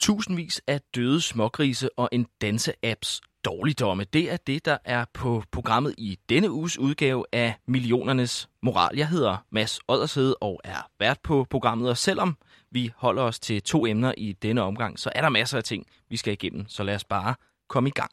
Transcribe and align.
Tusindvis 0.00 0.60
af 0.66 0.80
døde 0.94 1.20
smågrise 1.20 1.98
og 1.98 2.08
en 2.12 2.26
danse-apps 2.40 3.20
dårligdomme. 3.44 4.04
Det 4.04 4.32
er 4.32 4.36
det, 4.36 4.64
der 4.64 4.78
er 4.84 5.04
på 5.14 5.42
programmet 5.52 5.94
i 5.98 6.18
denne 6.28 6.50
uges 6.50 6.78
udgave 6.78 7.24
af 7.32 7.54
Millionernes 7.66 8.48
Moral. 8.62 8.96
Jeg 8.96 9.08
hedder 9.08 9.36
Mads 9.50 9.80
Oddershed 9.88 10.34
og 10.40 10.60
er 10.64 10.88
vært 11.00 11.20
på 11.22 11.46
programmet, 11.50 11.90
og 11.90 11.96
selvom 11.96 12.36
vi 12.70 12.92
holder 12.96 13.22
os 13.22 13.40
til 13.40 13.62
to 13.62 13.86
emner 13.86 14.14
i 14.16 14.32
denne 14.32 14.62
omgang, 14.62 14.98
så 14.98 15.12
er 15.14 15.20
der 15.20 15.28
masser 15.28 15.58
af 15.58 15.64
ting, 15.64 15.86
vi 16.08 16.16
skal 16.16 16.32
igennem, 16.32 16.68
så 16.68 16.82
lad 16.82 16.94
os 16.94 17.04
bare 17.04 17.34
komme 17.68 17.88
i 17.88 17.92
gang. 17.92 18.10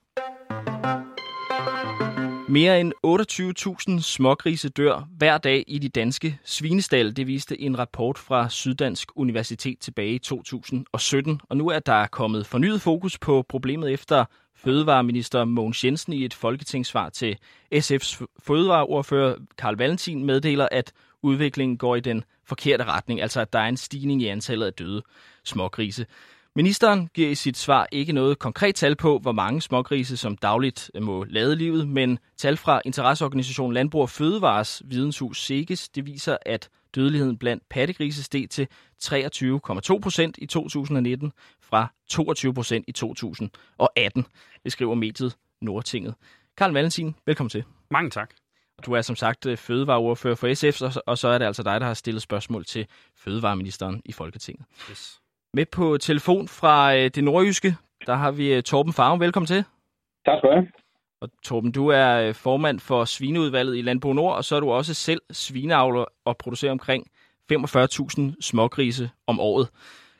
Mere 2.49 2.79
end 2.79 2.93
28.000 3.97 4.01
smågrise 4.01 4.69
dør 4.69 5.07
hver 5.17 5.37
dag 5.37 5.63
i 5.67 5.79
de 5.79 5.89
danske 5.89 6.39
svinestal. 6.43 7.15
Det 7.15 7.27
viste 7.27 7.61
en 7.61 7.79
rapport 7.79 8.17
fra 8.17 8.49
Syddansk 8.49 9.09
Universitet 9.15 9.79
tilbage 9.79 10.13
i 10.13 10.19
2017. 10.19 11.41
Og 11.49 11.57
nu 11.57 11.67
er 11.67 11.79
der 11.79 12.07
kommet 12.07 12.45
fornyet 12.45 12.81
fokus 12.81 13.17
på 13.17 13.45
problemet 13.49 13.93
efter 13.93 14.25
Fødevareminister 14.55 15.45
Mogens 15.45 15.83
Jensen 15.83 16.13
i 16.13 16.25
et 16.25 16.33
folketingssvar 16.33 17.09
til 17.09 17.37
SF's 17.75 18.25
fødevareordfører 18.39 19.35
Karl 19.57 19.75
Valentin 19.75 20.25
meddeler, 20.25 20.67
at 20.71 20.93
udviklingen 21.21 21.77
går 21.77 21.95
i 21.95 21.99
den 21.99 22.23
forkerte 22.45 22.83
retning, 22.83 23.21
altså 23.21 23.41
at 23.41 23.53
der 23.53 23.59
er 23.59 23.67
en 23.67 23.77
stigning 23.77 24.21
i 24.21 24.27
antallet 24.27 24.65
af 24.65 24.73
døde 24.73 25.03
smågrise. 25.43 26.05
Ministeren 26.57 27.09
giver 27.13 27.29
i 27.29 27.35
sit 27.35 27.57
svar 27.57 27.87
ikke 27.91 28.13
noget 28.13 28.39
konkret 28.39 28.75
tal 28.75 28.95
på, 28.95 29.19
hvor 29.19 29.31
mange 29.31 29.61
smågrise, 29.61 30.17
som 30.17 30.37
dagligt 30.37 30.91
må 31.01 31.23
lade 31.23 31.55
livet, 31.55 31.87
men 31.87 32.19
tal 32.37 32.57
fra 32.57 32.81
interesseorganisationen 32.85 33.73
Landbrug 33.73 34.01
og 34.01 34.09
Fødevares 34.09 34.81
videnshus 34.85 35.45
SEGES, 35.45 35.89
det 35.89 36.05
viser, 36.05 36.37
at 36.45 36.69
dødeligheden 36.95 37.37
blandt 37.37 37.63
pattegrise 37.69 38.23
steg 38.23 38.49
til 38.49 38.67
23,2 39.03 39.99
procent 39.99 40.37
i 40.37 40.45
2019 40.45 41.31
fra 41.61 41.87
22 42.09 42.53
procent 42.53 42.85
i 42.87 42.91
2018. 42.91 44.25
Det 44.63 44.71
skriver 44.71 44.95
mediet 44.95 45.35
Nordtinget. 45.61 46.15
Karl 46.57 46.71
Valentin, 46.71 47.15
velkommen 47.25 47.49
til. 47.49 47.63
Mange 47.91 48.09
tak. 48.09 48.33
Du 48.85 48.93
er 48.93 49.01
som 49.01 49.15
sagt 49.15 49.45
øh, 49.45 49.57
fødevareordfører 49.57 50.35
for 50.35 50.53
SF, 50.53 50.81
og 51.05 51.17
så 51.17 51.27
er 51.27 51.37
det 51.37 51.45
altså 51.45 51.63
dig, 51.63 51.81
der 51.81 51.87
har 51.87 51.93
stillet 51.93 52.21
spørgsmål 52.21 52.65
til 52.65 52.87
fødevareministeren 53.15 54.01
i 54.05 54.11
Folketinget. 54.11 54.65
Yes. 54.91 55.19
Med 55.57 55.65
på 55.65 55.97
telefon 55.97 56.47
fra 56.47 56.95
øh, 56.95 57.11
det 57.15 57.23
nordjyske, 57.23 57.75
der 58.05 58.15
har 58.15 58.31
vi 58.31 58.53
øh, 58.53 58.63
Torben 58.63 58.93
Farve. 58.93 59.19
Velkommen 59.19 59.47
til. 59.47 59.63
Tak 60.25 60.37
skal 60.37 60.49
du 60.49 60.55
have. 60.55 60.67
Og 61.21 61.29
Torben, 61.43 61.71
du 61.71 61.87
er 61.87 62.33
formand 62.33 62.79
for 62.79 63.05
Svineudvalget 63.05 63.77
i 63.77 63.81
Landbrug 63.81 64.15
Nord, 64.15 64.35
og 64.35 64.43
så 64.43 64.55
er 64.55 64.59
du 64.59 64.71
også 64.71 64.93
selv 64.93 65.21
svineavler 65.31 66.05
og 66.25 66.37
producerer 66.37 66.71
omkring 66.71 67.07
45.000 67.53 68.21
smågrise 68.41 69.09
om 69.27 69.39
året. 69.39 69.69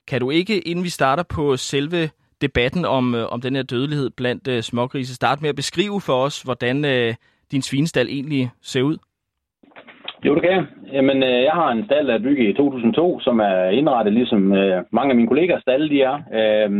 Kan 0.08 0.21
du 0.21 0.30
ikke, 0.30 0.59
inden 0.59 0.83
vi 0.83 0.89
starter 0.89 1.23
på 1.23 1.58
selve 1.58 2.09
debatten 2.41 2.85
om, 2.85 3.13
om 3.13 3.41
den 3.41 3.55
her 3.55 3.63
dødelighed 3.63 4.09
blandt 4.09 4.65
smågrise, 4.65 5.15
starte 5.15 5.41
med 5.41 5.49
at 5.49 5.55
beskrive 5.55 6.02
for 6.02 6.23
os, 6.23 6.41
hvordan 6.41 7.15
din 7.52 7.61
svinestal 7.61 8.08
egentlig 8.08 8.52
ser 8.61 8.81
ud? 8.81 8.97
Jo, 10.25 10.35
det 10.35 10.43
kan 10.43 10.51
jeg. 10.51 10.65
Jamen, 10.93 11.23
øh, 11.23 11.43
jeg 11.43 11.51
har 11.51 11.69
en 11.71 11.85
stald, 11.85 12.07
der 12.07 12.13
er 12.13 12.25
bygget 12.27 12.49
i 12.49 12.53
2002, 12.53 13.19
som 13.19 13.39
er 13.39 13.69
indrettet 13.69 14.13
ligesom 14.13 14.53
øh, 14.53 14.83
mange 14.91 15.09
af 15.09 15.15
mine 15.15 15.27
kollegers 15.27 15.61
stalle, 15.61 15.89
de 15.89 16.01
er. 16.01 16.15
Øh, 16.39 16.71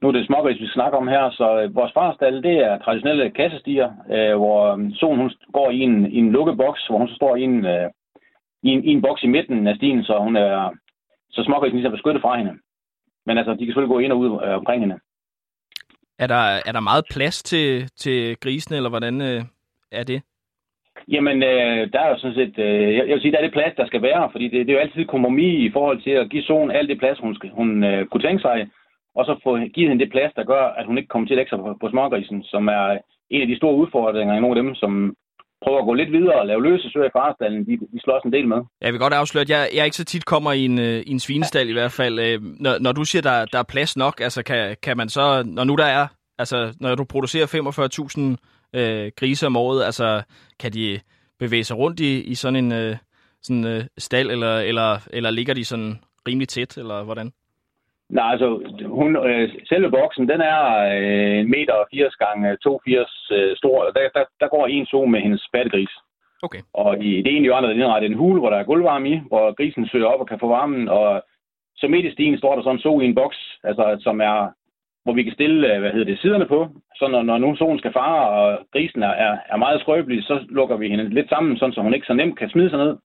nu 0.00 0.08
er 0.08 0.12
det 0.12 0.26
smågris, 0.26 0.60
vi 0.60 0.66
snakker 0.66 0.98
om 0.98 1.08
her, 1.08 1.30
så 1.30 1.46
øh, 1.60 1.74
vores 1.74 1.92
fars 1.92 2.16
farstald, 2.18 2.42
det 2.42 2.56
er 2.58 2.78
traditionelle 2.78 3.30
kassestiger, 3.30 3.90
øh, 4.14 4.36
hvor 4.36 4.90
solen 4.94 5.20
hun 5.20 5.30
går 5.52 5.70
i 5.70 5.80
en, 5.80 6.12
i 6.12 6.18
en 6.18 6.32
lukket 6.32 6.56
boks, 6.56 6.86
hvor 6.86 6.98
hun 6.98 7.08
så 7.08 7.14
står 7.14 7.36
i 7.36 7.42
en, 7.42 7.66
øh, 7.66 7.90
i 8.62 8.68
en, 8.68 8.84
i 8.84 8.90
en 8.92 9.02
boks 9.02 9.22
i 9.22 9.26
midten 9.26 9.66
af 9.66 9.76
stien, 9.76 10.04
så 10.04 10.18
hun 10.18 10.36
er 10.36 10.70
så 11.30 11.44
smågrisen 11.44 11.76
ligesom 11.76 11.92
beskyttet 11.92 12.22
fra 12.22 12.36
hende. 12.36 12.52
Men 13.26 13.38
altså, 13.38 13.52
de 13.52 13.58
kan 13.58 13.66
selvfølgelig 13.66 13.94
gå 13.94 13.98
ind 13.98 14.12
og 14.12 14.18
ud 14.18 14.40
øh, 14.44 14.54
omkring 14.54 14.80
hende. 14.82 14.98
Er 16.18 16.26
der, 16.26 16.44
er 16.66 16.72
der 16.72 16.80
meget 16.80 17.04
plads 17.10 17.42
til, 17.42 17.88
til 17.96 18.36
grisene, 18.40 18.76
eller 18.76 18.90
hvordan 18.90 19.20
øh, 19.20 19.42
er 19.92 20.04
det? 20.04 20.22
Jamen, 21.08 21.42
øh, 21.42 21.92
der 21.92 22.00
er 22.00 22.08
jo 22.08 22.18
sådan 22.18 22.34
set, 22.40 22.58
øh, 22.58 22.96
jeg 22.96 23.14
vil 23.14 23.20
sige, 23.20 23.32
der 23.32 23.38
er 23.38 23.46
det 23.46 23.58
plads, 23.58 23.74
der 23.76 23.86
skal 23.86 24.02
være, 24.02 24.28
fordi 24.32 24.44
det, 24.48 24.66
det 24.66 24.70
er 24.70 24.78
jo 24.78 24.84
altid 24.86 25.04
kompromis 25.04 25.58
i 25.68 25.72
forhold 25.72 26.02
til 26.02 26.10
at 26.10 26.30
give 26.30 26.42
Solen 26.42 26.70
alt 26.70 26.88
det 26.88 26.98
plads, 26.98 27.18
hun, 27.18 27.34
skal, 27.34 27.50
hun 27.50 27.84
øh, 27.84 28.06
kunne 28.06 28.22
tænke 28.22 28.42
sig, 28.42 28.68
og 29.14 29.24
så 29.24 29.40
få 29.44 29.58
givet 29.74 29.88
hende 29.90 30.04
det 30.04 30.12
plads, 30.12 30.32
der 30.36 30.44
gør, 30.44 30.64
at 30.78 30.86
hun 30.86 30.98
ikke 30.98 31.08
kommer 31.08 31.26
til 31.26 31.34
at 31.34 31.36
lægge 31.36 31.50
sig 31.50 31.58
på, 31.58 31.76
på 31.80 31.88
smågrisen, 31.90 32.42
som 32.42 32.68
er 32.68 32.98
en 33.30 33.40
af 33.40 33.46
de 33.46 33.56
store 33.56 33.76
udfordringer 33.76 34.34
i 34.34 34.40
nogle 34.40 34.58
af 34.58 34.62
dem, 34.62 34.74
som 34.74 35.16
prøver 35.64 35.78
at 35.78 35.84
gå 35.84 35.94
lidt 35.94 36.12
videre 36.12 36.40
og 36.40 36.46
lave 36.46 36.62
løse 36.62 36.90
søer 36.90 37.04
i 37.04 37.16
farestallen, 37.18 37.66
de, 37.66 37.72
de 37.92 38.00
slås 38.04 38.22
en 38.24 38.32
del 38.32 38.48
med. 38.48 38.60
Jeg 38.80 38.92
vil 38.92 39.00
godt 39.00 39.12
afsløre, 39.12 39.42
at 39.42 39.50
jeg, 39.50 39.68
jeg 39.76 39.84
ikke 39.84 39.96
så 39.96 40.04
tit 40.04 40.24
kommer 40.24 40.52
i 40.52 40.64
en, 40.64 40.78
øh, 40.78 40.98
i 41.06 41.10
en 41.10 41.20
svinestal 41.20 41.68
i 41.68 41.72
hvert 41.72 41.92
fald. 41.92 42.18
Øh, 42.18 42.38
når, 42.64 42.74
når 42.80 42.92
du 42.92 43.04
siger, 43.04 43.22
der, 43.22 43.44
der 43.52 43.58
er 43.58 43.72
plads 43.72 43.96
nok, 43.96 44.20
altså 44.20 44.42
kan, 44.44 44.76
kan 44.82 44.96
man 44.96 45.08
så, 45.08 45.42
når 45.46 45.64
nu 45.64 45.74
der 45.74 45.84
er, 45.84 46.06
altså 46.38 46.76
når 46.80 46.94
du 46.94 47.04
producerer 47.04 47.46
45.000 47.46 48.51
øh, 48.74 49.12
grise 49.16 49.46
om 49.46 49.56
året, 49.56 49.84
altså 49.84 50.22
kan 50.60 50.72
de 50.72 51.00
bevæge 51.38 51.64
sig 51.64 51.78
rundt 51.78 52.00
i, 52.00 52.20
i 52.20 52.34
sådan 52.34 52.64
en 52.64 52.72
øh, 52.72 52.96
sådan, 53.42 53.66
øh, 53.66 53.84
stald, 53.98 54.30
eller, 54.30 54.58
eller, 54.58 55.08
eller 55.12 55.30
ligger 55.30 55.54
de 55.54 55.64
sådan 55.64 55.92
rimelig 56.28 56.48
tæt, 56.48 56.76
eller 56.76 57.04
hvordan? 57.04 57.32
Nej, 58.10 58.30
altså, 58.32 58.48
hun, 58.86 59.16
øh, 59.16 59.48
selve 59.68 59.90
boksen, 59.90 60.28
den 60.28 60.40
er 60.40 60.60
øh, 60.96 61.40
1 61.40 61.48
meter 61.48 61.74
80 61.90 62.14
gange 62.16 62.56
82 62.56 63.30
øh, 63.32 63.56
stor. 63.56 63.84
Der, 63.84 64.08
der, 64.14 64.24
der 64.40 64.48
går 64.48 64.66
en 64.66 64.86
so 64.86 65.04
med 65.04 65.20
hendes 65.20 65.48
pattegris. 65.52 65.94
Okay. 66.42 66.62
Og 66.74 67.04
i 67.04 67.22
det 67.22 67.36
ene 67.36 67.46
hjørne 67.46 67.66
er 67.66 67.72
indrettet 67.72 68.10
en 68.10 68.20
hule, 68.22 68.40
hvor 68.40 68.50
der 68.50 68.58
er 68.58 68.70
gulvvarme 68.70 69.08
i, 69.10 69.20
hvor 69.28 69.54
grisen 69.54 69.88
søger 69.88 70.06
op 70.06 70.20
og 70.20 70.28
kan 70.28 70.40
få 70.40 70.48
varmen. 70.48 70.88
Og 70.88 71.22
så 71.76 71.88
midt 71.88 72.06
i 72.06 72.12
stien 72.12 72.38
står 72.38 72.54
der 72.54 72.62
sådan 72.62 72.76
en 72.76 72.82
so 72.82 73.00
i 73.00 73.04
en 73.04 73.14
boks, 73.14 73.38
altså, 73.64 73.96
som 74.00 74.20
er 74.20 74.52
hvor 75.04 75.12
vi 75.12 75.22
kan 75.22 75.32
stille 75.32 75.74
øh, 75.74 75.80
hvad 75.80 75.90
hedder 75.90 76.10
det, 76.10 76.18
siderne 76.18 76.46
på. 76.46 76.68
Så 76.98 77.08
når, 77.08 77.22
når 77.22 77.38
nu 77.38 77.56
solen 77.56 77.78
skal 77.78 77.92
fare, 77.92 78.28
og 78.28 78.58
grisen 78.72 79.02
er, 79.02 79.36
er 79.52 79.56
meget 79.56 79.80
skrøbelig, 79.80 80.24
så 80.24 80.44
lukker 80.48 80.76
vi 80.76 80.88
hende 80.88 81.08
lidt 81.08 81.28
sammen, 81.28 81.56
sådan, 81.56 81.72
så 81.72 81.80
hun 81.80 81.94
ikke 81.94 82.06
så 82.06 82.14
nemt 82.14 82.38
kan 82.38 82.50
smide 82.50 82.70
sig 82.70 82.78
ned. 82.78 82.96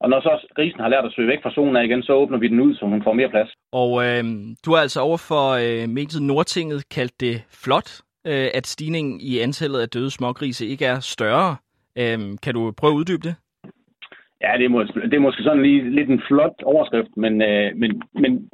Og 0.00 0.10
når 0.10 0.20
så 0.20 0.46
grisen 0.56 0.80
har 0.80 0.88
lært 0.88 1.04
at 1.04 1.12
søge 1.12 1.28
væk 1.28 1.42
fra 1.42 1.54
solen 1.54 1.76
af 1.76 1.84
igen, 1.84 2.02
så 2.02 2.12
åbner 2.12 2.38
vi 2.38 2.48
den 2.48 2.60
ud, 2.60 2.74
så 2.74 2.86
hun 2.86 3.02
får 3.02 3.12
mere 3.12 3.28
plads. 3.28 3.50
Og 3.72 3.90
øh, 4.06 4.24
du 4.64 4.70
har 4.74 4.80
altså 4.80 5.00
over 5.00 5.16
for 5.16 5.44
øh, 5.64 5.88
mediet 5.88 6.22
Nordtinget 6.22 6.88
kaldt 6.88 7.20
det 7.20 7.36
flot, 7.64 7.90
øh, 8.26 8.48
at 8.54 8.66
stigningen 8.66 9.20
i 9.20 9.38
antallet 9.38 9.80
af 9.80 9.88
døde 9.88 10.10
smågrise 10.10 10.66
ikke 10.66 10.84
er 10.84 11.00
større. 11.00 11.56
Øh, 11.98 12.18
kan 12.42 12.54
du 12.54 12.72
prøve 12.80 12.92
at 12.92 12.96
uddybe 12.96 13.22
det? 13.28 13.34
Ja, 14.44 14.52
det 14.58 14.64
er, 14.64 14.68
måske, 14.68 15.00
det 15.00 15.14
er 15.14 15.26
måske 15.28 15.42
sådan 15.42 15.62
lige 15.62 15.90
lidt 15.90 16.10
en 16.10 16.22
flot 16.28 16.62
overskrift, 16.62 17.16
men, 17.16 17.42
øh, 17.42 17.76
men, 17.76 18.02
men 18.14 18.50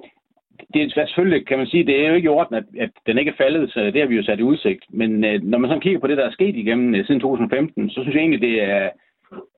det 0.74 0.82
er 0.82 1.06
selvfølgelig, 1.06 1.46
kan 1.46 1.58
man 1.58 1.66
sige, 1.66 1.86
det 1.86 2.04
er 2.04 2.08
jo 2.08 2.14
ikke 2.14 2.26
i 2.26 2.36
orden, 2.38 2.54
at, 2.54 2.64
at 2.78 2.90
den 3.06 3.18
ikke 3.18 3.30
er 3.30 3.42
faldet, 3.42 3.72
så 3.72 3.80
det 3.80 4.00
har 4.00 4.06
vi 4.06 4.16
jo 4.16 4.22
sat 4.24 4.38
i 4.38 4.42
udsigt. 4.42 4.84
Men 4.90 5.24
øh, 5.24 5.42
når 5.42 5.58
man 5.58 5.70
så 5.70 5.78
kigger 5.78 6.00
på 6.00 6.06
det, 6.06 6.16
der 6.16 6.26
er 6.26 6.30
sket 6.38 6.56
igennem 6.56 6.94
øh, 6.94 7.06
siden 7.06 7.20
2015, 7.20 7.90
så 7.90 8.02
synes 8.02 8.14
jeg 8.14 8.20
egentlig, 8.20 8.40
det 8.40 8.62
er, 8.62 8.90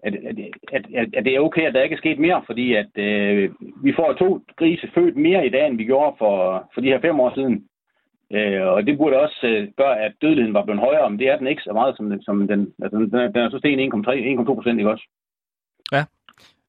at, 0.06 0.15
at, 0.15 0.37
at, 0.72 0.84
at, 0.94 1.06
at 1.15 1.25
det 1.25 1.34
er 1.34 1.41
okay, 1.41 1.62
at 1.66 1.75
der 1.75 1.82
ikke 1.82 1.94
er 1.94 2.04
sket 2.04 2.19
mere, 2.19 2.43
fordi 2.47 2.75
at 2.75 2.93
øh, 2.97 3.50
vi 3.84 3.93
får 3.97 4.12
to 4.12 4.41
grise 4.56 4.88
født 4.94 5.16
mere 5.16 5.47
i 5.47 5.50
dag, 5.50 5.66
end 5.66 5.76
vi 5.76 5.84
gjorde 5.84 6.16
for, 6.19 6.69
for 6.75 6.81
de 6.81 6.88
her 6.88 7.00
fem 7.00 7.21
år 7.21 7.34
siden. 7.34 7.65
Øh, 8.32 8.66
og 8.66 8.87
det 8.87 8.98
burde 8.98 9.21
også 9.21 9.41
øh, 9.47 9.69
gøre, 9.77 10.00
at 10.00 10.12
dødeligheden 10.22 10.54
var 10.54 10.65
blevet 10.65 10.81
højere, 10.81 11.10
men 11.10 11.19
det 11.19 11.28
er 11.28 11.38
den 11.38 11.47
ikke 11.47 11.62
så 11.62 11.72
meget, 11.72 11.97
som, 11.97 12.22
som 12.22 12.48
den, 12.48 12.72
altså, 12.82 12.98
den, 12.98 13.10
den 13.12 13.42
er 13.44 13.50
så 13.50 13.59
sten 13.59 13.94
1,3-1,2 13.94 14.54
procent, 14.54 14.78
ikke 14.78 14.91
også? 14.91 15.06
Ja. 15.92 16.04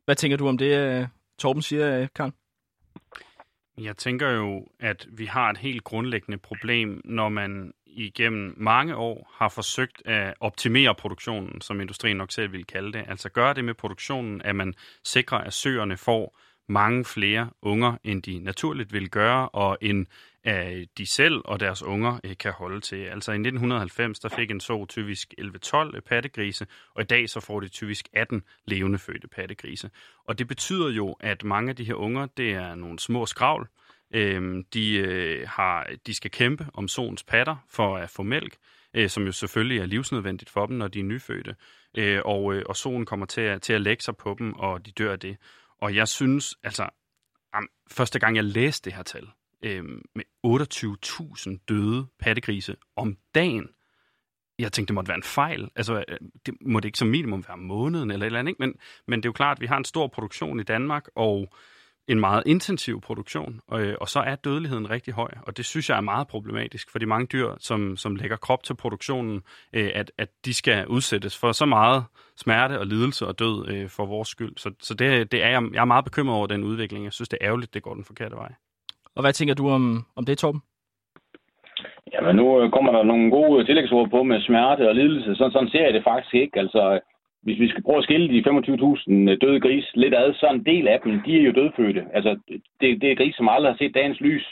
Hvad 0.05 0.15
tænker 0.15 0.37
du 0.37 0.47
om 0.47 0.57
det, 0.57 0.71
øh, 0.81 1.07
Torben 1.39 1.61
siger, 1.61 2.01
øh, 2.01 2.07
Karl? 2.15 2.31
Jeg 3.83 3.97
tænker 3.97 4.29
jo, 4.29 4.67
at 4.79 5.07
vi 5.11 5.25
har 5.25 5.49
et 5.49 5.57
helt 5.57 5.83
grundlæggende 5.83 6.37
problem, 6.37 7.01
når 7.05 7.29
man 7.29 7.73
igennem 7.85 8.53
mange 8.57 8.95
år 8.95 9.31
har 9.33 9.49
forsøgt 9.49 10.01
at 10.05 10.33
optimere 10.39 10.95
produktionen, 10.95 11.61
som 11.61 11.81
industrien 11.81 12.17
nok 12.17 12.31
selv 12.31 12.51
vil 12.51 12.65
kalde 12.65 12.93
det. 12.93 13.05
Altså 13.07 13.29
gøre 13.29 13.53
det 13.53 13.65
med 13.65 13.73
produktionen, 13.73 14.41
at 14.41 14.55
man 14.55 14.73
sikrer, 15.03 15.37
at 15.37 15.53
søerne 15.53 15.97
får 15.97 16.39
mange 16.69 17.05
flere 17.05 17.49
unger, 17.61 17.97
end 18.03 18.23
de 18.23 18.39
naturligt 18.39 18.93
vil 18.93 19.09
gøre, 19.09 19.49
og 19.49 19.77
en 19.81 20.07
uh, 20.47 20.83
de 20.97 21.05
selv 21.05 21.41
og 21.45 21.59
deres 21.59 21.83
unger 21.83 22.19
øh, 22.23 22.37
kan 22.37 22.51
holde 22.51 22.79
til. 22.81 22.95
Altså 22.95 23.31
i 23.31 23.35
1990, 23.35 24.19
der 24.19 24.29
fik 24.29 24.51
en 24.51 24.59
så 24.59 24.85
typisk 24.89 25.33
11-12 25.39 25.95
øh, 25.95 26.01
pattegrise, 26.01 26.67
og 26.95 27.01
i 27.01 27.05
dag 27.05 27.29
så 27.29 27.39
får 27.39 27.59
de 27.59 27.67
typisk 27.67 28.09
18 28.13 28.43
levende 28.65 28.99
fødte 28.99 29.27
pattegrise. 29.27 29.89
Og 30.25 30.39
det 30.39 30.47
betyder 30.47 30.89
jo, 30.89 31.15
at 31.19 31.43
mange 31.43 31.69
af 31.69 31.75
de 31.75 31.83
her 31.83 31.93
unger, 31.93 32.25
det 32.25 32.51
er 32.51 32.75
nogle 32.75 32.99
små 32.99 33.25
skravl, 33.25 33.69
Øhm, 34.13 34.63
de, 34.73 34.93
øh, 34.93 35.47
har, 35.49 35.87
de 36.07 36.13
skal 36.13 36.31
kæmpe 36.31 36.67
om 36.73 36.87
sons 36.87 37.23
patter 37.23 37.55
for 37.69 37.97
at 37.97 38.09
få 38.09 38.23
mælk, 38.23 38.55
øh, 38.93 39.09
som 39.09 39.25
jo 39.25 39.31
selvfølgelig 39.31 39.77
er 39.79 39.85
livsnødvendigt 39.85 40.49
for 40.49 40.65
dem, 40.65 40.77
når 40.77 40.87
de 40.87 40.99
er 40.99 41.03
nyfødte. 41.03 41.55
Øh, 41.97 42.21
og, 42.25 42.53
øh, 42.53 42.63
og 42.65 42.75
solen 42.75 43.05
kommer 43.05 43.25
til 43.25 43.41
at, 43.41 43.61
til 43.61 43.73
at 43.73 43.81
lægge 43.81 44.03
sig 44.03 44.17
på 44.17 44.35
dem, 44.39 44.53
og 44.53 44.85
de 44.85 44.91
dør 44.91 45.11
af 45.11 45.19
det. 45.19 45.37
Og 45.81 45.95
jeg 45.95 46.07
synes, 46.07 46.55
altså, 46.63 46.89
første 47.91 48.19
gang 48.19 48.35
jeg 48.35 48.43
læste 48.43 48.85
det 48.85 48.95
her 48.95 49.03
tal, 49.03 49.27
øh, 49.63 49.83
med 50.15 50.23
28.000 51.57 51.65
døde 51.69 52.05
pattegrise 52.19 52.75
om 52.95 53.17
dagen, 53.35 53.67
jeg 54.59 54.71
tænkte, 54.71 54.87
det 54.87 54.95
måtte 54.95 55.09
være 55.09 55.17
en 55.17 55.23
fejl. 55.23 55.69
Altså, 55.75 56.03
øh, 56.07 56.17
det 56.45 56.53
må 56.61 56.79
det 56.79 56.85
ikke 56.85 56.97
som 56.97 57.07
minimum 57.07 57.45
være 57.47 57.57
måneden 57.57 58.11
eller 58.11 58.23
et 58.23 58.27
eller 58.27 58.39
andet, 58.39 58.51
ikke? 58.51 58.61
Men, 58.61 58.75
men 59.07 59.19
det 59.19 59.25
er 59.25 59.29
jo 59.29 59.33
klart, 59.33 59.57
at 59.57 59.61
vi 59.61 59.65
har 59.65 59.77
en 59.77 59.85
stor 59.85 60.07
produktion 60.07 60.59
i 60.59 60.63
Danmark, 60.63 61.07
og 61.15 61.53
en 62.07 62.19
meget 62.19 62.43
intensiv 62.45 63.01
produktion, 63.01 63.59
og, 63.67 63.81
øh, 63.81 63.97
og 64.01 64.09
så 64.09 64.19
er 64.19 64.35
dødeligheden 64.35 64.89
rigtig 64.89 65.13
høj, 65.13 65.31
og 65.41 65.57
det 65.57 65.65
synes 65.65 65.89
jeg 65.89 65.97
er 65.97 66.01
meget 66.01 66.27
problematisk 66.27 66.91
for 66.91 66.99
de 66.99 67.05
mange 67.05 67.27
dyr, 67.27 67.55
som, 67.59 67.97
som 67.97 68.15
lægger 68.15 68.37
krop 68.37 68.63
til 68.63 68.75
produktionen, 68.75 69.41
øh, 69.73 69.91
at, 69.95 70.11
at 70.17 70.29
de 70.45 70.53
skal 70.53 70.87
udsættes 70.87 71.37
for 71.37 71.51
så 71.51 71.65
meget 71.65 72.03
smerte 72.37 72.79
og 72.79 72.87
lidelse 72.87 73.27
og 73.27 73.39
død 73.39 73.67
øh, 73.67 73.89
for 73.89 74.05
vores 74.05 74.27
skyld. 74.27 74.57
Så, 74.57 74.71
så 74.79 74.93
det, 74.93 75.31
det 75.31 75.43
er 75.43 75.49
jeg, 75.49 75.63
jeg 75.73 75.81
er 75.81 75.85
meget 75.85 76.05
bekymret 76.05 76.37
over 76.37 76.47
den 76.47 76.63
udvikling. 76.63 77.05
Jeg 77.05 77.13
synes, 77.13 77.29
det 77.29 77.37
er 77.41 77.47
ærgerligt, 77.47 77.73
det 77.73 77.83
går 77.83 77.93
den 77.93 78.03
forkerte 78.03 78.35
vej. 78.35 78.53
Og 79.15 79.21
hvad 79.23 79.33
tænker 79.33 79.55
du 79.55 79.69
om, 79.69 79.83
om 80.15 80.25
det, 80.25 80.37
Torben? 80.37 80.61
Jamen, 82.13 82.35
nu 82.35 82.61
øh, 82.61 82.71
kommer 82.71 82.91
der 82.91 83.03
nogle 83.03 83.31
gode 83.31 83.65
tillægsord 83.65 84.09
på 84.09 84.23
med 84.23 84.41
smerte 84.41 84.89
og 84.89 84.95
lidelse. 84.95 85.35
Sådan, 85.35 85.51
sådan 85.51 85.69
ser 85.69 85.85
jeg 85.85 85.93
det 85.93 86.03
faktisk 86.03 86.33
ikke. 86.33 86.59
Altså, 86.59 86.99
hvis 87.43 87.59
vi 87.59 87.69
skal 87.69 87.83
prøve 87.83 87.97
at 87.97 88.03
skille 88.03 88.27
de 88.33 88.49
25.000 88.49 89.29
øh, 89.29 89.37
døde 89.41 89.59
gris 89.59 89.85
lidt 89.93 90.15
ad, 90.15 90.33
så 90.33 90.47
en 90.47 90.65
del 90.65 90.87
af 90.87 90.99
dem, 91.03 91.21
de 91.25 91.39
er 91.39 91.43
jo 91.43 91.51
dødfødte. 91.51 92.05
Altså, 92.13 92.39
det, 92.81 93.01
det 93.01 93.11
er 93.11 93.15
gris, 93.15 93.35
som 93.35 93.49
aldrig 93.49 93.71
har 93.71 93.77
set 93.77 93.95
dagens 93.95 94.19
lys. 94.19 94.45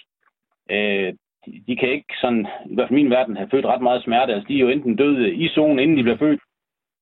Øh, 0.72 1.14
de, 1.46 1.52
de 1.68 1.76
kan 1.76 1.90
ikke 1.90 2.14
sådan, 2.22 2.48
i 2.72 2.76
hvert 2.76 2.88
fald 2.88 3.00
min 3.00 3.10
verden, 3.10 3.38
have 3.38 3.50
født 3.52 3.66
ret 3.66 3.82
meget 3.82 4.04
smerte. 4.04 4.34
Altså, 4.34 4.48
de 4.48 4.56
er 4.56 4.60
jo 4.60 4.70
enten 4.70 4.96
døde 4.96 5.34
i 5.34 5.48
zonen, 5.48 5.80
inden 5.80 5.98
de 5.98 6.04
bliver 6.04 6.18
født. 6.18 6.42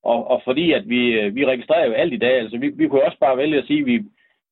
Og, 0.03 0.27
og 0.31 0.41
fordi 0.45 0.71
at 0.71 0.89
vi, 0.89 1.01
øh, 1.19 1.35
vi 1.35 1.45
registrerer 1.45 1.85
jo 1.87 1.93
alt 1.93 2.13
i 2.13 2.17
dag, 2.17 2.39
altså 2.39 2.57
vi, 2.57 2.67
vi 2.67 2.87
kunne 2.87 3.03
også 3.03 3.17
bare 3.19 3.37
vælge 3.37 3.57
at 3.57 3.67
sige, 3.67 3.79
at 3.79 3.85
vi, 3.85 4.03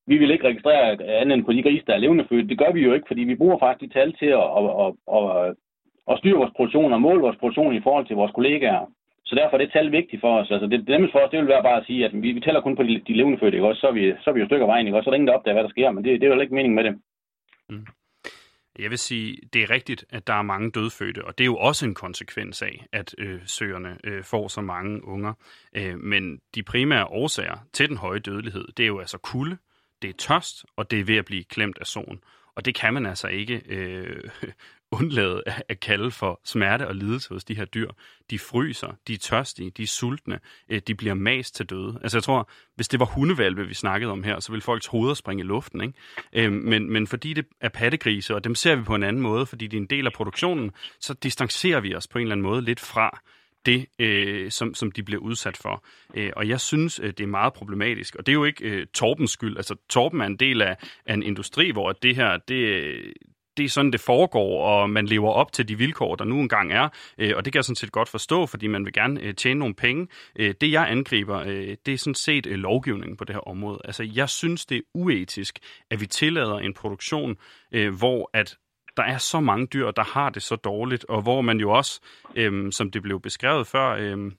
vi 0.06 0.16
vil 0.18 0.30
ikke 0.30 0.48
registrere 0.48 1.02
andet 1.20 1.34
end 1.34 1.44
på 1.44 1.52
de 1.52 1.62
grise, 1.62 1.86
der 1.86 1.94
er 1.94 2.04
levende 2.04 2.26
født. 2.28 2.48
Det 2.48 2.58
gør 2.58 2.72
vi 2.72 2.80
jo 2.80 2.92
ikke, 2.94 3.08
fordi 3.10 3.22
vi 3.24 3.34
bruger 3.34 3.58
faktisk 3.58 3.84
de 3.84 3.98
tal 3.98 4.12
til 4.20 4.30
at, 4.42 4.48
at, 4.58 4.64
at, 4.84 4.90
at, 5.16 5.54
at 6.10 6.18
styre 6.18 6.40
vores 6.42 6.56
produktion 6.56 6.92
og 6.92 7.00
måle 7.00 7.20
vores 7.20 7.38
produktion 7.40 7.74
i 7.74 7.84
forhold 7.86 8.06
til 8.06 8.16
vores 8.16 8.32
kollegaer. 8.32 8.86
Så 9.24 9.34
derfor 9.34 9.56
er 9.56 9.60
det 9.62 9.72
tal 9.72 9.92
vigtigt 9.92 10.20
for 10.20 10.38
os. 10.38 10.50
Altså 10.50 10.66
det, 10.66 10.78
det 10.80 10.88
nemmeste 10.88 11.12
for 11.12 11.20
os, 11.20 11.30
det 11.30 11.40
vil 11.40 11.54
være 11.54 11.62
bare 11.62 11.80
at 11.80 11.86
sige, 11.86 12.04
at 12.04 12.12
vi, 12.22 12.32
vi 12.32 12.40
tæller 12.40 12.60
kun 12.60 12.76
på 12.76 12.82
de, 12.82 13.02
de 13.08 13.16
levende 13.16 13.38
fødte, 13.38 13.56
ikke 13.56 13.68
også? 13.68 13.80
Så 13.80 13.86
er, 13.86 13.92
vi, 13.92 14.14
så 14.22 14.30
er 14.30 14.34
vi 14.34 14.40
jo 14.40 14.46
stykker 14.46 14.66
vejen, 14.66 14.86
ikke 14.86 14.98
også? 14.98 15.04
Så 15.04 15.10
er 15.10 15.12
der 15.12 15.20
ingen, 15.20 15.28
der 15.28 15.38
opdager, 15.38 15.54
hvad 15.54 15.64
der 15.64 15.76
sker, 15.76 15.90
men 15.90 16.04
det, 16.04 16.20
det 16.20 16.26
er 16.26 16.34
jo 16.34 16.40
ikke 16.40 16.54
mening 16.54 16.74
med 16.74 16.84
det. 16.84 16.94
Mm. 17.70 17.86
Jeg 18.78 18.90
vil 18.90 18.98
sige, 18.98 19.36
det 19.52 19.62
er 19.62 19.70
rigtigt, 19.70 20.04
at 20.10 20.26
der 20.26 20.32
er 20.34 20.42
mange 20.42 20.70
dødfødte, 20.70 21.24
og 21.24 21.38
det 21.38 21.44
er 21.44 21.52
jo 21.54 21.56
også 21.56 21.86
en 21.86 21.94
konsekvens 21.94 22.62
af, 22.62 22.84
at 22.92 23.14
øh, 23.18 23.40
søerne 23.44 23.96
øh, 24.04 24.22
får 24.24 24.48
så 24.48 24.60
mange 24.60 25.04
unger. 25.04 25.32
Øh, 25.76 25.98
men 25.98 26.40
de 26.54 26.62
primære 26.62 27.06
årsager 27.06 27.56
til 27.72 27.88
den 27.88 27.96
høje 27.96 28.18
dødelighed, 28.18 28.64
det 28.76 28.82
er 28.82 28.86
jo 28.86 28.98
altså 28.98 29.18
kulde, 29.18 29.56
det 30.02 30.10
er 30.10 30.14
tørst, 30.18 30.64
og 30.76 30.90
det 30.90 31.00
er 31.00 31.04
ved 31.04 31.16
at 31.16 31.24
blive 31.24 31.44
klemt 31.44 31.78
af 31.80 31.86
solen. 31.86 32.20
Og 32.56 32.64
det 32.64 32.74
kan 32.74 32.94
man 32.94 33.06
altså 33.06 33.28
ikke 33.28 33.62
øh, 33.68 34.30
undlade 34.90 35.42
at 35.68 35.80
kalde 35.80 36.10
for 36.10 36.40
smerte 36.44 36.88
og 36.88 36.94
lidelse 36.94 37.28
hos 37.28 37.44
de 37.44 37.54
her 37.54 37.64
dyr. 37.64 37.90
De 38.30 38.38
fryser, 38.38 38.94
de 39.06 39.14
er 39.14 39.18
tørstige, 39.18 39.70
de 39.70 39.82
er 39.82 39.86
sultne, 39.86 40.40
øh, 40.68 40.82
de 40.86 40.94
bliver 40.94 41.14
mast 41.14 41.54
til 41.54 41.66
døde. 41.66 41.98
Altså 42.02 42.18
jeg 42.18 42.22
tror, 42.22 42.50
hvis 42.74 42.88
det 42.88 43.00
var 43.00 43.06
hundevalve, 43.06 43.66
vi 43.66 43.74
snakkede 43.74 44.12
om 44.12 44.22
her, 44.22 44.40
så 44.40 44.52
ville 44.52 44.62
folks 44.62 44.86
hoveder 44.86 45.14
springe 45.14 45.44
i 45.44 45.46
luften. 45.46 45.80
Ikke? 45.80 45.94
Øh, 46.32 46.52
men, 46.52 46.92
men 46.92 47.06
fordi 47.06 47.32
det 47.32 47.46
er 47.60 47.68
pattegrise, 47.68 48.34
og 48.34 48.44
dem 48.44 48.54
ser 48.54 48.76
vi 48.76 48.82
på 48.82 48.94
en 48.94 49.02
anden 49.02 49.22
måde, 49.22 49.46
fordi 49.46 49.66
de 49.66 49.76
er 49.76 49.80
en 49.80 49.86
del 49.86 50.06
af 50.06 50.12
produktionen, 50.12 50.70
så 51.00 51.14
distancerer 51.14 51.80
vi 51.80 51.94
os 51.94 52.08
på 52.08 52.18
en 52.18 52.22
eller 52.22 52.34
anden 52.34 52.46
måde 52.46 52.62
lidt 52.62 52.80
fra 52.80 53.22
det, 53.66 53.86
øh, 53.98 54.50
som, 54.50 54.74
som 54.74 54.92
de 54.92 55.02
bliver 55.02 55.20
udsat 55.20 55.56
for. 55.56 55.84
Øh, 56.14 56.30
og 56.36 56.48
jeg 56.48 56.60
synes, 56.60 57.00
øh, 57.02 57.06
det 57.06 57.20
er 57.20 57.26
meget 57.26 57.52
problematisk. 57.52 58.16
Og 58.16 58.26
det 58.26 58.32
er 58.32 58.34
jo 58.34 58.44
ikke 58.44 58.64
øh, 58.64 58.86
Torbens 58.94 59.30
skyld. 59.30 59.56
Altså, 59.56 59.74
Torben 59.90 60.20
er 60.20 60.26
en 60.26 60.36
del 60.36 60.62
af, 60.62 60.76
af 61.06 61.14
en 61.14 61.22
industri, 61.22 61.70
hvor 61.70 61.92
det 61.92 62.16
her, 62.16 62.36
det, 62.48 62.92
det 63.56 63.64
er 63.64 63.68
sådan, 63.68 63.92
det 63.92 64.00
foregår, 64.00 64.64
og 64.64 64.90
man 64.90 65.06
lever 65.06 65.30
op 65.30 65.52
til 65.52 65.68
de 65.68 65.78
vilkår, 65.78 66.14
der 66.14 66.24
nu 66.24 66.40
engang 66.40 66.72
er. 66.72 66.88
Øh, 67.18 67.32
og 67.36 67.44
det 67.44 67.52
kan 67.52 67.58
jeg 67.58 67.64
sådan 67.64 67.76
set 67.76 67.92
godt 67.92 68.08
forstå, 68.08 68.46
fordi 68.46 68.66
man 68.66 68.84
vil 68.84 68.92
gerne 68.92 69.20
øh, 69.20 69.34
tjene 69.34 69.58
nogle 69.58 69.74
penge. 69.74 70.08
Øh, 70.38 70.54
det, 70.60 70.72
jeg 70.72 70.90
angriber, 70.90 71.38
øh, 71.38 71.76
det 71.86 71.94
er 71.94 71.98
sådan 71.98 72.14
set 72.14 72.46
øh, 72.46 72.54
lovgivningen 72.54 73.16
på 73.16 73.24
det 73.24 73.34
her 73.34 73.48
område. 73.48 73.78
Altså, 73.84 74.10
jeg 74.14 74.28
synes, 74.28 74.66
det 74.66 74.76
er 74.76 74.82
uetisk, 74.94 75.58
at 75.90 76.00
vi 76.00 76.06
tillader 76.06 76.58
en 76.58 76.74
produktion, 76.74 77.36
hvor 77.98 78.30
at 78.32 78.56
der 78.96 79.02
er 79.02 79.18
så 79.18 79.40
mange 79.40 79.66
dyr, 79.66 79.90
der 79.90 80.04
har 80.04 80.30
det 80.30 80.42
så 80.42 80.56
dårligt, 80.56 81.04
og 81.04 81.22
hvor 81.22 81.40
man 81.40 81.60
jo 81.60 81.70
også, 81.70 82.00
øhm, 82.34 82.72
som 82.72 82.90
det 82.90 83.02
blev 83.02 83.20
beskrevet 83.20 83.66
før, 83.66 83.90
øhm, 83.90 84.36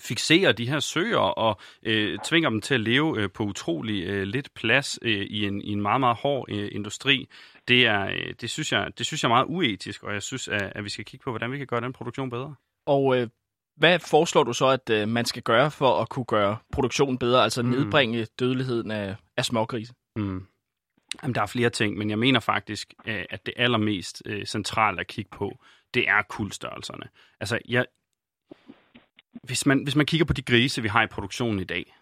fixerer 0.00 0.52
de 0.52 0.68
her 0.68 0.80
søer 0.80 1.18
og 1.18 1.60
øh, 1.82 2.18
tvinger 2.24 2.50
dem 2.50 2.60
til 2.60 2.74
at 2.74 2.80
leve 2.80 3.20
øh, 3.20 3.30
på 3.30 3.42
utrolig 3.42 4.04
øh, 4.04 4.22
lidt 4.22 4.54
plads 4.54 4.98
øh, 5.02 5.22
i, 5.22 5.46
en, 5.46 5.62
i 5.62 5.72
en 5.72 5.82
meget, 5.82 6.00
meget 6.00 6.16
hård 6.16 6.46
øh, 6.50 6.68
industri. 6.72 7.28
Det, 7.68 7.86
er, 7.86 8.06
øh, 8.06 8.34
det, 8.40 8.50
synes 8.50 8.72
jeg, 8.72 8.88
det 8.98 9.06
synes 9.06 9.22
jeg 9.22 9.28
er 9.28 9.34
meget 9.34 9.46
uetisk, 9.48 10.02
og 10.02 10.12
jeg 10.12 10.22
synes, 10.22 10.48
at, 10.48 10.72
at 10.74 10.84
vi 10.84 10.88
skal 10.88 11.04
kigge 11.04 11.24
på, 11.24 11.30
hvordan 11.30 11.52
vi 11.52 11.58
kan 11.58 11.66
gøre 11.66 11.80
den 11.80 11.92
produktion 11.92 12.30
bedre. 12.30 12.54
Og 12.86 13.16
øh, 13.16 13.28
hvad 13.76 13.98
foreslår 13.98 14.44
du 14.44 14.52
så, 14.52 14.66
at 14.66 14.90
øh, 14.90 15.08
man 15.08 15.24
skal 15.24 15.42
gøre 15.42 15.70
for 15.70 16.00
at 16.00 16.08
kunne 16.08 16.24
gøre 16.24 16.56
produktionen 16.72 17.18
bedre, 17.18 17.42
altså 17.42 17.62
mm. 17.62 17.68
nedbringe 17.68 18.26
dødeligheden 18.38 18.90
af, 18.90 19.16
af 19.36 19.44
smågrise? 19.44 19.94
Mm. 20.16 20.46
Jamen, 21.22 21.34
der 21.34 21.42
er 21.42 21.46
flere 21.46 21.70
ting, 21.70 21.98
men 21.98 22.10
jeg 22.10 22.18
mener 22.18 22.40
faktisk, 22.40 22.94
øh, 23.06 23.24
at 23.30 23.46
det 23.46 23.54
allermest 23.56 24.22
øh, 24.26 24.46
centrale 24.46 25.00
at 25.00 25.06
kigge 25.06 25.30
på, 25.30 25.58
det 25.94 26.08
er 26.08 26.22
kuldstørrelserne. 26.28 27.08
Altså, 27.40 27.58
jeg, 27.68 27.86
hvis, 29.42 29.66
man, 29.66 29.82
hvis 29.82 29.96
man 29.96 30.06
kigger 30.06 30.24
på 30.24 30.32
de 30.32 30.42
grise, 30.42 30.82
vi 30.82 30.88
har 30.88 31.02
i 31.02 31.06
produktionen 31.06 31.60
i 31.60 31.64
dag, 31.64 31.94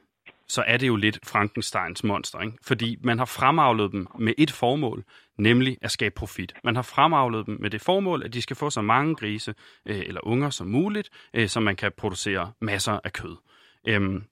så 0.49 0.64
er 0.66 0.76
det 0.76 0.87
jo 0.87 0.96
lidt 0.96 1.19
Frankensteins 1.26 2.05
monster, 2.05 2.40
ikke? 2.40 2.58
Fordi 2.62 2.96
man 3.00 3.19
har 3.19 3.25
fremavlet 3.25 3.93
dem 3.93 4.06
med 4.19 4.34
et 4.38 4.50
formål, 4.50 5.05
nemlig 5.38 5.78
at 5.82 5.90
skabe 5.90 6.14
profit. 6.14 6.52
Man 6.64 6.75
har 6.75 6.82
fremavlet 6.82 7.46
dem 7.46 7.56
med 7.60 7.70
det 7.70 7.81
formål, 7.81 8.22
at 8.22 8.34
de 8.34 8.43
skal 8.43 8.56
få 8.56 8.70
så 8.70 8.82
mange 8.82 9.14
grise 9.14 9.55
øh, 9.87 10.02
eller 10.06 10.20
unger 10.26 10.50
som 10.50 10.66
muligt, 10.66 11.10
øh, 11.34 11.49
så 11.49 11.60
man 11.60 11.76
kan 11.76 11.93
producere 11.96 12.52
masser 12.60 13.00
af 13.05 13.12
kød. 13.12 13.37
Øhm, 13.88 14.25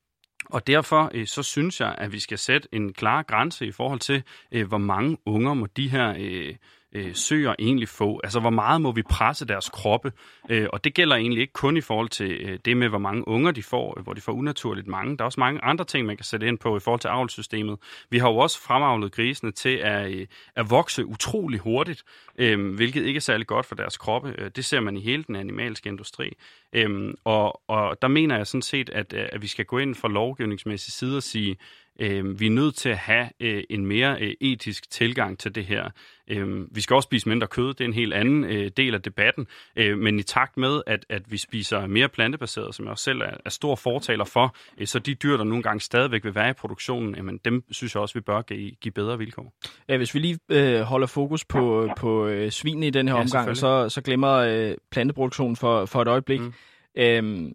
og 0.51 0.67
derfor 0.67 1.11
øh, 1.15 1.27
så 1.27 1.43
synes 1.43 1.81
jeg, 1.81 1.95
at 1.99 2.13
vi 2.13 2.21
skal 2.21 2.39
sætte 2.39 2.69
en 2.73 2.93
klar 2.93 3.23
grænse 3.23 3.67
i 3.67 3.73
forhold 3.73 4.01
til, 4.01 4.23
øh, 4.53 4.69
hvor 4.69 4.79
mange 4.79 5.19
unger 5.27 5.55
må 5.55 5.67
de 5.67 5.89
her 5.89 6.15
øh, 6.19 6.55
øh, 6.97 7.15
søer 7.15 7.55
egentlig 7.59 7.89
få? 7.89 8.21
Altså, 8.25 8.41
hvor 8.41 8.51
meget 8.51 8.81
må 8.81 8.93
vi 8.93 9.03
presse 9.03 9.47
deres 9.47 9.69
kroppe? 9.69 10.13
Øh, 10.51 10.67
og 10.73 10.85
det 10.85 10.95
gælder 10.95 11.17
egentlig 11.17 11.41
ikke 11.41 11.53
kun 11.53 11.77
i 11.77 11.81
forhold 11.81 12.09
til 12.09 12.31
øh, 12.31 12.59
det 12.65 12.77
med, 12.77 12.89
hvor 12.89 12.99
mange 12.99 13.29
unger 13.29 13.51
de 13.51 13.63
får, 13.63 13.95
øh, 13.99 14.05
hvor 14.05 14.13
de 14.13 14.21
får 14.21 14.33
unaturligt 14.33 14.87
mange. 14.87 15.17
Der 15.17 15.23
er 15.23 15.27
også 15.27 15.41
mange 15.41 15.65
andre 15.65 15.85
ting, 15.85 16.07
man 16.07 16.17
kan 16.17 16.25
sætte 16.25 16.47
ind 16.49 16.59
på 16.59 16.77
i 16.77 16.81
forhold 16.81 17.01
til 17.01 17.09
avlsystemet. 17.09 17.79
Vi 18.11 18.19
har 18.19 18.29
jo 18.29 18.37
også 18.37 18.61
fremavlet 18.63 19.13
grisene 19.13 19.53
til 19.53 19.77
at, 19.77 20.11
øh, 20.13 20.27
at 20.57 20.71
vokse 20.71 21.07
utrolig 21.07 21.61
hurtigt, 21.61 22.03
øh, 22.39 22.75
hvilket 22.75 23.05
ikke 23.05 23.19
er 23.19 23.21
særlig 23.21 23.47
godt 23.47 23.67
for 23.67 23.75
deres 23.75 23.97
kroppe. 23.97 24.35
Øh, 24.39 24.51
det 24.57 24.65
ser 24.65 24.81
man 24.81 24.97
i 24.97 25.01
hele 25.01 25.25
den 25.25 25.37
animalske 25.37 25.89
industri. 25.89 26.33
Øh, 26.73 27.15
og, 27.25 27.63
og 27.69 28.03
der 28.03 28.09
mener 28.09 28.37
jeg 28.37 28.47
sådan 28.47 28.63
set, 28.63 28.91
at, 28.91 29.13
øh, 29.13 29.29
at 29.33 29.43
vi 29.43 29.47
skal 29.47 29.65
gå 29.65 29.79
ind 29.79 29.95
for 29.95 30.09
lovgivningsmæssig 30.09 30.93
side 30.93 31.17
og 31.17 31.23
sige, 31.23 31.57
Øh, 32.01 32.41
vi 32.41 32.47
er 32.47 32.51
nødt 32.51 32.75
til 32.75 32.89
at 32.89 32.97
have 32.97 33.29
øh, 33.41 33.63
en 33.71 33.87
mere 33.87 34.17
øh, 34.21 34.35
etisk 34.41 34.91
tilgang 34.91 35.39
til 35.39 35.55
det 35.55 35.65
her. 35.65 35.91
Øh, 36.29 36.77
vi 36.77 36.81
skal 36.81 36.95
også 36.95 37.07
spise 37.07 37.29
mindre 37.29 37.47
kød, 37.47 37.69
det 37.75 37.81
er 37.81 37.85
en 37.85 37.93
helt 37.93 38.15
anden 38.15 38.45
øh, 38.45 38.71
del 38.77 38.95
af 38.95 39.03
debatten, 39.03 39.47
øh, 39.77 39.99
men 39.99 40.19
i 40.19 40.23
takt 40.23 40.57
med, 40.57 40.83
at, 40.87 41.07
at 41.09 41.23
vi 41.33 41.37
spiser 41.37 41.87
mere 41.87 42.09
plantebaseret, 42.09 42.75
som 42.75 42.85
jeg 42.85 42.91
også 42.91 43.05
selv 43.05 43.21
er, 43.21 43.37
er 43.45 43.51
stor 43.51 43.75
fortaler 43.75 44.25
for, 44.25 44.57
øh, 44.79 44.87
så 44.87 44.99
de 44.99 45.15
dyr, 45.15 45.37
der 45.37 45.45
nogle 45.45 45.63
gange 45.63 45.81
stadigvæk 45.81 46.25
vil 46.25 46.35
være 46.35 46.51
i 46.51 46.53
produktionen, 46.53 47.15
jamen, 47.15 47.41
dem 47.45 47.65
synes 47.71 47.95
jeg 47.95 48.01
også, 48.03 48.15
vi 48.15 48.21
bør 48.21 48.43
give, 48.43 48.71
give 48.71 48.93
bedre 48.93 49.19
vilkår. 49.19 49.55
Ja, 49.89 49.97
hvis 49.97 50.15
vi 50.15 50.19
lige 50.19 50.39
øh, 50.49 50.81
holder 50.81 51.07
fokus 51.07 51.45
på, 51.45 51.91
på 51.97 52.27
øh, 52.27 52.51
svinene 52.51 52.87
i 52.87 52.91
den 52.91 53.09
her 53.09 53.15
ja, 53.15 53.21
omgang, 53.21 53.57
så, 53.57 53.89
så 53.89 54.01
glemmer 54.01 54.33
øh, 54.33 54.75
planteproduktionen 54.91 55.57
for, 55.57 55.87
for 55.87 56.03
et 56.03 56.09
øjeblik. 56.09 56.41
Mm. 56.41 56.53
Øhm, 56.97 57.53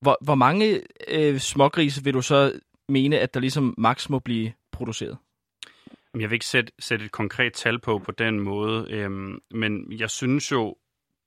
hvor, 0.00 0.18
hvor 0.20 0.34
mange 0.34 0.80
øh, 1.08 1.38
smågrise 1.38 2.04
vil 2.04 2.14
du 2.14 2.22
så 2.22 2.52
mene, 2.90 3.18
at 3.18 3.34
der 3.34 3.40
ligesom 3.40 3.74
maks 3.78 4.10
må 4.10 4.18
blive 4.18 4.52
produceret? 4.72 5.18
Jeg 6.14 6.30
vil 6.30 6.32
ikke 6.32 6.46
sætte, 6.46 6.72
sætte 6.78 7.04
et 7.04 7.10
konkret 7.10 7.52
tal 7.52 7.78
på 7.78 7.98
på 7.98 8.12
den 8.12 8.40
måde, 8.40 8.86
øhm, 8.90 9.38
men 9.50 9.92
jeg 9.92 10.10
synes 10.10 10.52
jo, 10.52 10.76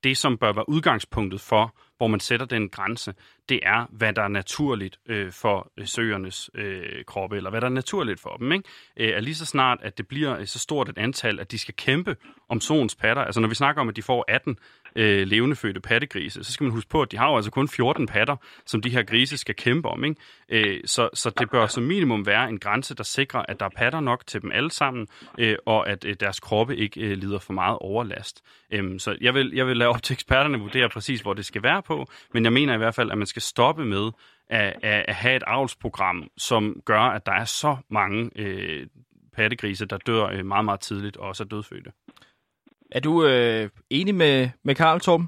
det 0.04 0.18
som 0.18 0.38
bør 0.38 0.54
være 0.54 0.70
udgangspunktet 0.70 1.42
for, 1.42 1.76
hvor 1.98 2.08
man 2.08 2.20
sætter 2.20 2.46
den 2.46 2.70
grænse, 2.70 3.14
det 3.50 3.60
er, 3.64 3.86
hvad 3.92 4.14
der 4.14 4.22
er 4.22 4.28
naturligt 4.28 5.00
øh, 5.06 5.32
for 5.32 5.72
øh, 5.78 5.88
søernes 5.88 6.50
øh, 6.54 7.06
kroppe, 7.08 7.38
eller 7.38 7.50
hvad 7.50 7.62
der 7.62 7.68
er 7.68 7.72
naturligt 7.72 8.20
for 8.20 8.36
dem. 8.40 8.52
Ikke? 8.52 8.70
Øh, 8.98 9.10
er 9.10 9.20
lige 9.20 9.36
så 9.36 9.46
snart, 9.46 9.80
at 9.82 9.98
det 9.98 10.08
bliver 10.08 10.40
øh, 10.40 10.48
så 10.48 10.60
stort 10.60 10.90
et 10.90 10.98
antal, 10.98 11.40
at 11.40 11.52
de 11.52 11.60
skal 11.60 11.74
kæmpe 11.74 12.16
om 12.50 12.62
solens 12.62 12.96
patter, 12.96 13.24
altså 13.24 13.42
når 13.42 13.48
vi 13.48 13.56
snakker 13.56 13.82
om, 13.82 13.90
at 13.90 13.96
de 13.96 14.02
får 14.02 14.26
18 14.28 14.58
øh, 14.96 15.28
levendefødte 15.28 15.80
pattegrise, 15.80 16.44
så 16.44 16.52
skal 16.52 16.64
man 16.64 16.74
huske 16.74 16.90
på, 16.90 17.02
at 17.02 17.12
de 17.12 17.18
har 17.18 17.30
jo 17.30 17.36
altså 17.36 17.52
kun 17.52 17.68
14 17.68 18.08
patter, 18.08 18.36
som 18.66 18.82
de 18.82 18.90
her 18.90 19.04
grise 19.04 19.38
skal 19.38 19.56
kæmpe 19.56 19.90
om. 19.90 20.04
Ikke? 20.04 20.16
Øh, 20.50 20.82
så, 20.86 21.10
så 21.14 21.30
det 21.30 21.50
bør 21.50 21.68
som 21.68 21.84
minimum 21.84 22.26
være 22.26 22.50
en 22.50 22.60
grænse, 22.60 22.96
der 22.96 23.04
sikrer, 23.04 23.46
at 23.48 23.60
der 23.60 23.66
er 23.66 23.70
patter 23.70 24.00
nok 24.00 24.28
til 24.28 24.42
dem 24.42 24.52
alle 24.52 24.72
sammen, 24.72 25.08
øh, 25.40 25.56
og 25.66 25.90
at 25.90 26.06
øh, 26.06 26.16
deres 26.20 26.40
kroppe 26.40 26.78
ikke 26.78 27.02
øh, 27.02 27.18
lider 27.18 27.40
for 27.40 27.54
meget 27.54 27.78
overlast. 27.82 28.44
Øh, 28.72 29.00
så 29.00 29.18
jeg 29.22 29.34
vil, 29.34 29.52
jeg 29.54 29.68
vil 29.68 29.78
lade 29.78 29.90
op 29.90 30.04
til 30.04 30.14
eksperterne 30.14 30.60
vurdere 30.60 30.90
præcis, 30.90 31.22
hvor 31.22 31.34
det 31.34 31.46
skal 31.46 31.64
være 31.64 31.84
på, 31.84 32.08
men 32.34 32.44
jeg 32.44 32.54
mener 32.54 32.74
i 32.74 32.78
hvert 32.78 32.96
fald, 32.96 33.12
at 33.12 33.18
man 33.18 33.28
skal 33.28 33.42
stoppe 33.42 33.86
med 33.86 34.12
at, 34.50 34.74
at, 34.84 35.06
at 35.08 35.16
have 35.16 35.36
et 35.36 35.44
avlsprogram, 35.48 36.30
som 36.38 36.82
gør, 36.86 37.00
at 37.00 37.26
der 37.26 37.32
er 37.32 37.46
så 37.46 37.78
mange 37.90 38.30
øh, 38.36 38.88
pattegrise, 39.36 39.86
der 39.86 39.98
dør 39.98 40.26
øh, 40.26 40.46
meget, 40.46 40.66
meget 40.66 40.80
tidligt 40.80 41.18
og 41.18 41.28
også 41.28 41.44
er 41.44 41.48
dødfødte. 41.48 41.92
Er 42.96 43.00
du 43.08 43.14
øh, 43.30 43.64
enig 43.90 44.16
med, 44.16 44.36
med 44.68 44.76
Karl, 44.76 45.00
Torben? 45.00 45.28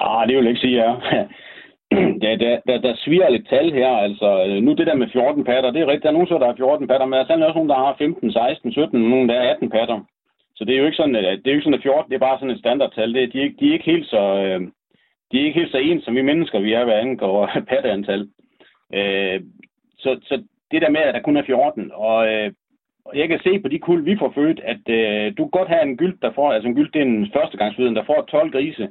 Nej, 0.00 0.24
det 0.26 0.36
vil 0.36 0.44
jeg 0.44 0.52
ikke 0.54 0.66
sige, 0.66 0.78
ja. 0.82 0.90
ja, 2.24 2.32
der, 2.42 2.60
der, 2.66 2.78
der 2.86 2.92
sviger 2.96 3.28
lidt 3.28 3.48
tal 3.48 3.72
her. 3.72 3.90
Altså, 4.06 4.28
øh, 4.46 4.62
nu 4.62 4.70
det 4.74 4.86
der 4.86 4.94
med 4.94 5.08
14 5.12 5.44
patter, 5.44 5.70
det 5.70 5.80
er 5.80 5.86
rigtigt. 5.86 6.02
Der 6.02 6.08
er 6.08 6.18
nogen, 6.18 6.28
der 6.28 6.46
har 6.46 6.56
14 6.56 6.88
patter, 6.88 7.06
men 7.06 7.18
der 7.18 7.36
er 7.36 7.46
også 7.46 7.58
nogen, 7.58 7.74
der 7.74 7.84
har 7.84 7.94
15, 7.98 8.32
16, 8.32 8.72
17, 8.72 9.10
nogen, 9.10 9.28
der 9.28 9.40
har 9.40 9.48
18 9.48 9.70
patter. 9.70 9.98
Så 10.56 10.64
det 10.64 10.74
er 10.74 10.78
jo 10.78 10.86
ikke 10.86 10.96
sådan, 10.96 11.16
at, 11.16 11.24
det 11.24 11.46
er 11.46 11.52
jo 11.52 11.58
ikke 11.58 11.68
sådan, 11.68 11.80
at 11.80 11.82
14 11.82 12.10
det 12.10 12.16
er 12.16 12.26
bare 12.26 12.38
sådan 12.38 12.54
et 12.54 12.62
standardtal. 12.64 13.14
Det, 13.14 13.32
de, 13.32 13.42
er, 13.42 13.50
de 13.60 13.68
er 13.68 13.72
ikke 13.72 13.90
helt 13.92 14.06
så... 14.06 14.22
Øh, 14.44 14.60
de 15.32 15.40
er 15.40 15.44
ikke 15.44 15.60
helt 15.60 15.72
så 15.72 15.78
ens, 15.78 16.04
som 16.04 16.14
vi 16.14 16.22
mennesker, 16.22 16.58
vi 16.60 16.72
er, 16.72 16.84
hvad 16.84 16.94
angår 16.94 17.50
patteantal. 17.70 18.28
Øh, 18.94 19.40
så, 19.98 20.10
så 20.22 20.34
det 20.70 20.82
der 20.82 20.90
med, 20.90 21.00
at 21.00 21.14
der 21.14 21.20
kun 21.20 21.36
er 21.36 21.42
14, 21.46 21.90
og, 21.94 22.28
øh, 22.34 22.50
og 22.50 22.52
jeg 23.14 23.28
kan 23.28 23.40
se 23.42 23.60
på 23.60 23.68
de 23.68 23.78
kul, 23.78 24.04
vi 24.04 24.16
får 24.18 24.32
født, 24.34 24.60
at 24.60 24.82
øh, 24.88 25.36
du 25.36 25.44
kan 25.44 25.50
godt 25.50 25.68
have 25.68 25.82
en 25.82 25.96
gyld, 25.96 26.18
der 26.22 26.32
får, 26.32 26.52
altså 26.52 26.68
en 26.68 26.74
gyld, 26.74 26.92
det 26.92 27.00
er 27.02 27.06
en 27.06 27.30
førstegangsfødende, 27.34 28.00
der 28.00 28.06
får 28.06 28.22
12 28.22 28.50
grise, 28.50 28.88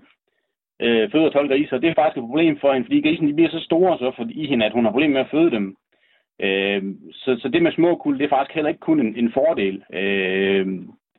øh, 0.82 1.12
føder 1.12 1.30
12 1.30 1.48
grise, 1.48 1.76
og 1.76 1.82
det 1.82 1.90
er 1.90 1.94
faktisk 1.94 2.18
et 2.18 2.28
problem 2.28 2.60
for 2.60 2.74
hende, 2.74 2.86
fordi 2.86 3.02
grisen 3.02 3.28
de 3.28 3.34
bliver 3.34 3.50
så 3.50 3.60
store 3.60 3.98
så 3.98 4.12
for 4.16 4.26
i 4.30 4.48
hende, 4.48 4.66
at 4.66 4.72
hun 4.72 4.86
har 4.86 4.92
problemer 4.92 5.14
med 5.14 5.22
at 5.22 5.32
føde 5.32 5.52
dem. 5.52 5.76
Øh, 6.40 6.84
så, 7.14 7.38
så 7.42 7.50
det 7.50 7.64
med 7.64 7.72
små 7.72 7.96
kul, 7.96 8.20
det 8.20 8.26
er 8.26 8.36
faktisk 8.36 8.56
heller 8.56 8.70
ikke 8.70 8.88
kun 8.88 9.00
en, 9.00 9.16
en 9.16 9.32
fordel. 9.32 9.84
Øh, 9.94 10.68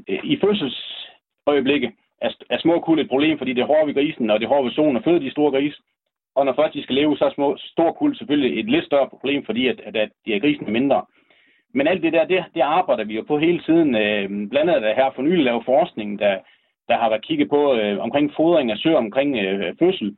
I 0.09 0.39
fødselsøjeblikket 0.41 1.93
er, 2.21 2.31
er 2.51 2.59
små 2.59 2.81
kul 2.81 2.99
et 3.01 3.09
problem, 3.09 3.39
fordi 3.39 3.53
det 3.53 3.63
er 3.63 3.67
hårdt 3.73 3.87
ved 3.87 3.95
grisen, 3.95 4.31
og 4.31 4.41
det 4.41 4.45
er 4.45 4.49
hårdt 4.49 4.65
ved 4.65 4.73
solen 4.73 4.97
at 4.97 5.05
føde 5.05 5.21
de 5.21 5.31
store 5.31 5.51
grise. 5.51 5.79
Og 6.35 6.45
når 6.45 6.53
først 6.53 6.75
de 6.75 6.83
skal 6.83 6.95
leve, 6.95 7.17
så 7.17 7.25
er 7.25 7.31
små, 7.31 7.57
stor 7.59 7.93
kul 7.93 8.17
selvfølgelig 8.17 8.61
et 8.61 8.71
lidt 8.71 8.85
større 8.85 9.09
problem, 9.09 9.45
fordi 9.45 9.69
at, 9.69 9.81
at, 9.81 9.97
at 9.97 10.11
de 10.27 10.35
er 10.35 10.41
grisen 10.41 10.73
mindre. 10.73 11.05
Men 11.75 11.87
alt 11.87 12.03
det 12.03 12.13
der, 12.13 12.25
det, 12.25 12.45
det 12.55 12.61
arbejder 12.61 13.05
vi 13.05 13.15
jo 13.17 13.23
på 13.23 13.39
hele 13.39 13.61
tiden. 13.61 13.95
Øh, 13.95 14.49
blandt 14.51 14.71
andet 14.71 14.97
her 14.97 15.11
for 15.15 15.23
nylig 15.23 15.45
lavet 15.45 15.65
forskning, 15.65 16.19
der, 16.19 16.39
der 16.89 16.97
har 16.99 17.09
været 17.09 17.25
kigget 17.25 17.49
på 17.49 17.75
øh, 17.75 17.99
omkring 17.99 18.33
fodring 18.37 18.71
af 18.71 18.79
søer 18.79 18.97
omkring 18.97 19.37
øh, 19.37 19.75
fødsel, 19.79 20.17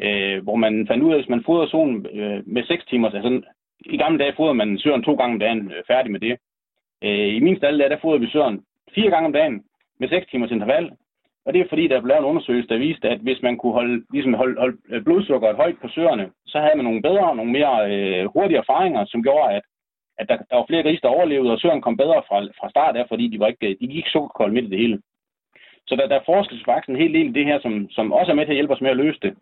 øh, 0.00 0.42
hvor 0.42 0.56
man 0.56 0.86
fandt 0.86 1.04
ud 1.04 1.10
af, 1.10 1.14
at 1.14 1.20
hvis 1.20 1.28
man 1.28 1.44
fodrer 1.46 1.66
solen 1.66 2.06
øh, 2.12 2.42
med 2.46 2.64
6 2.64 2.84
timer, 2.84 3.10
altså 3.10 3.42
i 3.80 3.96
gamle 3.96 4.18
dage 4.18 4.34
fodrede 4.36 4.54
man 4.54 4.78
søren 4.78 5.02
to 5.02 5.14
gange 5.14 5.32
om 5.34 5.40
dagen, 5.40 5.72
øh, 5.72 5.82
færdig 5.86 6.12
med 6.12 6.20
det. 6.20 6.36
Øh, 7.04 7.34
I 7.36 7.40
min 7.40 7.56
stald 7.56 7.78
der, 7.78 7.88
der 7.88 7.98
fodrede 8.02 8.20
vi 8.20 8.30
søren 8.30 8.62
fire 8.94 9.10
gange 9.10 9.26
om 9.26 9.32
dagen 9.32 9.62
med 10.00 10.08
6 10.08 10.26
timers 10.26 10.50
interval, 10.50 10.90
og 11.46 11.52
det 11.52 11.60
er 11.60 11.68
fordi, 11.68 11.88
der 11.88 12.00
blev 12.00 12.08
lavet 12.08 12.22
en 12.22 12.30
undersøgelse, 12.30 12.68
der 12.68 12.78
viste, 12.78 13.08
at 13.08 13.20
hvis 13.20 13.42
man 13.42 13.56
kunne 13.56 13.72
holde, 13.72 14.04
ligesom 14.12 14.34
holde, 14.34 14.60
holde 14.60 14.78
øh, 14.88 15.04
blodsukkeret 15.04 15.56
højt 15.56 15.78
på 15.82 15.88
søerne, 15.88 16.30
så 16.46 16.58
havde 16.60 16.76
man 16.76 16.84
nogle 16.84 17.02
bedre, 17.02 17.36
nogle 17.36 17.52
mere 17.52 17.74
øh, 17.92 18.26
hurtige 18.34 18.58
erfaringer, 18.58 19.04
som 19.04 19.22
gjorde, 19.22 19.54
at, 19.54 19.62
at 20.18 20.28
der, 20.28 20.36
der 20.36 20.56
var 20.56 20.66
flere 20.68 20.82
grise, 20.82 21.02
der 21.02 21.08
overlevede, 21.08 21.52
og 21.52 21.58
søren 21.60 21.80
kom 21.80 21.96
bedre 21.96 22.22
fra, 22.28 22.38
fra 22.58 22.70
start 22.70 22.96
af, 22.96 23.04
fordi 23.08 23.28
de, 23.28 23.40
var 23.40 23.46
ikke, 23.46 23.76
de 23.80 23.86
gik 23.86 24.06
sukkerkold 24.08 24.52
midt 24.52 24.64
i 24.64 24.70
det 24.70 24.78
hele. 24.78 25.00
Så 25.88 25.96
der, 25.96 26.06
der 26.08 26.20
forskes 26.26 26.62
faktisk 26.64 26.88
en 26.88 27.02
hel 27.02 27.14
del 27.14 27.28
i 27.28 27.32
det 27.38 27.44
her, 27.44 27.58
som, 27.60 27.90
som 27.90 28.12
også 28.12 28.32
er 28.32 28.36
med 28.36 28.44
til 28.44 28.52
at 28.52 28.56
hjælpe 28.56 28.74
os 28.74 28.80
med 28.80 28.90
at 28.90 28.96
løse 28.96 29.20
det. 29.22 29.34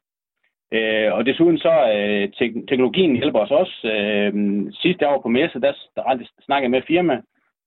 Øh, 0.73 1.12
og 1.12 1.26
desuden 1.26 1.59
så 1.59 1.75
øh, 1.97 2.28
te- 2.37 2.66
teknologien 2.66 3.16
hjælper 3.16 3.40
os 3.40 3.50
også. 3.50 3.88
Øh, 3.93 4.33
sidste 4.73 5.09
år 5.09 5.21
på 5.21 5.28
messe, 5.28 5.61
der, 5.61 5.73
der 5.97 6.02
snakkede 6.45 6.64
jeg 6.64 6.71
med 6.71 6.78
et 6.78 6.87
firma, 6.87 7.21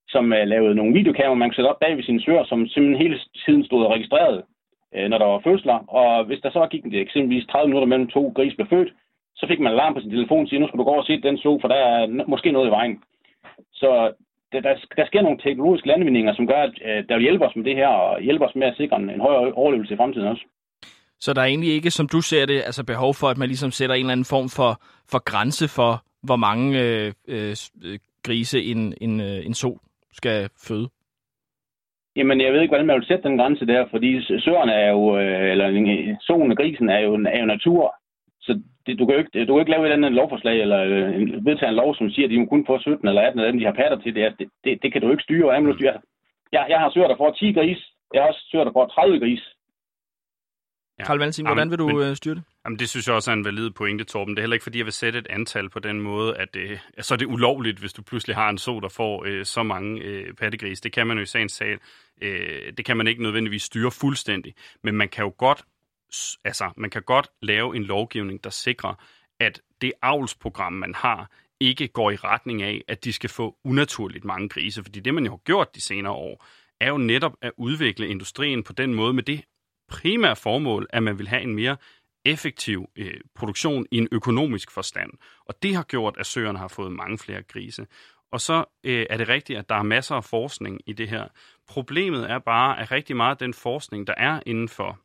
som 0.09 0.25
uh, 0.31 0.47
lavede 0.53 0.75
nogle 0.75 0.93
videokameraer, 0.93 1.35
man 1.35 1.49
kunne 1.49 1.55
sætte 1.55 1.69
op 1.69 1.79
bag 1.79 1.97
ved 1.97 2.03
sine 2.03 2.21
søer, 2.21 2.43
som 2.45 2.67
simpelthen 2.67 3.01
hele 3.03 3.19
tiden 3.45 3.63
stod 3.65 3.87
registreret, 3.87 4.37
uh, 4.37 5.03
øh, 5.03 5.09
når 5.09 5.17
der 5.17 5.25
var 5.25 5.39
fødsler. 5.39 5.77
Og 5.99 6.25
hvis 6.25 6.41
der 6.43 6.51
så 6.51 6.67
gik 6.71 6.83
det 6.83 6.99
eksempelvis 7.01 7.45
30 7.45 7.67
minutter 7.67 7.87
mellem 7.87 8.07
to 8.07 8.31
gris 8.35 8.55
blev 8.55 8.67
født, 8.67 8.93
så 9.39 9.45
fik 9.47 9.59
man 9.59 9.71
alarm 9.71 9.93
på 9.93 10.01
sin 10.01 10.11
telefon 10.11 10.43
og 10.43 10.47
sige, 10.47 10.59
nu 10.59 10.67
skal 10.67 10.79
du 10.79 10.83
gå 10.83 10.95
og 11.01 11.05
se 11.05 11.21
den 11.21 11.37
så, 11.37 11.57
for 11.61 11.67
der 11.67 11.75
er 11.75 12.25
måske 12.27 12.51
noget 12.51 12.67
i 12.67 12.75
vejen. 12.77 12.95
Så 13.73 13.89
der, 14.51 14.59
der, 14.61 14.75
der 14.97 15.05
sker 15.05 15.21
nogle 15.21 15.39
teknologiske 15.43 15.87
landvindinger, 15.87 16.33
som 16.35 16.47
gør, 16.47 16.61
at 16.67 16.75
uh, 16.89 16.99
der 17.09 17.15
vil 17.15 17.27
hjælpe 17.27 17.45
os 17.45 17.55
med 17.55 17.65
det 17.65 17.75
her, 17.75 17.87
og 17.87 18.21
hjælpe 18.21 18.45
os 18.45 18.55
med 18.55 18.67
at 18.67 18.77
sikre 18.77 18.97
en, 18.97 19.09
en 19.09 19.21
højere 19.21 19.53
overlevelse 19.53 19.93
i 19.93 19.97
fremtiden 19.97 20.27
også. 20.27 20.43
Så 21.19 21.33
der 21.33 21.41
er 21.41 21.45
egentlig 21.45 21.73
ikke, 21.73 21.91
som 21.91 22.07
du 22.07 22.21
ser 22.21 22.45
det, 22.45 22.55
altså 22.65 22.85
behov 22.85 23.13
for, 23.13 23.27
at 23.27 23.37
man 23.37 23.47
ligesom 23.47 23.71
sætter 23.71 23.95
en 23.95 23.99
eller 23.99 24.11
anden 24.11 24.33
form 24.35 24.49
for, 24.49 24.71
for 25.11 25.19
grænse 25.31 25.67
for, 25.67 25.93
hvor 26.23 26.35
mange 26.35 26.81
øh, 26.81 27.13
øh, 27.27 27.55
grise 28.23 28.63
en, 28.63 28.93
en, 29.01 29.21
øh, 29.21 29.45
en 29.45 29.53
so 29.53 29.79
skal 30.11 30.49
føde? 30.67 30.89
Jamen, 32.15 32.41
jeg 32.41 32.53
ved 32.53 32.61
ikke, 32.61 32.71
hvordan 32.71 32.87
man 32.87 32.99
vil 32.99 33.07
sætte 33.07 33.29
den 33.29 33.37
grænse 33.37 33.65
der, 33.65 33.85
fordi 33.91 34.21
søerne 34.45 34.73
er 34.73 34.91
jo, 34.91 35.17
øh, 35.19 35.51
eller 35.51 35.67
solen 36.21 36.51
og 36.51 36.57
grisen 36.57 36.89
er 36.89 36.99
jo, 36.99 37.13
er 37.13 37.39
jo 37.39 37.45
natur. 37.45 37.95
Så 38.41 38.61
det, 38.87 38.99
du, 38.99 39.05
kan 39.05 39.15
jo 39.15 39.19
ikke, 39.19 39.45
du 39.45 39.53
kan 39.53 39.59
ikke 39.61 39.75
lave 39.75 39.87
et 39.87 39.93
andet 39.97 40.11
lovforslag, 40.11 40.61
eller 40.61 40.79
øh, 40.83 41.45
vedtage 41.45 41.69
en 41.69 41.81
lov, 41.81 41.95
som 41.95 42.09
siger, 42.09 42.25
at 42.27 42.31
de 42.31 42.39
må 42.39 42.45
kun 42.45 42.65
få 42.65 42.79
17 42.79 43.07
eller 43.07 43.21
18 43.21 43.39
af 43.39 43.51
dem, 43.51 43.59
de 43.59 43.65
har 43.65 43.79
patter 43.81 43.97
til. 43.99 44.15
Det, 44.15 44.35
det, 44.39 44.47
det, 44.63 44.79
det 44.83 44.89
kan 44.93 45.01
du 45.01 45.11
ikke 45.11 45.23
styre. 45.23 45.51
Jeg, 45.51 45.73
styre. 45.75 45.93
Jeg, 46.51 46.65
jeg 46.69 46.79
har 46.79 46.89
søer, 46.91 47.07
der 47.07 47.17
får 47.17 47.31
10 47.31 47.53
gris. 47.53 47.79
Jeg 48.13 48.21
har 48.21 48.27
også 48.27 48.43
søer, 48.51 48.63
der 48.63 48.71
får 48.77 48.85
30 48.87 49.19
gris. 49.19 49.43
Ja. 50.99 51.03
Karl 51.03 51.17
Valentin, 51.17 51.45
hvordan 51.45 51.71
vil 51.71 51.79
du 51.79 51.87
men, 51.87 51.97
øh, 51.97 52.15
styre 52.15 52.35
det? 52.35 52.43
Jamen, 52.65 52.79
det 52.79 52.89
synes 52.89 53.07
jeg 53.07 53.15
også 53.15 53.31
er 53.31 53.33
en 53.33 53.45
valid 53.45 53.69
pointe, 53.71 54.03
Torben. 54.03 54.35
Det 54.35 54.39
er 54.39 54.43
heller 54.43 54.55
ikke, 54.55 54.63
fordi 54.63 54.77
jeg 54.77 54.85
vil 54.85 54.93
sætte 54.93 55.19
et 55.19 55.27
antal 55.29 55.69
på 55.69 55.79
den 55.79 56.01
måde, 56.01 56.37
at 56.37 56.55
øh, 56.55 56.79
så 56.99 57.13
er 57.13 57.17
det 57.17 57.25
ulovligt, 57.25 57.79
hvis 57.79 57.93
du 57.93 58.01
pludselig 58.01 58.35
har 58.35 58.49
en 58.49 58.57
så, 58.57 58.79
der 58.81 58.89
får 58.89 59.25
øh, 59.27 59.45
så 59.45 59.63
mange 59.63 60.01
øh, 60.01 60.33
pattegris. 60.33 60.81
Det 60.81 60.91
kan 60.91 61.07
man 61.07 61.17
jo 61.17 61.23
i 61.23 61.25
sagens 61.25 61.51
sag. 61.51 61.77
Øh, 62.21 62.73
det 62.77 62.85
kan 62.85 62.97
man 62.97 63.07
ikke 63.07 63.23
nødvendigvis 63.23 63.63
styre 63.63 63.91
fuldstændig. 63.91 64.53
Men 64.83 64.95
man 64.95 65.09
kan 65.09 65.23
jo 65.23 65.33
godt, 65.37 65.63
altså, 66.43 66.71
man 66.77 66.89
kan 66.89 67.01
godt 67.01 67.27
lave 67.41 67.75
en 67.75 67.83
lovgivning, 67.83 68.43
der 68.43 68.49
sikrer, 68.49 68.93
at 69.39 69.61
det 69.81 69.93
avlsprogram, 70.01 70.73
man 70.73 70.95
har, 70.95 71.31
ikke 71.59 71.87
går 71.87 72.11
i 72.11 72.15
retning 72.15 72.61
af, 72.61 72.83
at 72.87 73.03
de 73.03 73.13
skal 73.13 73.29
få 73.29 73.57
unaturligt 73.63 74.25
mange 74.25 74.49
grise. 74.49 74.83
Fordi 74.83 74.99
det, 74.99 75.13
man 75.13 75.25
jo 75.25 75.31
har 75.31 75.37
gjort 75.37 75.75
de 75.75 75.81
senere 75.81 76.13
år, 76.13 76.45
er 76.79 76.89
jo 76.89 76.97
netop 76.97 77.33
at 77.41 77.51
udvikle 77.57 78.07
industrien 78.07 78.63
på 78.63 78.73
den 78.73 78.93
måde 78.93 79.13
med 79.13 79.23
det 79.23 79.43
primære 79.87 80.35
formål, 80.35 80.87
at 80.89 81.03
man 81.03 81.17
vil 81.17 81.27
have 81.27 81.41
en 81.41 81.55
mere 81.55 81.77
effektiv 82.25 82.89
øh, 82.95 83.19
produktion 83.35 83.85
i 83.91 83.97
en 83.97 84.07
økonomisk 84.11 84.71
forstand. 84.71 85.11
Og 85.45 85.63
det 85.63 85.75
har 85.75 85.83
gjort, 85.83 86.15
at 86.19 86.25
søerne 86.25 86.59
har 86.59 86.67
fået 86.67 86.91
mange 86.91 87.17
flere 87.17 87.43
grise. 87.43 87.87
Og 88.31 88.41
så 88.41 88.63
øh, 88.83 89.05
er 89.09 89.17
det 89.17 89.29
rigtigt, 89.29 89.59
at 89.59 89.69
der 89.69 89.75
er 89.75 89.83
masser 89.83 90.15
af 90.15 90.23
forskning 90.23 90.81
i 90.85 90.93
det 90.93 91.09
her. 91.09 91.27
Problemet 91.67 92.31
er 92.31 92.39
bare, 92.39 92.79
at 92.79 92.91
rigtig 92.91 93.15
meget 93.15 93.31
af 93.31 93.37
den 93.37 93.53
forskning, 93.53 94.07
der 94.07 94.13
er 94.17 94.39
inden 94.45 94.69
for 94.69 94.99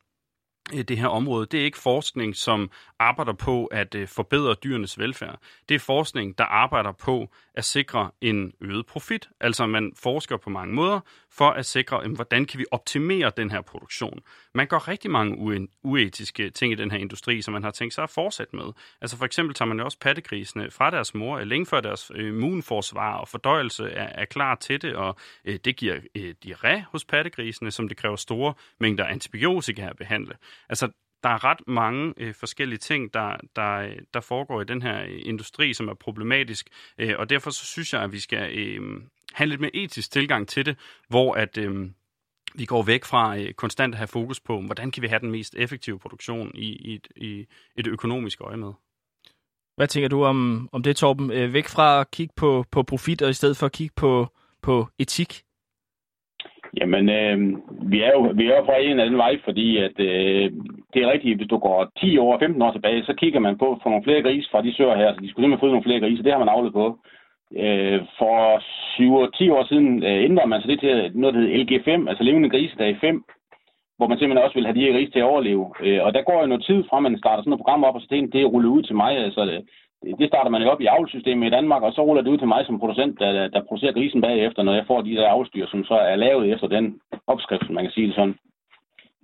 Øh, 0.74 0.82
det 0.82 0.98
her 0.98 1.06
område, 1.06 1.46
det 1.46 1.60
er 1.60 1.64
ikke 1.64 1.78
forskning, 1.78 2.36
som 2.36 2.70
arbejder 2.98 3.32
på 3.32 3.66
at 3.66 3.94
øh, 3.94 4.08
forbedre 4.08 4.54
dyrenes 4.54 4.98
velfærd. 4.98 5.38
Det 5.68 5.74
er 5.74 5.78
forskning, 5.78 6.38
der 6.38 6.44
arbejder 6.44 6.92
på 6.92 7.28
at 7.54 7.64
sikre 7.64 8.10
en 8.20 8.52
øget 8.60 8.86
profit. 8.86 9.28
Altså 9.40 9.66
man 9.66 9.92
forsker 9.96 10.36
på 10.36 10.50
mange 10.50 10.74
måder 10.74 11.00
for 11.30 11.50
at 11.50 11.66
sikre, 11.66 12.08
hvordan 12.08 12.44
kan 12.44 12.58
vi 12.58 12.64
optimere 12.70 13.32
den 13.36 13.50
her 13.50 13.60
produktion. 13.60 14.20
Man 14.54 14.66
gør 14.66 14.88
rigtig 14.88 15.10
mange 15.10 15.68
uetiske 15.82 16.50
ting 16.50 16.72
i 16.72 16.76
den 16.76 16.90
her 16.90 16.98
industri, 16.98 17.42
som 17.42 17.52
man 17.52 17.62
har 17.62 17.70
tænkt 17.70 17.94
sig 17.94 18.04
at 18.04 18.10
fortsætte 18.10 18.56
med. 18.56 18.72
Altså 19.00 19.16
for 19.16 19.24
eksempel 19.24 19.54
tager 19.54 19.68
man 19.68 19.78
jo 19.78 19.84
også 19.84 19.98
pattegrisene 19.98 20.70
fra 20.70 20.90
deres 20.90 21.14
mor, 21.14 21.38
øh, 21.38 21.46
længe 21.46 21.66
før 21.66 21.80
deres 21.80 22.12
immunforsvar 22.14 23.16
og 23.16 23.28
fordøjelse 23.28 23.90
er, 23.90 24.22
er 24.22 24.24
klar 24.24 24.54
til 24.54 24.82
det, 24.82 24.94
og 24.94 25.16
det 25.44 25.76
giver 25.76 25.96
diarré 26.44 26.82
hos 26.92 27.04
pattegrisene, 27.04 27.70
som 27.70 27.88
det 27.88 27.96
kræver 27.96 28.16
store 28.16 28.54
mængder 28.80 29.04
antibiotika 29.04 29.82
at 29.82 29.96
behandle. 29.96 30.34
Altså 30.68 30.88
der 31.22 31.28
er 31.28 31.44
ret 31.44 31.58
mange 31.66 32.14
øh, 32.16 32.34
forskellige 32.34 32.78
ting, 32.78 33.14
der, 33.14 33.36
der, 33.56 33.94
der 34.14 34.20
foregår 34.20 34.60
i 34.60 34.64
den 34.64 34.82
her 34.82 35.02
øh, 35.02 35.20
industri, 35.24 35.72
som 35.74 35.88
er 35.88 35.94
problematisk. 35.94 36.68
Øh, 36.98 37.14
og 37.18 37.30
derfor 37.30 37.50
så 37.50 37.66
synes 37.66 37.92
jeg, 37.92 38.02
at 38.02 38.12
vi 38.12 38.20
skal 38.20 38.58
øh, 38.58 38.80
have 39.32 39.44
en 39.44 39.48
lidt 39.48 39.60
mere 39.60 39.76
etisk 39.76 40.12
tilgang 40.12 40.48
til 40.48 40.66
det, 40.66 40.78
hvor 41.08 41.34
at... 41.34 41.58
Øh, 41.58 41.90
vi 42.54 42.64
går 42.64 42.82
væk 42.82 43.04
fra 43.04 43.38
øh, 43.38 43.52
konstant 43.52 43.94
at 43.94 43.98
have 43.98 44.08
fokus 44.08 44.40
på, 44.40 44.60
hvordan 44.60 44.90
kan 44.90 45.02
vi 45.02 45.08
have 45.08 45.20
den 45.20 45.30
mest 45.30 45.54
effektive 45.54 45.98
produktion 45.98 46.50
i, 46.54 46.66
i, 46.66 46.94
et, 46.94 47.08
i 47.16 47.46
et 47.76 47.86
økonomisk 47.86 48.40
øje 48.40 48.56
med. 48.56 48.72
Hvad 49.76 49.88
tænker 49.88 50.08
du 50.08 50.24
om, 50.24 50.68
om 50.72 50.82
det, 50.82 50.96
Torben? 50.96 51.30
Øh, 51.30 51.52
væk 51.52 51.68
fra 51.68 52.00
at 52.00 52.10
kigge 52.10 52.34
på, 52.36 52.64
på 52.70 52.82
profit, 52.82 53.22
og 53.22 53.30
i 53.30 53.32
stedet 53.32 53.56
for 53.56 53.66
at 53.66 53.72
kigge 53.72 53.94
på, 53.96 54.28
på 54.62 54.88
etik? 54.98 55.42
Jamen, 56.80 57.08
øh, 57.08 57.38
vi 57.90 58.02
er 58.02 58.12
jo 58.16 58.20
vi 58.34 58.44
er 58.46 58.56
jo 58.56 58.64
fra 58.64 58.78
en 58.78 58.90
eller 58.90 59.04
den 59.04 59.16
vej, 59.16 59.38
fordi 59.44 59.76
at, 59.76 59.96
øh, 59.98 60.50
det 60.92 61.02
er 61.02 61.12
rigtigt, 61.12 61.36
hvis 61.36 61.48
du 61.48 61.58
går 61.58 61.90
10 62.00 62.18
år, 62.18 62.38
15 62.38 62.62
år 62.62 62.72
tilbage, 62.72 63.04
så 63.04 63.14
kigger 63.14 63.40
man 63.40 63.58
på 63.58 63.78
for 63.82 63.90
nogle 63.90 64.04
flere 64.04 64.22
grise 64.22 64.48
fra 64.50 64.62
de 64.62 64.74
søer 64.74 64.96
her, 64.96 65.14
så 65.14 65.20
de 65.20 65.30
skulle 65.30 65.44
simpelthen 65.44 65.60
få 65.60 65.66
nogle 65.66 65.86
flere 65.88 66.00
grise, 66.00 66.22
det 66.22 66.32
har 66.32 66.38
man 66.38 66.54
aflet 66.56 66.72
på. 66.72 66.98
Øh, 67.56 68.00
for 68.18 68.38
7-10 68.98 69.52
år 69.56 69.64
siden 69.64 70.04
øh, 70.04 70.24
ændrede 70.24 70.48
man 70.48 70.60
sig 70.60 70.70
det 70.70 70.80
til 70.80 71.10
noget, 71.14 71.34
der 71.34 71.40
hedder 71.40 71.64
LG5, 71.64 72.08
altså 72.08 72.22
levende 72.24 72.50
grise, 72.50 72.78
der 72.78 72.84
er 72.84 72.94
5, 73.00 73.24
hvor 73.96 74.06
man 74.06 74.18
simpelthen 74.18 74.44
også 74.44 74.54
vil 74.54 74.66
have 74.66 74.78
de 74.78 74.84
her 74.86 74.92
grise 74.92 75.12
til 75.12 75.18
at 75.18 75.30
overleve. 75.32 75.66
Øh, 75.84 76.00
og 76.04 76.14
der 76.14 76.22
går 76.22 76.40
jo 76.40 76.46
noget 76.46 76.64
tid 76.64 76.84
fra, 76.88 77.00
man 77.00 77.18
starter 77.18 77.42
sådan 77.42 77.52
et 77.52 77.62
program 77.62 77.84
op, 77.84 77.94
og 77.94 78.00
så 78.00 78.06
det, 78.10 78.32
det 78.32 78.40
er 78.42 78.52
rullet 78.54 78.68
ud 78.76 78.82
til 78.82 78.96
mig. 78.96 79.12
Altså, 79.16 79.62
det, 80.18 80.28
starter 80.28 80.50
man 80.50 80.62
jo 80.62 80.68
op 80.68 80.80
i 80.80 80.86
avlsystemet 80.86 81.46
i 81.46 81.50
Danmark, 81.50 81.82
og 81.82 81.92
så 81.92 82.02
ruller 82.02 82.22
det 82.22 82.30
ud 82.30 82.38
til 82.38 82.48
mig 82.48 82.66
som 82.66 82.78
producent, 82.78 83.20
der, 83.20 83.48
der 83.48 83.62
producerer 83.62 83.92
grisen 83.92 84.20
bagefter, 84.20 84.62
når 84.62 84.74
jeg 84.74 84.86
får 84.86 85.02
de 85.02 85.16
der 85.16 85.28
afstyr, 85.28 85.66
som 85.66 85.84
så 85.84 85.94
er 85.94 86.16
lavet 86.16 86.52
efter 86.52 86.66
den 86.66 87.00
opskrift, 87.26 87.66
som 87.66 87.74
man 87.74 87.84
kan 87.84 87.92
sige 87.92 88.06
det 88.06 88.14
sådan. 88.14 88.36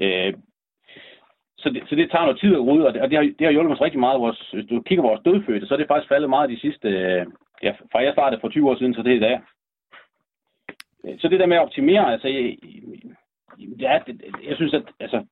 Øh, 0.00 0.34
så, 1.58 1.70
det, 1.70 1.82
så 1.88 1.94
det 1.94 2.10
tager 2.10 2.24
noget 2.24 2.40
tid 2.40 2.54
at 2.54 2.66
rydde, 2.66 2.86
og 2.86 2.94
det, 2.94 3.02
og 3.02 3.10
det, 3.10 3.18
har, 3.18 3.24
det 3.38 3.44
har 3.46 3.50
hjulpet 3.50 3.74
os 3.74 3.80
rigtig 3.80 4.00
meget. 4.00 4.20
Vores, 4.20 4.50
hvis 4.50 4.66
du 4.66 4.82
kigger 4.82 5.02
på 5.02 5.08
vores 5.08 5.24
dødfødte, 5.24 5.66
så 5.66 5.74
er 5.74 5.78
det 5.78 5.88
faktisk 5.88 6.08
faldet 6.08 6.30
meget 6.30 6.50
de 6.50 6.60
sidste, 6.60 6.88
øh, 6.88 7.26
ja, 7.62 7.72
fra 7.92 8.02
jeg 8.02 8.12
startede 8.12 8.40
for 8.40 8.48
20 8.48 8.70
år 8.70 8.76
siden, 8.76 8.94
så 8.94 9.02
det 9.02 9.12
er 9.12 9.16
i 9.16 9.26
dag. 9.28 9.40
Øh, 11.04 11.18
så 11.18 11.28
det 11.28 11.40
der 11.40 11.46
med 11.46 11.56
at 11.56 11.62
optimere, 11.62 12.12
altså, 12.12 12.28
jeg, 12.28 12.56
ja, 13.58 14.00
det, 14.06 14.22
jeg 14.48 14.56
synes, 14.56 14.74
at 14.74 14.82
altså, 15.00 15.24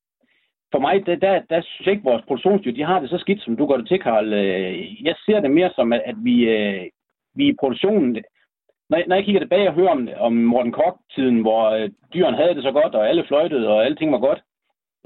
for 0.77 0.87
mig, 0.89 1.07
der, 1.07 1.17
der, 1.27 1.35
der 1.53 1.61
synes 1.63 1.87
jeg 1.87 1.93
ikke, 1.95 2.07
at 2.07 2.13
vores 2.13 2.27
produktionsdyr, 2.29 2.73
de 2.79 2.89
har 2.91 3.01
det 3.01 3.11
så 3.11 3.19
skidt, 3.19 3.43
som 3.43 3.57
du 3.57 3.67
gør 3.67 3.77
det 3.77 3.89
til, 3.89 4.01
Karl. 4.01 4.33
Øh, 4.33 5.05
jeg 5.07 5.15
ser 5.27 5.41
det 5.41 5.51
mere 5.51 5.71
som, 5.77 5.93
at, 5.93 6.03
at 6.11 6.17
vi, 6.29 6.37
øh, 6.57 6.85
vi 7.39 7.45
i 7.49 7.59
produktionen, 7.61 8.09
når, 8.91 8.99
når 9.09 9.17
jeg 9.17 9.25
kigger 9.25 9.41
tilbage 9.41 9.69
og 9.69 9.75
hører 9.75 9.93
om, 9.97 10.09
om 10.27 10.33
Morten 10.33 10.73
Kork-tiden, 10.73 11.39
hvor 11.41 11.63
øh, 11.77 11.91
dyrene 12.15 12.37
havde 12.37 12.55
det 12.55 12.63
så 12.63 12.73
godt, 12.73 12.95
og 12.95 13.09
alle 13.09 13.25
fløjtede, 13.29 13.69
og 13.69 13.85
alting 13.85 14.13
var 14.13 14.19
godt. 14.19 14.41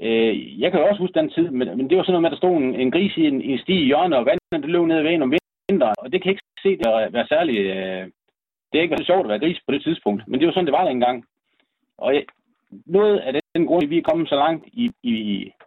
Øh, 0.05 0.61
jeg 0.61 0.71
kan 0.71 0.79
jo 0.79 0.87
også 0.87 1.01
huske 1.01 1.19
den 1.19 1.29
tid, 1.29 1.47
men, 1.49 1.67
men 1.77 1.89
det 1.89 1.97
var 1.97 2.03
sådan 2.03 2.13
noget 2.13 2.21
med, 2.21 2.31
at 2.31 2.35
der 2.35 2.43
stod 2.43 2.55
en, 2.57 2.75
en 2.75 2.91
gris 2.91 3.17
i 3.17 3.27
en, 3.27 3.41
en 3.41 3.59
sti 3.59 3.75
i 3.81 3.85
hjørnet, 3.85 4.19
og 4.19 4.25
vandet 4.25 4.63
det 4.63 4.69
løb 4.73 4.85
ned 4.85 4.97
ad 4.97 5.05
en 5.05 5.21
om 5.21 5.33
vinteren, 5.69 5.95
og 5.97 6.11
det 6.11 6.21
kan 6.21 6.31
ikke 6.31 6.43
se 6.63 6.77
det 6.77 6.87
at 6.87 7.13
være 7.13 7.27
særlig... 7.27 7.57
Øh, 7.75 8.05
det 8.69 8.77
er 8.77 8.81
ikke 8.81 8.95
været 8.97 9.11
sjovt 9.11 9.25
at 9.25 9.29
være 9.29 9.43
gris 9.43 9.59
på 9.65 9.71
det 9.71 9.83
tidspunkt, 9.83 10.27
men 10.27 10.39
det 10.39 10.47
var 10.47 10.53
sådan, 10.53 10.65
det 10.65 10.79
var 10.79 10.87
engang. 10.87 11.25
Og 11.97 12.13
jeg, 12.13 12.23
noget 12.85 13.17
af 13.17 13.33
den 13.55 13.65
grund, 13.65 13.87
vi 13.87 13.97
er 13.97 14.09
kommet 14.09 14.29
så 14.29 14.35
langt 14.35 14.65
i, 14.73 14.91
i, 15.03 15.13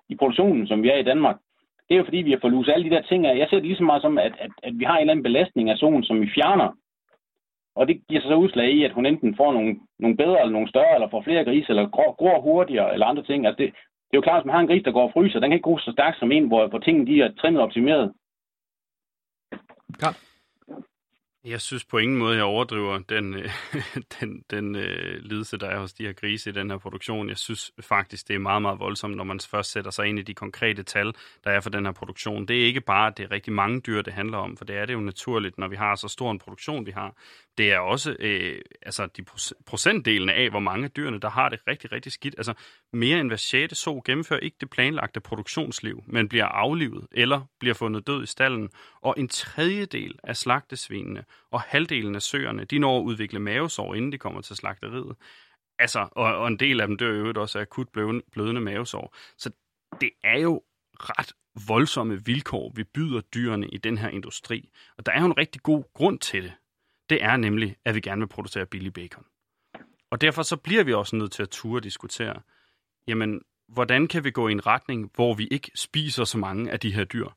i 0.09 0.15
produktionen, 0.17 0.67
som 0.67 0.83
vi 0.83 0.89
er 0.89 0.97
i 0.97 1.09
Danmark, 1.11 1.37
det 1.89 1.95
er 1.95 1.99
jo 1.99 2.05
fordi, 2.05 2.17
vi 2.17 2.31
har 2.31 2.39
fået 2.41 2.53
luset 2.53 2.73
alle 2.73 2.91
de 2.91 2.95
der 2.95 3.03
ting 3.03 3.27
af. 3.27 3.39
Jeg 3.39 3.47
ser 3.49 3.57
det 3.57 3.67
lige 3.67 3.77
så 3.77 3.85
meget 3.85 4.03
som, 4.03 4.19
at, 4.19 4.35
at, 4.39 4.51
at 4.63 4.79
vi 4.79 4.85
har 4.85 4.97
en 4.97 5.01
eller 5.01 5.13
anden 5.13 5.23
belastning 5.23 5.71
af 5.71 5.77
solen, 5.77 6.05
som 6.05 6.21
vi 6.21 6.31
fjerner. 6.35 6.77
Og 7.77 7.89
det 7.89 8.07
giver 8.09 8.21
sig 8.21 8.29
så 8.29 8.35
udslag 8.35 8.71
i, 8.71 8.85
at 8.85 8.93
hun 8.93 9.07
enten 9.07 9.37
får 9.37 9.53
nogle, 9.53 9.81
nogle 9.99 10.17
bedre, 10.17 10.41
eller 10.41 10.53
nogle 10.53 10.69
større, 10.69 10.95
eller 10.95 11.09
får 11.11 11.23
flere 11.23 11.45
grise, 11.45 11.69
eller 11.69 11.89
gror, 11.89 12.13
gror 12.13 12.41
hurtigere, 12.41 12.93
eller 12.93 13.07
andre 13.07 13.23
ting. 13.23 13.47
Altså 13.47 13.59
det, 13.63 13.73
det 14.11 14.17
er 14.17 14.21
jo 14.21 14.27
klart, 14.29 14.37
at 14.37 14.43
hvis 14.43 14.47
man 14.47 14.55
har 14.55 14.61
en 14.61 14.67
gris, 14.67 14.83
der 14.85 14.93
går 14.93 15.03
og 15.03 15.13
fryser, 15.13 15.41
den 15.41 15.51
kan 15.51 15.57
ikke 15.57 15.69
gro 15.69 15.79
så 15.79 15.93
stærkt 15.93 16.19
som 16.19 16.33
en, 16.33 16.49
hvor, 16.49 16.67
hvor 16.67 16.79
tingene 16.79 17.07
de 17.07 17.23
er 17.23 17.33
trimmet 17.41 17.61
og 17.61 17.67
optimeret. 17.67 18.13
Ja. 20.03 20.11
Jeg 21.45 21.61
synes 21.61 21.85
på 21.85 21.99
ingen 21.99 22.19
måde, 22.19 22.37
jeg 22.37 22.45
overdriver 22.45 22.99
den, 22.99 23.35
øh, 23.35 23.51
den, 24.21 24.45
den 24.51 24.77
øh, 24.77 25.19
lidelse, 25.23 25.57
der 25.57 25.67
er 25.67 25.81
hos 25.81 25.93
de 25.93 26.07
her 26.07 26.13
grise 26.13 26.51
i 26.51 26.53
den 26.53 26.71
her 26.71 26.79
produktion. 26.79 27.29
Jeg 27.29 27.39
synes 27.39 27.73
faktisk, 27.81 28.29
det 28.29 28.35
er 28.35 28.39
meget, 28.39 28.63
meget 28.63 28.79
voldsomt, 28.79 29.17
når 29.17 29.25
man 29.25 29.41
først 29.41 29.71
sætter 29.71 29.91
sig 29.91 30.07
ind 30.07 30.19
i 30.19 30.23
de 30.23 30.35
konkrete 30.35 30.83
tal, 30.83 31.13
der 31.45 31.51
er 31.51 31.61
for 31.61 31.71
den 31.71 31.85
her 31.85 31.93
produktion. 31.93 32.49
Det 32.49 32.63
er 32.63 32.67
ikke 32.67 32.81
bare, 32.81 33.07
at 33.07 33.17
det 33.17 33.25
er 33.25 33.31
rigtig 33.31 33.53
mange 33.53 33.81
dyr, 33.81 34.03
det 34.03 34.13
handler 34.13 34.39
om, 34.39 34.57
for 34.57 34.65
det 34.65 34.77
er 34.77 34.87
det 34.87 34.93
jo 34.95 35.01
naturligt, 35.01 35.59
når 35.59 35.69
vi 35.69 35.77
har 35.77 35.95
så 35.95 36.09
stor 36.09 36.31
en 36.31 36.39
produktion, 36.39 36.87
vi 36.87 36.91
har 36.91 37.15
det 37.59 37.73
er 37.73 37.79
også 37.79 38.17
øh, 38.19 38.61
altså 38.83 39.07
de 39.07 39.25
procentdelene 39.67 40.35
af, 40.35 40.51
hvor 40.51 40.61
mange 40.61 40.85
af 40.85 40.91
dyrene, 40.91 41.21
der 41.21 41.31
har 41.31 41.49
det 41.49 41.61
rigtig, 41.69 41.93
rigtig 41.93 42.13
skidt. 42.13 42.35
Altså 42.39 42.55
mere 42.93 43.21
end 43.21 43.29
hver 43.29 43.37
sjette 43.37 43.75
så 43.75 44.03
gennemfører 44.05 44.41
ikke 44.41 44.57
det 44.61 44.71
planlagte 44.71 45.21
produktionsliv, 45.21 46.05
men 46.07 46.29
bliver 46.29 46.45
aflivet 46.45 47.07
eller 47.13 47.41
bliver 47.61 47.75
fundet 47.75 48.07
død 48.07 48.23
i 48.23 48.27
stallen. 48.27 48.71
Og 49.01 49.15
en 49.19 49.29
tredjedel 49.29 50.19
af 50.23 50.37
slagtesvinene 50.37 51.25
og 51.51 51.61
halvdelen 51.61 52.15
af 52.15 52.23
søerne, 52.23 52.65
de 52.65 52.79
når 52.79 52.99
at 52.99 53.03
udvikle 53.03 53.39
mavesår, 53.39 53.95
inden 53.95 54.13
de 54.13 54.19
kommer 54.19 54.41
til 54.41 54.57
slagteriet. 54.57 55.17
Altså, 55.79 56.09
og, 56.13 56.37
og 56.37 56.49
en 56.49 56.59
del 56.59 56.81
af 56.81 56.87
dem 56.87 56.97
dør 56.97 57.13
jo 57.13 57.33
også 57.37 57.59
af 57.59 57.63
akut 57.63 57.89
blødende 58.33 58.61
mavesår. 58.61 59.17
Så 59.39 59.51
det 60.01 60.11
er 60.25 60.39
jo 60.39 60.63
ret 60.95 61.33
voldsomme 61.69 62.25
vilkår, 62.25 62.73
vi 62.77 62.85
byder 62.85 63.21
dyrene 63.21 63.69
i 63.69 63.79
den 63.79 63.99
her 63.99 64.09
industri. 64.09 64.69
Og 64.99 65.07
der 65.07 65.13
er 65.13 65.21
jo 65.21 65.27
en 65.27 65.39
rigtig 65.39 65.63
god 65.63 65.85
grund 65.95 66.19
til 66.19 66.43
det 66.43 66.53
det 67.11 67.23
er 67.23 67.37
nemlig, 67.37 67.77
at 67.85 67.95
vi 67.95 68.01
gerne 68.01 68.21
vil 68.21 68.27
producere 68.27 68.67
billig 68.67 68.93
bacon. 68.93 69.25
Og 70.11 70.21
derfor 70.21 70.43
så 70.43 70.57
bliver 70.57 70.85
vi 70.85 70.93
også 70.93 71.17
nødt 71.17 71.33
til 71.33 71.43
at 71.43 71.49
ture 71.49 71.81
diskutere, 71.81 72.41
jamen, 73.09 73.41
hvordan 73.69 74.09
kan 74.09 74.25
vi 74.25 74.31
gå 74.31 74.49
i 74.49 74.53
en 74.53 74.67
retning, 74.67 75.11
hvor 75.15 75.35
vi 75.35 75.49
ikke 75.51 75.71
spiser 75.75 76.25
så 76.25 76.39
mange 76.39 76.71
af 76.71 76.81
de 76.81 76.95
her 76.95 77.05
dyr? 77.05 77.29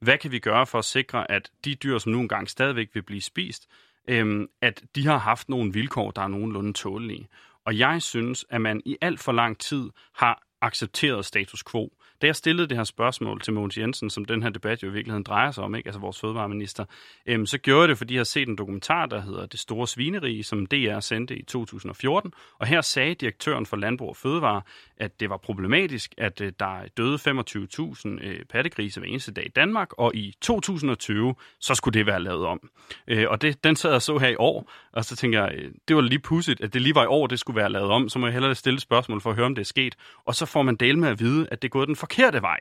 Hvad 0.00 0.18
kan 0.18 0.32
vi 0.32 0.38
gøre 0.38 0.66
for 0.66 0.78
at 0.78 0.84
sikre, 0.84 1.30
at 1.30 1.50
de 1.64 1.74
dyr, 1.74 1.98
som 1.98 2.12
nu 2.12 2.20
engang 2.20 2.50
stadigvæk 2.50 2.88
vil 2.94 3.02
blive 3.02 3.20
spist, 3.20 3.66
øhm, 4.08 4.48
at 4.62 4.82
de 4.94 5.06
har 5.06 5.18
haft 5.18 5.48
nogle 5.48 5.72
vilkår, 5.72 6.10
der 6.10 6.22
er 6.22 6.28
nogenlunde 6.28 6.72
tålelige? 6.72 7.28
Og 7.64 7.78
jeg 7.78 8.02
synes, 8.02 8.44
at 8.50 8.60
man 8.60 8.82
i 8.84 8.96
alt 9.00 9.20
for 9.20 9.32
lang 9.32 9.58
tid 9.58 9.90
har 10.14 10.42
accepteret 10.60 11.24
status 11.24 11.64
quo. 11.64 11.92
Da 12.22 12.26
jeg 12.26 12.36
stillede 12.36 12.68
det 12.68 12.76
her 12.76 12.84
spørgsmål 12.84 13.40
til 13.40 13.52
Mogens 13.52 13.78
Jensen, 13.78 14.10
som 14.10 14.24
den 14.24 14.42
her 14.42 14.50
debat 14.50 14.82
jo 14.82 14.88
i 14.88 14.92
virkeligheden 14.92 15.22
drejer 15.22 15.50
sig 15.50 15.64
om, 15.64 15.74
ikke? 15.74 15.86
altså 15.86 16.00
vores 16.00 16.20
fødevareminister, 16.20 16.84
øhm, 17.26 17.46
så 17.46 17.58
gjorde 17.58 17.80
jeg 17.80 17.88
det, 17.88 17.98
fordi 17.98 18.14
jeg 18.14 18.18
har 18.18 18.24
set 18.24 18.48
en 18.48 18.56
dokumentar, 18.56 19.06
der 19.06 19.20
hedder 19.20 19.46
Det 19.46 19.60
Store 19.60 19.86
Svinerige, 19.86 20.44
som 20.44 20.66
DR 20.66 21.00
sendte 21.00 21.36
i 21.36 21.42
2014. 21.42 22.32
Og 22.58 22.66
her 22.66 22.80
sagde 22.80 23.14
direktøren 23.14 23.66
for 23.66 23.76
Landbrug 23.76 24.08
og 24.08 24.16
Fødevare, 24.16 24.62
at 24.96 25.20
det 25.20 25.30
var 25.30 25.36
problematisk, 25.36 26.14
at 26.18 26.40
øh, 26.40 26.52
der 26.60 26.88
døde 26.96 27.16
25.000 27.16 28.26
øh, 28.26 28.44
pattegrise 28.44 29.00
hver 29.00 29.08
eneste 29.08 29.32
dag 29.32 29.46
i 29.46 29.48
Danmark, 29.56 29.92
og 29.98 30.14
i 30.14 30.34
2020, 30.40 31.34
så 31.60 31.74
skulle 31.74 31.98
det 31.98 32.06
være 32.06 32.22
lavet 32.22 32.46
om. 32.46 32.70
Øh, 33.08 33.26
og 33.28 33.42
det, 33.42 33.64
den 33.64 33.76
sad 33.76 33.92
jeg 33.92 34.02
så 34.02 34.18
her 34.18 34.28
i 34.28 34.36
år, 34.38 34.70
og 34.96 35.04
så 35.04 35.16
tænker 35.16 35.44
jeg, 35.44 35.54
øh, 35.54 35.70
det 35.88 35.96
var 35.96 36.02
lige 36.02 36.18
pudsigt, 36.18 36.60
at 36.60 36.74
det 36.74 36.82
lige 36.82 36.94
var 36.94 37.02
i 37.02 37.06
år, 37.06 37.26
det 37.26 37.38
skulle 37.38 37.56
være 37.56 37.72
lavet 37.72 37.90
om, 37.90 38.08
så 38.08 38.18
må 38.18 38.26
jeg 38.26 38.32
hellere 38.32 38.54
stille 38.54 38.80
spørgsmål 38.80 39.20
for 39.20 39.30
at 39.30 39.36
høre, 39.36 39.46
om 39.46 39.54
det 39.54 39.62
er 39.62 39.66
sket. 39.66 39.94
Og 40.24 40.34
så 40.34 40.46
får 40.46 40.62
man 40.62 40.76
del 40.76 40.98
med 40.98 41.08
at 41.08 41.20
vide, 41.20 41.48
at 41.50 41.62
det 41.62 41.68
er 41.68 41.70
gået 41.70 41.88
den 41.88 41.96
forkerte 41.96 42.42
vej. 42.42 42.58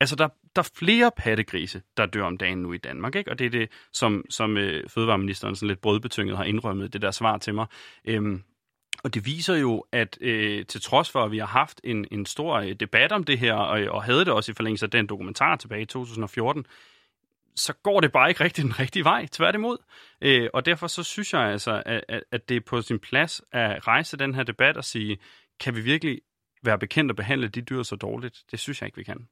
Altså, 0.00 0.16
der, 0.16 0.28
der 0.56 0.62
er 0.62 0.70
flere 0.74 1.10
pattegrise, 1.16 1.82
der 1.96 2.06
dør 2.06 2.24
om 2.24 2.38
dagen 2.38 2.58
nu 2.58 2.72
i 2.72 2.78
Danmark, 2.78 3.14
ikke? 3.14 3.30
Og 3.30 3.38
det 3.38 3.46
er 3.46 3.50
det, 3.50 3.68
som, 3.92 4.24
som 4.30 4.56
øh, 4.56 4.88
fødevareministeren 4.88 5.56
sådan 5.56 5.68
lidt 5.68 5.80
brødbetynget 5.80 6.36
har 6.36 6.44
indrømmet, 6.44 6.92
det 6.92 7.02
der 7.02 7.10
svar 7.10 7.38
til 7.38 7.54
mig. 7.54 7.66
Øhm, 8.04 8.42
og 9.04 9.14
det 9.14 9.26
viser 9.26 9.54
jo, 9.54 9.84
at 9.92 10.18
øh, 10.20 10.66
til 10.66 10.80
trods 10.80 11.10
for, 11.10 11.24
at 11.24 11.30
vi 11.30 11.38
har 11.38 11.46
haft 11.46 11.80
en, 11.84 12.06
en 12.10 12.26
stor 12.26 12.54
øh, 12.54 12.72
debat 12.72 13.12
om 13.12 13.24
det 13.24 13.38
her, 13.38 13.54
og, 13.54 13.80
og 13.88 14.04
havde 14.04 14.20
det 14.24 14.28
også 14.28 14.52
i 14.52 14.54
forlængelse 14.54 14.86
af 14.86 14.90
den 14.90 15.06
dokumentar 15.06 15.56
tilbage 15.56 15.82
i 15.82 15.86
2014, 15.86 16.66
så 17.56 17.72
går 17.72 18.00
det 18.00 18.12
bare 18.12 18.28
ikke 18.28 18.44
rigtig 18.44 18.64
den 18.64 18.78
rigtige 18.80 19.04
vej, 19.04 19.26
tværtimod. 19.26 19.76
Øh, 20.20 20.48
og 20.54 20.66
derfor 20.66 20.86
så 20.86 21.02
synes 21.02 21.32
jeg 21.32 21.42
altså, 21.42 21.82
at, 21.86 22.22
at 22.32 22.48
det 22.48 22.56
er 22.56 22.60
på 22.66 22.82
sin 22.82 22.98
plads 22.98 23.42
at 23.52 23.86
rejse 23.86 24.16
den 24.16 24.34
her 24.34 24.42
debat 24.42 24.76
og 24.76 24.84
sige, 24.84 25.18
kan 25.60 25.76
vi 25.76 25.80
virkelig 25.80 26.20
være 26.62 26.78
bekendt 26.78 27.10
at 27.10 27.16
behandle 27.16 27.48
de 27.48 27.60
dyr 27.60 27.82
så 27.82 27.96
dårligt? 27.96 28.42
Det 28.50 28.60
synes 28.60 28.80
jeg 28.80 28.88
ikke, 28.88 28.96
vi 28.96 29.04
kan. 29.04 29.28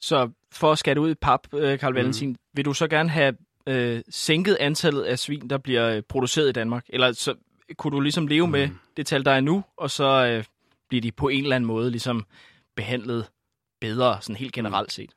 Så 0.00 0.30
for 0.52 0.72
at 0.72 0.78
skære 0.78 1.00
ud 1.00 1.10
i 1.10 1.14
pap, 1.14 1.54
øh, 1.54 1.78
Karl 1.78 1.92
mm. 1.92 1.96
Valentin, 1.96 2.36
vil 2.54 2.64
du 2.64 2.72
så 2.72 2.88
gerne 2.88 3.08
have 3.08 3.36
øh, 3.66 4.02
sænket 4.08 4.56
antallet 4.60 5.02
af 5.02 5.18
svin, 5.18 5.50
der 5.50 5.58
bliver 5.58 5.88
øh, 5.88 6.02
produceret 6.02 6.48
i 6.48 6.52
Danmark? 6.52 6.84
Eller 6.88 7.12
så 7.12 7.34
kunne 7.78 7.96
du 7.96 8.00
ligesom 8.00 8.26
leve 8.26 8.46
mm. 8.46 8.52
med 8.52 8.68
det 8.96 9.06
tal, 9.06 9.24
der 9.24 9.30
er 9.30 9.40
nu, 9.40 9.64
og 9.76 9.90
så 9.90 10.26
øh, 10.26 10.44
bliver 10.88 11.02
de 11.02 11.12
på 11.12 11.28
en 11.28 11.42
eller 11.42 11.56
anden 11.56 11.66
måde 11.66 11.90
ligesom 11.90 12.26
behandlet 12.76 13.30
bedre, 13.80 14.18
sådan 14.20 14.36
helt 14.36 14.52
generelt 14.52 14.92
set? 14.92 15.10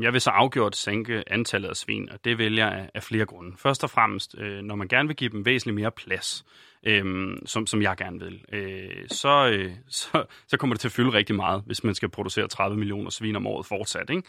Jeg 0.00 0.12
vil 0.12 0.20
så 0.20 0.30
afgjort 0.30 0.76
sænke 0.76 1.24
antallet 1.26 1.68
af 1.68 1.76
svin, 1.76 2.08
og 2.12 2.24
det 2.24 2.38
vælger 2.38 2.70
jeg 2.72 2.90
af 2.94 3.02
flere 3.02 3.26
grunde. 3.26 3.56
Først 3.58 3.84
og 3.84 3.90
fremmest, 3.90 4.34
øh, 4.38 4.62
når 4.62 4.74
man 4.74 4.88
gerne 4.88 5.08
vil 5.08 5.16
give 5.16 5.30
dem 5.30 5.46
væsentligt 5.46 5.74
mere 5.74 5.90
plads, 5.90 6.44
øh, 6.86 7.36
som, 7.46 7.66
som 7.66 7.82
jeg 7.82 7.96
gerne 7.96 8.20
vil, 8.20 8.44
øh, 8.52 9.08
så, 9.08 9.50
øh, 9.52 9.72
så, 9.88 10.24
så 10.46 10.56
kommer 10.56 10.74
det 10.74 10.80
til 10.80 10.88
at 10.88 10.92
fylde 10.92 11.12
rigtig 11.12 11.36
meget, 11.36 11.62
hvis 11.66 11.84
man 11.84 11.94
skal 11.94 12.08
producere 12.08 12.48
30 12.48 12.78
millioner 12.78 13.10
svin 13.10 13.36
om 13.36 13.46
året 13.46 13.66
fortsat. 13.66 14.10
Ikke? 14.10 14.22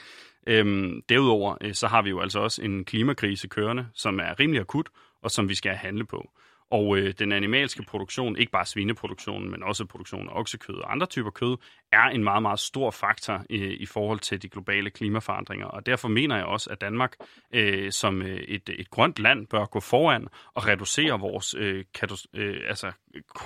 Øh, 0.48 0.94
derudover 1.10 1.58
øh, 1.62 1.74
så 1.74 1.88
har 1.88 2.02
vi 2.02 2.10
jo 2.10 2.20
altså 2.20 2.40
også 2.40 2.62
en 2.62 2.86
klimakrise 2.86 3.48
kørende, 3.48 3.88
som 3.94 4.20
er 4.20 4.40
rimelig 4.40 4.62
akut, 4.62 4.90
og 5.22 5.32
som 5.32 5.50
vi 5.50 5.56
skal 5.56 5.76
handle 5.76 6.06
på. 6.06 6.30
Og 6.76 6.98
øh, 6.98 7.14
den 7.20 7.32
animalske 7.32 7.84
produktion, 7.84 8.38
ikke 8.38 8.52
bare 8.52 8.66
svineproduktionen, 8.66 9.52
men 9.52 9.64
også 9.64 9.86
produktion 9.86 10.30
af 10.30 10.40
oksekød 10.40 10.76
og 10.76 10.92
andre 10.92 11.06
typer 11.06 11.30
kød, 11.30 11.58
er 11.92 12.04
en 12.04 12.24
meget, 12.24 12.42
meget 12.42 12.60
stor 12.60 12.92
faktor 12.92 13.46
øh, 13.50 13.74
i 13.80 13.86
forhold 13.86 14.20
til 14.20 14.42
de 14.42 14.50
globale 14.50 14.90
klimaforandringer. 14.90 15.66
Og 15.66 15.86
derfor 15.86 16.08
mener 16.08 16.36
jeg 16.36 16.46
også, 16.46 16.70
at 16.70 16.82
Danmark 16.82 17.16
øh, 17.54 17.92
som 17.92 18.22
øh, 18.22 18.38
et, 18.38 18.70
et 18.70 18.90
grønt 18.90 19.20
land 19.20 19.48
bør 19.48 19.66
gå 19.66 19.80
foran 19.80 20.28
og 20.54 20.68
reducere 20.68 21.20
vores 21.20 21.56
øh, 21.58 21.84
katos, 21.94 22.28
øh, 22.34 22.62
altså, 22.68 22.92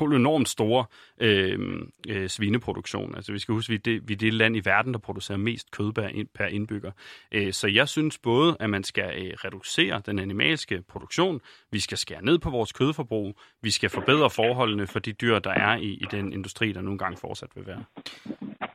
enormt 0.01 0.49
store 0.49 0.85
øh, 1.21 1.59
øh, 2.07 2.29
svineproduktion. 2.29 3.15
Altså 3.15 3.31
vi 3.31 3.39
skal 3.39 3.53
huske, 3.53 3.73
at 3.73 3.85
vi 3.85 3.91
er, 3.91 3.95
det, 3.95 4.09
vi 4.09 4.13
er 4.13 4.17
det 4.17 4.33
land 4.33 4.55
i 4.55 4.61
verden, 4.65 4.93
der 4.93 4.99
producerer 4.99 5.37
mest 5.37 5.71
kød 5.71 5.91
per 6.33 6.45
indbygger. 6.45 6.91
Øh, 7.31 7.53
så 7.53 7.67
jeg 7.67 7.87
synes 7.87 8.17
både, 8.17 8.57
at 8.59 8.69
man 8.69 8.83
skal 8.83 9.25
øh, 9.25 9.33
reducere 9.33 10.01
den 10.05 10.19
animalske 10.19 10.83
produktion, 10.89 11.41
vi 11.71 11.79
skal 11.79 11.97
skære 11.97 12.25
ned 12.25 12.39
på 12.39 12.49
vores 12.49 12.71
kødforbrug, 12.71 13.39
vi 13.61 13.71
skal 13.71 13.89
forbedre 13.89 14.29
forholdene 14.29 14.87
for 14.87 14.99
de 14.99 15.13
dyr, 15.13 15.39
der 15.39 15.51
er 15.51 15.77
i, 15.77 15.89
i 15.91 16.05
den 16.11 16.33
industri, 16.33 16.71
der 16.71 16.81
nogle 16.81 16.97
gange 16.97 17.17
fortsat 17.17 17.49
vil 17.55 17.67
være. 17.67 17.83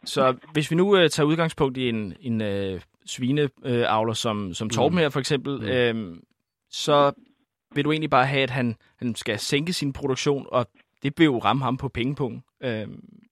Så 0.04 0.36
hvis 0.52 0.70
vi 0.70 0.76
nu 0.76 0.96
øh, 0.96 1.10
tager 1.10 1.26
udgangspunkt 1.26 1.78
i 1.78 1.88
en, 1.88 2.14
en 2.20 2.42
øh, 2.42 2.80
svineavler 3.06 4.10
øh, 4.10 4.16
som, 4.16 4.54
som 4.54 4.70
Torben 4.70 4.96
mm. 4.96 5.00
her 5.00 5.08
for 5.08 5.20
eksempel, 5.20 5.58
mm. 5.60 5.66
øh, 5.66 6.16
så 6.70 7.12
vil 7.74 7.84
du 7.84 7.92
egentlig 7.92 8.10
bare 8.10 8.26
have, 8.26 8.42
at 8.42 8.50
han, 8.50 8.76
han 8.98 9.14
skal 9.14 9.38
sænke 9.38 9.72
sin 9.72 9.92
produktion, 9.92 10.46
og 10.48 10.66
det 11.04 11.12
vil 11.18 11.24
jo 11.24 11.38
ramme 11.38 11.64
ham 11.64 11.76
på 11.76 11.88
pengepunkten. 11.88 12.44
Øh, 12.62 12.88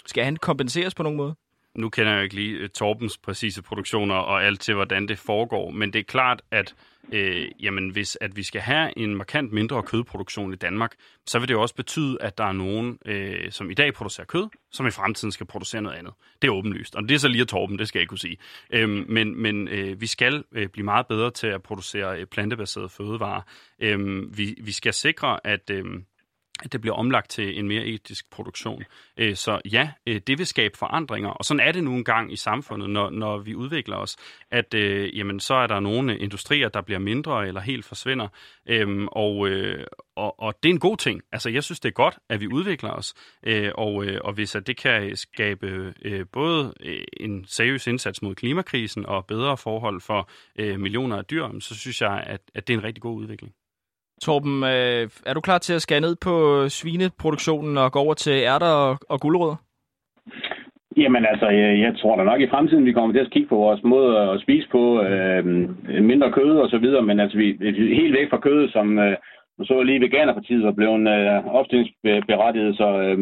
skal 0.06 0.24
han 0.24 0.36
kompenseres 0.36 0.94
på 0.94 1.02
nogen 1.02 1.16
måde? 1.16 1.34
Nu 1.74 1.88
kender 1.88 2.12
jeg 2.12 2.18
jo 2.18 2.22
ikke 2.22 2.34
lige 2.34 2.58
øh, 2.58 2.68
Torbens 2.68 3.18
præcise 3.18 3.62
produktioner 3.62 4.14
og 4.14 4.44
alt 4.44 4.60
til, 4.60 4.74
hvordan 4.74 5.08
det 5.08 5.18
foregår, 5.18 5.70
men 5.70 5.92
det 5.92 5.98
er 5.98 6.02
klart, 6.02 6.42
at 6.50 6.74
øh, 7.12 7.48
jamen, 7.60 7.90
hvis 7.90 8.18
at 8.20 8.36
vi 8.36 8.42
skal 8.42 8.60
have 8.60 8.98
en 8.98 9.14
markant 9.14 9.52
mindre 9.52 9.82
kødproduktion 9.82 10.52
i 10.52 10.56
Danmark, 10.56 10.94
så 11.26 11.38
vil 11.38 11.48
det 11.48 11.54
jo 11.54 11.62
også 11.62 11.74
betyde, 11.74 12.18
at 12.20 12.38
der 12.38 12.44
er 12.44 12.52
nogen, 12.52 12.98
øh, 13.04 13.50
som 13.50 13.70
i 13.70 13.74
dag 13.74 13.94
producerer 13.94 14.26
kød, 14.26 14.48
som 14.72 14.86
i 14.86 14.90
fremtiden 14.90 15.32
skal 15.32 15.46
producere 15.46 15.82
noget 15.82 15.96
andet. 15.96 16.12
Det 16.42 16.48
er 16.48 16.52
åbenlyst, 16.52 16.94
og 16.94 17.02
det 17.02 17.14
er 17.14 17.18
så 17.18 17.28
lige 17.28 17.42
at 17.42 17.48
Torben, 17.48 17.78
det 17.78 17.88
skal 17.88 17.98
jeg 17.98 18.02
ikke 18.02 18.08
kunne 18.08 18.18
sige. 18.18 18.36
Øh, 18.70 18.88
men 19.08 19.42
men 19.42 19.68
øh, 19.68 20.00
vi 20.00 20.06
skal 20.06 20.44
øh, 20.52 20.68
blive 20.68 20.84
meget 20.84 21.06
bedre 21.06 21.30
til 21.30 21.46
at 21.46 21.62
producere 21.62 22.20
øh, 22.20 22.26
plantebaserede 22.26 22.88
fødevarer. 22.88 23.42
Øh, 23.78 24.38
vi, 24.38 24.54
vi 24.60 24.72
skal 24.72 24.92
sikre, 24.92 25.46
at... 25.46 25.70
Øh, 25.70 25.84
at 26.64 26.72
det 26.72 26.80
bliver 26.80 26.96
omlagt 26.96 27.30
til 27.30 27.58
en 27.58 27.68
mere 27.68 27.84
etisk 27.84 28.30
produktion. 28.30 28.82
Øh, 29.16 29.36
så 29.36 29.60
ja, 29.72 29.90
øh, 30.06 30.20
det 30.26 30.38
vil 30.38 30.46
skabe 30.46 30.78
forandringer, 30.78 31.30
og 31.30 31.44
sådan 31.44 31.60
er 31.60 31.72
det 31.72 31.84
nu 31.84 31.94
engang 31.94 32.32
i 32.32 32.36
samfundet, 32.36 32.90
når, 32.90 33.10
når 33.10 33.38
vi 33.38 33.54
udvikler 33.54 33.96
os, 33.96 34.16
at 34.50 34.74
øh, 34.74 35.18
jamen, 35.18 35.40
så 35.40 35.54
er 35.54 35.66
der 35.66 35.80
nogle 35.80 36.18
industrier, 36.18 36.68
der 36.68 36.80
bliver 36.80 36.98
mindre 36.98 37.48
eller 37.48 37.60
helt 37.60 37.84
forsvinder, 37.84 38.28
øhm, 38.66 39.08
og, 39.08 39.48
øh, 39.48 39.86
og, 40.16 40.40
og 40.40 40.54
det 40.62 40.68
er 40.68 40.72
en 40.72 40.80
god 40.80 40.96
ting. 40.96 41.22
Altså, 41.32 41.50
jeg 41.50 41.64
synes, 41.64 41.80
det 41.80 41.88
er 41.88 41.92
godt, 41.92 42.18
at 42.28 42.40
vi 42.40 42.46
udvikler 42.46 42.90
os, 42.90 43.14
øh, 43.42 43.70
og, 43.74 44.04
øh, 44.04 44.20
og 44.24 44.32
hvis 44.32 44.54
at 44.54 44.66
det 44.66 44.76
kan 44.76 45.16
skabe 45.16 45.94
øh, 46.04 46.26
både 46.32 46.74
øh, 46.80 47.04
en 47.20 47.44
seriøs 47.46 47.86
indsats 47.86 48.22
mod 48.22 48.34
klimakrisen 48.34 49.06
og 49.06 49.26
bedre 49.26 49.56
forhold 49.56 50.00
for 50.00 50.30
øh, 50.58 50.80
millioner 50.80 51.16
af 51.16 51.24
dyr, 51.24 51.48
så 51.60 51.74
synes 51.74 52.00
jeg, 52.00 52.24
at, 52.26 52.40
at 52.54 52.68
det 52.68 52.74
er 52.74 52.78
en 52.78 52.84
rigtig 52.84 53.02
god 53.02 53.16
udvikling. 53.16 53.54
Torben, 54.24 54.56
øh, 54.74 55.02
er 55.26 55.34
du 55.34 55.40
klar 55.40 55.58
til 55.58 55.74
at 55.74 55.82
skære 55.82 56.00
ned 56.06 56.16
på 56.26 56.34
svineproduktionen 56.68 57.78
og 57.78 57.92
gå 57.92 57.98
over 57.98 58.14
til 58.14 58.32
ærter 58.52 58.72
og, 58.86 58.98
og 59.08 59.20
guldrødder? 59.20 59.56
Jamen 60.96 61.24
altså, 61.32 61.46
jeg, 61.48 61.80
jeg 61.80 61.92
tror 62.00 62.16
da 62.16 62.22
nok 62.24 62.40
i 62.40 62.50
fremtiden, 62.50 62.84
vi 62.84 62.92
kommer 62.92 63.12
til 63.12 63.26
at 63.26 63.32
kigge 63.32 63.48
på 63.48 63.56
vores 63.56 63.82
måde 63.82 64.18
at 64.18 64.40
spise 64.40 64.68
på, 64.70 65.02
øh, 65.02 65.44
mindre 66.10 66.32
kød 66.32 66.58
og 66.64 66.68
så 66.68 66.78
videre, 66.78 67.02
men 67.02 67.20
altså 67.20 67.36
vi 67.38 67.48
er 67.50 67.94
helt 68.00 68.14
væk 68.18 68.30
fra 68.30 68.40
kødet, 68.46 68.72
som 68.72 68.98
øh, 68.98 69.16
så 69.64 69.82
lige 69.82 70.00
Veganerpartiet 70.00 70.64
var 70.64 70.72
blevet 70.72 71.08
øh, 71.08 71.46
opstillingsberettiget, 71.46 72.76
så 72.76 72.88
øh, 73.00 73.18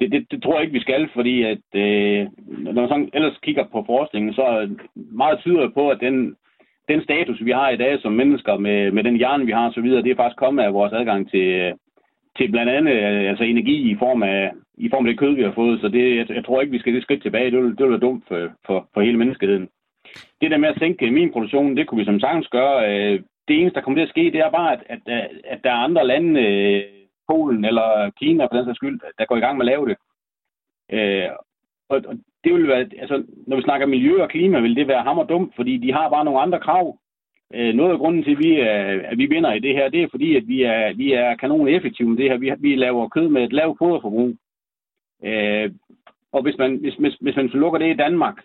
det, 0.00 0.12
det, 0.12 0.26
det 0.30 0.42
tror 0.42 0.54
jeg 0.54 0.62
ikke, 0.62 0.78
vi 0.78 0.86
skal, 0.86 1.08
fordi 1.14 1.42
at 1.42 1.66
øh, 1.74 2.26
når 2.64 2.72
man 2.72 2.88
sådan 2.88 3.10
ellers 3.14 3.38
kigger 3.42 3.64
på 3.72 3.84
forskningen, 3.86 4.34
så 4.34 4.76
meget 4.94 5.38
tyder 5.38 5.68
på, 5.74 5.88
at 5.90 6.00
den 6.00 6.36
den 6.88 7.02
status, 7.02 7.44
vi 7.44 7.50
har 7.50 7.68
i 7.70 7.76
dag 7.76 8.00
som 8.00 8.12
mennesker, 8.12 8.56
med, 8.56 8.90
med 8.90 9.04
den 9.04 9.16
hjerne, 9.16 9.46
vi 9.46 9.52
har 9.52 9.68
osv., 9.68 9.88
det 9.90 10.10
er 10.10 10.16
faktisk 10.16 10.36
kommet 10.36 10.62
af 10.62 10.74
vores 10.74 10.92
adgang 10.92 11.30
til, 11.30 11.74
til 12.36 12.50
blandt 12.50 12.72
andet 12.72 12.92
øh, 12.92 13.28
altså 13.30 13.44
energi 13.44 13.90
i 13.90 13.96
form 13.98 14.22
af, 14.22 14.52
i 14.78 14.88
form 14.92 15.06
af 15.06 15.10
det 15.10 15.18
kød, 15.18 15.34
vi 15.34 15.42
har 15.42 15.52
fået. 15.52 15.80
Så 15.80 15.88
det, 15.88 16.16
jeg, 16.16 16.30
jeg 16.30 16.44
tror 16.44 16.60
ikke, 16.60 16.72
vi 16.72 16.78
skal 16.78 16.94
det 16.94 17.02
skridt 17.02 17.22
tilbage. 17.22 17.50
Det 17.50 17.62
vil, 17.62 17.70
det 17.70 17.82
vil 17.84 17.90
være 17.90 18.06
dumt 18.08 18.24
for, 18.28 18.50
for, 18.66 18.88
for 18.94 19.00
hele 19.00 19.18
menneskeheden. 19.18 19.68
Det 20.40 20.50
der 20.50 20.56
med 20.56 20.68
at 20.68 20.78
sænke 20.78 21.10
min 21.10 21.32
produktion, 21.32 21.76
det 21.76 21.86
kunne 21.86 21.98
vi 21.98 22.04
som 22.04 22.20
sagtens 22.20 22.48
gøre. 22.48 22.76
Øh, 22.90 23.20
det 23.48 23.60
eneste, 23.60 23.74
der 23.74 23.80
kommer 23.80 23.98
til 23.98 24.06
at 24.06 24.14
ske, 24.14 24.24
det 24.34 24.40
er 24.40 24.50
bare, 24.50 24.72
at, 24.72 24.82
at, 25.06 25.30
at 25.44 25.60
der 25.64 25.70
er 25.70 25.84
andre 25.86 26.06
lande, 26.06 26.40
øh, 26.42 26.82
Polen 27.28 27.64
eller 27.64 28.10
Kina 28.20 28.44
for 28.44 28.56
den 28.56 28.64
sags 28.64 28.76
skyld, 28.76 29.00
der 29.18 29.24
går 29.24 29.36
i 29.36 29.40
gang 29.40 29.58
med 29.58 29.66
at 29.66 29.72
lave 29.72 29.88
det. 29.88 29.96
Og 31.88 32.02
det 32.46 32.54
vil 32.54 32.68
være, 32.68 32.86
altså, 32.98 33.24
når 33.46 33.56
vi 33.56 33.62
snakker 33.62 33.86
miljø 33.86 34.22
og 34.22 34.28
klima, 34.28 34.60
vil 34.60 34.76
det 34.76 34.88
være 34.88 35.02
hammer 35.02 35.24
dumt, 35.24 35.52
fordi 35.56 35.76
de 35.76 35.92
har 35.92 36.08
bare 36.10 36.24
nogle 36.24 36.40
andre 36.40 36.60
krav. 36.60 36.98
Øh, 37.54 37.74
noget 37.74 37.92
af 37.92 37.98
grunden 37.98 38.24
til, 38.24 38.32
at 38.32 38.38
vi, 38.38 38.60
er, 38.60 39.00
at 39.10 39.18
vi 39.18 39.26
vinder 39.26 39.52
i 39.52 39.58
det 39.58 39.74
her, 39.74 39.88
det 39.88 40.02
er 40.02 40.08
fordi, 40.10 40.36
at 40.36 40.48
vi 40.48 40.62
er, 40.62 40.94
vi 40.96 41.12
er 41.12 41.36
kanon 41.36 41.68
effektive 41.68 42.08
med 42.08 42.16
det 42.16 42.30
her. 42.30 42.38
Vi, 42.38 42.52
vi 42.58 42.76
laver 42.76 43.08
kød 43.08 43.28
med 43.28 43.44
et 43.44 43.52
lavt 43.52 43.78
foderforbrug. 43.78 44.34
Øh, 45.24 45.70
og 46.32 46.42
hvis 46.42 46.58
man, 46.58 46.76
hvis, 46.76 46.94
hvis, 46.94 47.14
hvis 47.14 47.36
man 47.36 47.46
lukker 47.46 47.78
det 47.78 47.90
i 47.90 48.00
Danmark, 48.04 48.36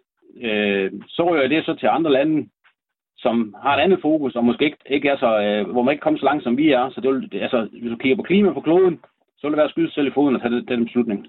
øh, 0.42 0.92
så 1.08 1.30
rører 1.30 1.48
det 1.48 1.66
så 1.66 1.74
til 1.76 1.88
andre 1.88 2.12
lande, 2.12 2.50
som 3.18 3.56
har 3.64 3.78
et 3.78 3.82
andet 3.82 4.02
fokus, 4.02 4.36
og 4.36 4.46
måske 4.46 4.66
ikke, 4.66 4.78
ikke 4.90 5.10
er 5.10 5.18
så, 5.18 5.42
øh, 5.42 5.72
hvor 5.72 5.84
man 5.84 5.92
ikke 5.92 6.02
kommer 6.02 6.20
så 6.20 6.26
langt, 6.26 6.44
som 6.44 6.58
vi 6.58 6.72
er. 6.72 6.90
Så 6.90 7.02
det 7.02 7.10
vil, 7.14 7.42
altså, 7.42 7.68
hvis 7.72 7.92
du 7.92 7.96
kigger 7.96 8.16
på 8.16 8.24
klima 8.24 8.54
på 8.54 8.62
kloden, 8.62 9.00
så 9.38 9.48
vil 9.48 9.52
det 9.52 9.58
være 9.58 9.66
at 9.66 9.72
skyde 9.72 9.92
selv 9.92 10.08
i 10.08 10.12
foden 10.12 10.36
og 10.36 10.42
tage 10.42 10.62
den 10.62 10.86
beslutning. 10.86 11.28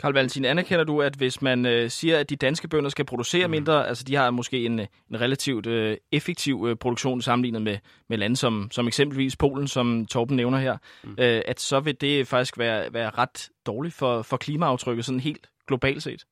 Karl 0.00 0.12
Valentin, 0.12 0.44
anerkender 0.44 0.84
du, 0.84 1.02
at 1.02 1.14
hvis 1.14 1.42
man 1.42 1.66
øh, 1.66 1.90
siger, 1.90 2.18
at 2.18 2.30
de 2.30 2.36
danske 2.36 2.68
bønder 2.68 2.90
skal 2.90 3.04
producere 3.04 3.46
mm. 3.46 3.50
mindre, 3.50 3.88
altså 3.88 4.04
de 4.04 4.14
har 4.14 4.30
måske 4.30 4.64
en, 4.66 4.80
en 4.80 5.20
relativt 5.20 5.66
øh, 5.66 5.96
effektiv 6.12 6.66
øh, 6.68 6.76
produktion 6.76 7.22
sammenlignet 7.22 7.62
med, 7.62 7.78
med 8.08 8.18
lande 8.18 8.36
som, 8.36 8.68
som 8.70 8.86
eksempelvis 8.86 9.36
Polen, 9.36 9.68
som 9.68 10.06
Torben 10.06 10.36
nævner 10.36 10.58
her, 10.58 10.76
mm. 11.04 11.10
øh, 11.18 11.42
at 11.46 11.60
så 11.60 11.80
vil 11.80 12.00
det 12.00 12.28
faktisk 12.28 12.58
være, 12.58 12.92
være 12.92 13.10
ret 13.10 13.48
dårligt 13.66 13.94
for, 13.94 14.22
for 14.22 14.36
klimaaftrykket 14.36 15.04
sådan 15.04 15.20
helt 15.20 15.46
globalt 15.66 16.02
set? 16.02 16.24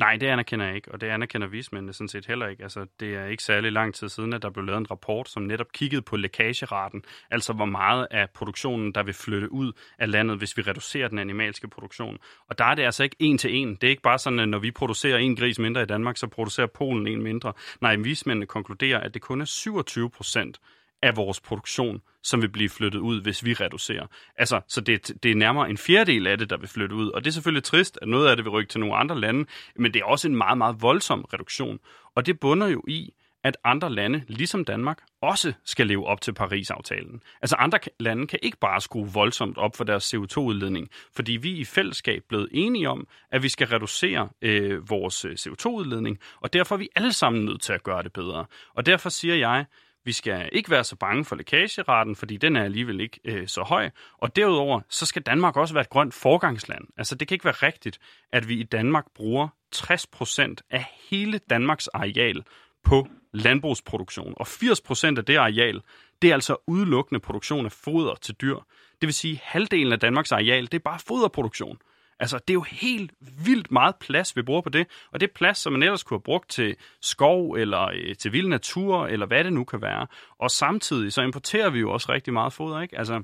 Nej, 0.00 0.16
det 0.16 0.26
anerkender 0.26 0.66
jeg 0.66 0.76
ikke, 0.76 0.92
og 0.92 1.00
det 1.00 1.06
anerkender 1.06 1.46
vismændene 1.46 1.92
sådan 1.92 2.08
set 2.08 2.26
heller 2.26 2.46
ikke. 2.46 2.62
Altså, 2.62 2.86
det 3.00 3.14
er 3.14 3.24
ikke 3.24 3.42
særlig 3.42 3.72
lang 3.72 3.94
tid 3.94 4.08
siden, 4.08 4.32
at 4.32 4.42
der 4.42 4.50
blev 4.50 4.64
lavet 4.64 4.78
en 4.78 4.90
rapport, 4.90 5.28
som 5.28 5.42
netop 5.42 5.72
kiggede 5.72 6.02
på 6.02 6.16
lækageraten, 6.16 7.02
altså 7.30 7.52
hvor 7.52 7.64
meget 7.64 8.06
af 8.10 8.30
produktionen, 8.30 8.92
der 8.92 9.02
vil 9.02 9.14
flytte 9.14 9.52
ud 9.52 9.72
af 9.98 10.10
landet, 10.10 10.38
hvis 10.38 10.56
vi 10.56 10.62
reducerer 10.62 11.08
den 11.08 11.18
animalske 11.18 11.68
produktion. 11.68 12.18
Og 12.48 12.58
der 12.58 12.64
er 12.64 12.74
det 12.74 12.82
altså 12.82 13.02
ikke 13.02 13.16
en 13.18 13.38
til 13.38 13.54
en. 13.56 13.74
Det 13.74 13.84
er 13.84 13.90
ikke 13.90 14.02
bare 14.02 14.18
sådan, 14.18 14.38
at 14.38 14.48
når 14.48 14.58
vi 14.58 14.70
producerer 14.70 15.18
en 15.18 15.36
gris 15.36 15.58
mindre 15.58 15.82
i 15.82 15.86
Danmark, 15.86 16.16
så 16.16 16.26
producerer 16.26 16.66
Polen 16.66 17.06
en 17.06 17.22
mindre. 17.22 17.52
Nej, 17.80 17.96
vismændene 17.96 18.46
konkluderer, 18.46 19.00
at 19.00 19.14
det 19.14 19.22
kun 19.22 19.40
er 19.40 19.44
27 19.44 20.10
procent 20.10 20.60
af 21.02 21.16
vores 21.16 21.40
produktion, 21.40 22.02
som 22.22 22.42
vil 22.42 22.48
blive 22.48 22.68
flyttet 22.68 22.98
ud, 22.98 23.22
hvis 23.22 23.44
vi 23.44 23.52
reducerer. 23.52 24.06
Altså, 24.36 24.60
så 24.68 24.80
det, 24.80 25.22
det 25.22 25.30
er 25.30 25.34
nærmere 25.34 25.70
en 25.70 25.78
fjerdedel 25.78 26.26
af 26.26 26.38
det, 26.38 26.50
der 26.50 26.56
vil 26.56 26.68
flytte 26.68 26.94
ud. 26.94 27.10
Og 27.10 27.24
det 27.24 27.30
er 27.30 27.32
selvfølgelig 27.32 27.64
trist, 27.64 27.98
at 28.02 28.08
noget 28.08 28.28
af 28.28 28.36
det 28.36 28.44
vil 28.44 28.50
rykke 28.50 28.68
til 28.68 28.80
nogle 28.80 28.96
andre 28.96 29.20
lande, 29.20 29.46
men 29.76 29.94
det 29.94 30.00
er 30.00 30.04
også 30.04 30.28
en 30.28 30.36
meget, 30.36 30.58
meget 30.58 30.82
voldsom 30.82 31.24
reduktion. 31.32 31.78
Og 32.14 32.26
det 32.26 32.40
bunder 32.40 32.66
jo 32.68 32.82
i, 32.88 33.12
at 33.44 33.56
andre 33.64 33.90
lande, 33.90 34.22
ligesom 34.28 34.64
Danmark, 34.64 35.02
også 35.22 35.52
skal 35.64 35.86
leve 35.86 36.06
op 36.06 36.20
til 36.20 36.32
Paris-aftalen. 36.32 37.22
Altså 37.42 37.56
andre 37.56 37.78
lande 38.00 38.26
kan 38.26 38.38
ikke 38.42 38.58
bare 38.58 38.80
skrue 38.80 39.08
voldsomt 39.12 39.58
op 39.58 39.76
for 39.76 39.84
deres 39.84 40.14
CO2-udledning, 40.14 40.88
fordi 41.12 41.32
vi 41.32 41.50
i 41.50 41.64
fællesskab 41.64 42.22
blevet 42.28 42.48
enige 42.52 42.88
om, 42.88 43.06
at 43.30 43.42
vi 43.42 43.48
skal 43.48 43.66
reducere 43.66 44.28
øh, 44.42 44.90
vores 44.90 45.24
øh, 45.24 45.32
CO2-udledning, 45.32 46.18
og 46.40 46.52
derfor 46.52 46.74
er 46.74 46.78
vi 46.78 46.88
alle 46.96 47.12
sammen 47.12 47.44
nødt 47.44 47.60
til 47.60 47.72
at 47.72 47.82
gøre 47.82 48.02
det 48.02 48.12
bedre. 48.12 48.46
Og 48.74 48.86
derfor 48.86 49.08
siger 49.08 49.34
jeg, 49.34 49.64
vi 50.04 50.12
skal 50.12 50.48
ikke 50.52 50.70
være 50.70 50.84
så 50.84 50.96
bange 50.96 51.24
for 51.24 51.36
lækageraten, 51.36 52.16
fordi 52.16 52.36
den 52.36 52.56
er 52.56 52.64
alligevel 52.64 53.00
ikke 53.00 53.20
øh, 53.24 53.48
så 53.48 53.62
høj. 53.62 53.90
Og 54.18 54.36
derudover, 54.36 54.80
så 54.88 55.06
skal 55.06 55.22
Danmark 55.22 55.56
også 55.56 55.74
være 55.74 55.80
et 55.80 55.90
grønt 55.90 56.14
forgangsland. 56.14 56.84
Altså, 56.96 57.14
det 57.14 57.28
kan 57.28 57.34
ikke 57.34 57.44
være 57.44 57.54
rigtigt, 57.54 57.98
at 58.32 58.48
vi 58.48 58.54
i 58.54 58.62
Danmark 58.62 59.04
bruger 59.14 59.48
60% 59.76 60.54
af 60.70 60.84
hele 61.10 61.38
Danmarks 61.50 61.88
areal 61.88 62.44
på 62.84 63.06
landbrugsproduktion. 63.32 64.34
Og 64.36 64.46
80% 64.46 65.18
af 65.18 65.24
det 65.24 65.36
areal, 65.36 65.80
det 66.22 66.30
er 66.30 66.34
altså 66.34 66.56
udelukkende 66.66 67.20
produktion 67.20 67.66
af 67.66 67.72
foder 67.72 68.14
til 68.14 68.34
dyr. 68.34 68.56
Det 69.00 69.06
vil 69.06 69.14
sige, 69.14 69.34
at 69.34 69.40
halvdelen 69.42 69.92
af 69.92 70.00
Danmarks 70.00 70.32
areal, 70.32 70.64
det 70.64 70.74
er 70.74 70.78
bare 70.78 70.98
foderproduktion. 71.06 71.78
Altså, 72.20 72.38
det 72.38 72.50
er 72.50 72.54
jo 72.54 72.64
helt 72.70 73.12
vildt 73.44 73.70
meget 73.70 73.94
plads, 74.00 74.36
vi 74.36 74.42
bruger 74.42 74.60
på 74.60 74.68
det. 74.68 74.86
Og 75.12 75.20
det 75.20 75.26
er 75.28 75.32
plads, 75.34 75.58
som 75.58 75.72
man 75.72 75.82
ellers 75.82 76.02
kunne 76.02 76.18
have 76.18 76.22
brugt 76.22 76.50
til 76.50 76.76
skov, 77.00 77.52
eller 77.52 77.90
øh, 77.94 78.16
til 78.16 78.32
vild 78.32 78.48
natur, 78.48 79.06
eller 79.06 79.26
hvad 79.26 79.44
det 79.44 79.52
nu 79.52 79.64
kan 79.64 79.82
være. 79.82 80.06
Og 80.38 80.50
samtidig 80.50 81.12
så 81.12 81.22
importerer 81.22 81.70
vi 81.70 81.80
jo 81.80 81.92
også 81.92 82.12
rigtig 82.12 82.32
meget 82.32 82.52
foder, 82.52 82.80
ikke? 82.80 82.98
Altså, 82.98 83.22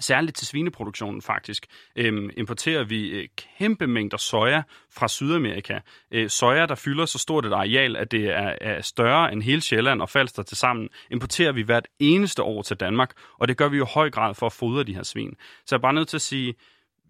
Særligt 0.00 0.36
til 0.36 0.46
svineproduktionen 0.46 1.22
faktisk, 1.22 1.66
øhm, 1.96 2.30
importerer 2.36 2.84
vi 2.84 3.08
øh, 3.08 3.28
kæmpe 3.58 3.86
mængder 3.86 4.16
soja 4.16 4.62
fra 4.92 5.08
Sydamerika. 5.08 5.78
Øh, 6.10 6.30
soja, 6.30 6.66
der 6.66 6.74
fylder 6.74 7.06
så 7.06 7.18
stort 7.18 7.46
et 7.46 7.52
areal, 7.52 7.96
at 7.96 8.10
det 8.10 8.24
er, 8.24 8.56
er 8.60 8.80
større 8.80 9.32
end 9.32 9.42
hele 9.42 9.60
Sjælland 9.60 10.02
og 10.02 10.08
Falster 10.08 10.42
til 10.42 10.56
sammen, 10.56 10.88
importerer 11.10 11.52
vi 11.52 11.62
hvert 11.62 11.86
eneste 11.98 12.42
år 12.42 12.62
til 12.62 12.76
Danmark, 12.76 13.10
og 13.38 13.48
det 13.48 13.56
gør 13.56 13.68
vi 13.68 13.76
jo 13.76 13.84
i 13.84 13.88
høj 13.94 14.10
grad 14.10 14.34
for 14.34 14.46
at 14.46 14.52
fodre 14.52 14.84
de 14.84 14.94
her 14.94 15.02
svin. 15.02 15.36
Så 15.66 15.74
jeg 15.74 15.78
er 15.78 15.82
bare 15.82 15.94
nødt 15.94 16.08
til 16.08 16.16
at 16.16 16.22
sige, 16.22 16.54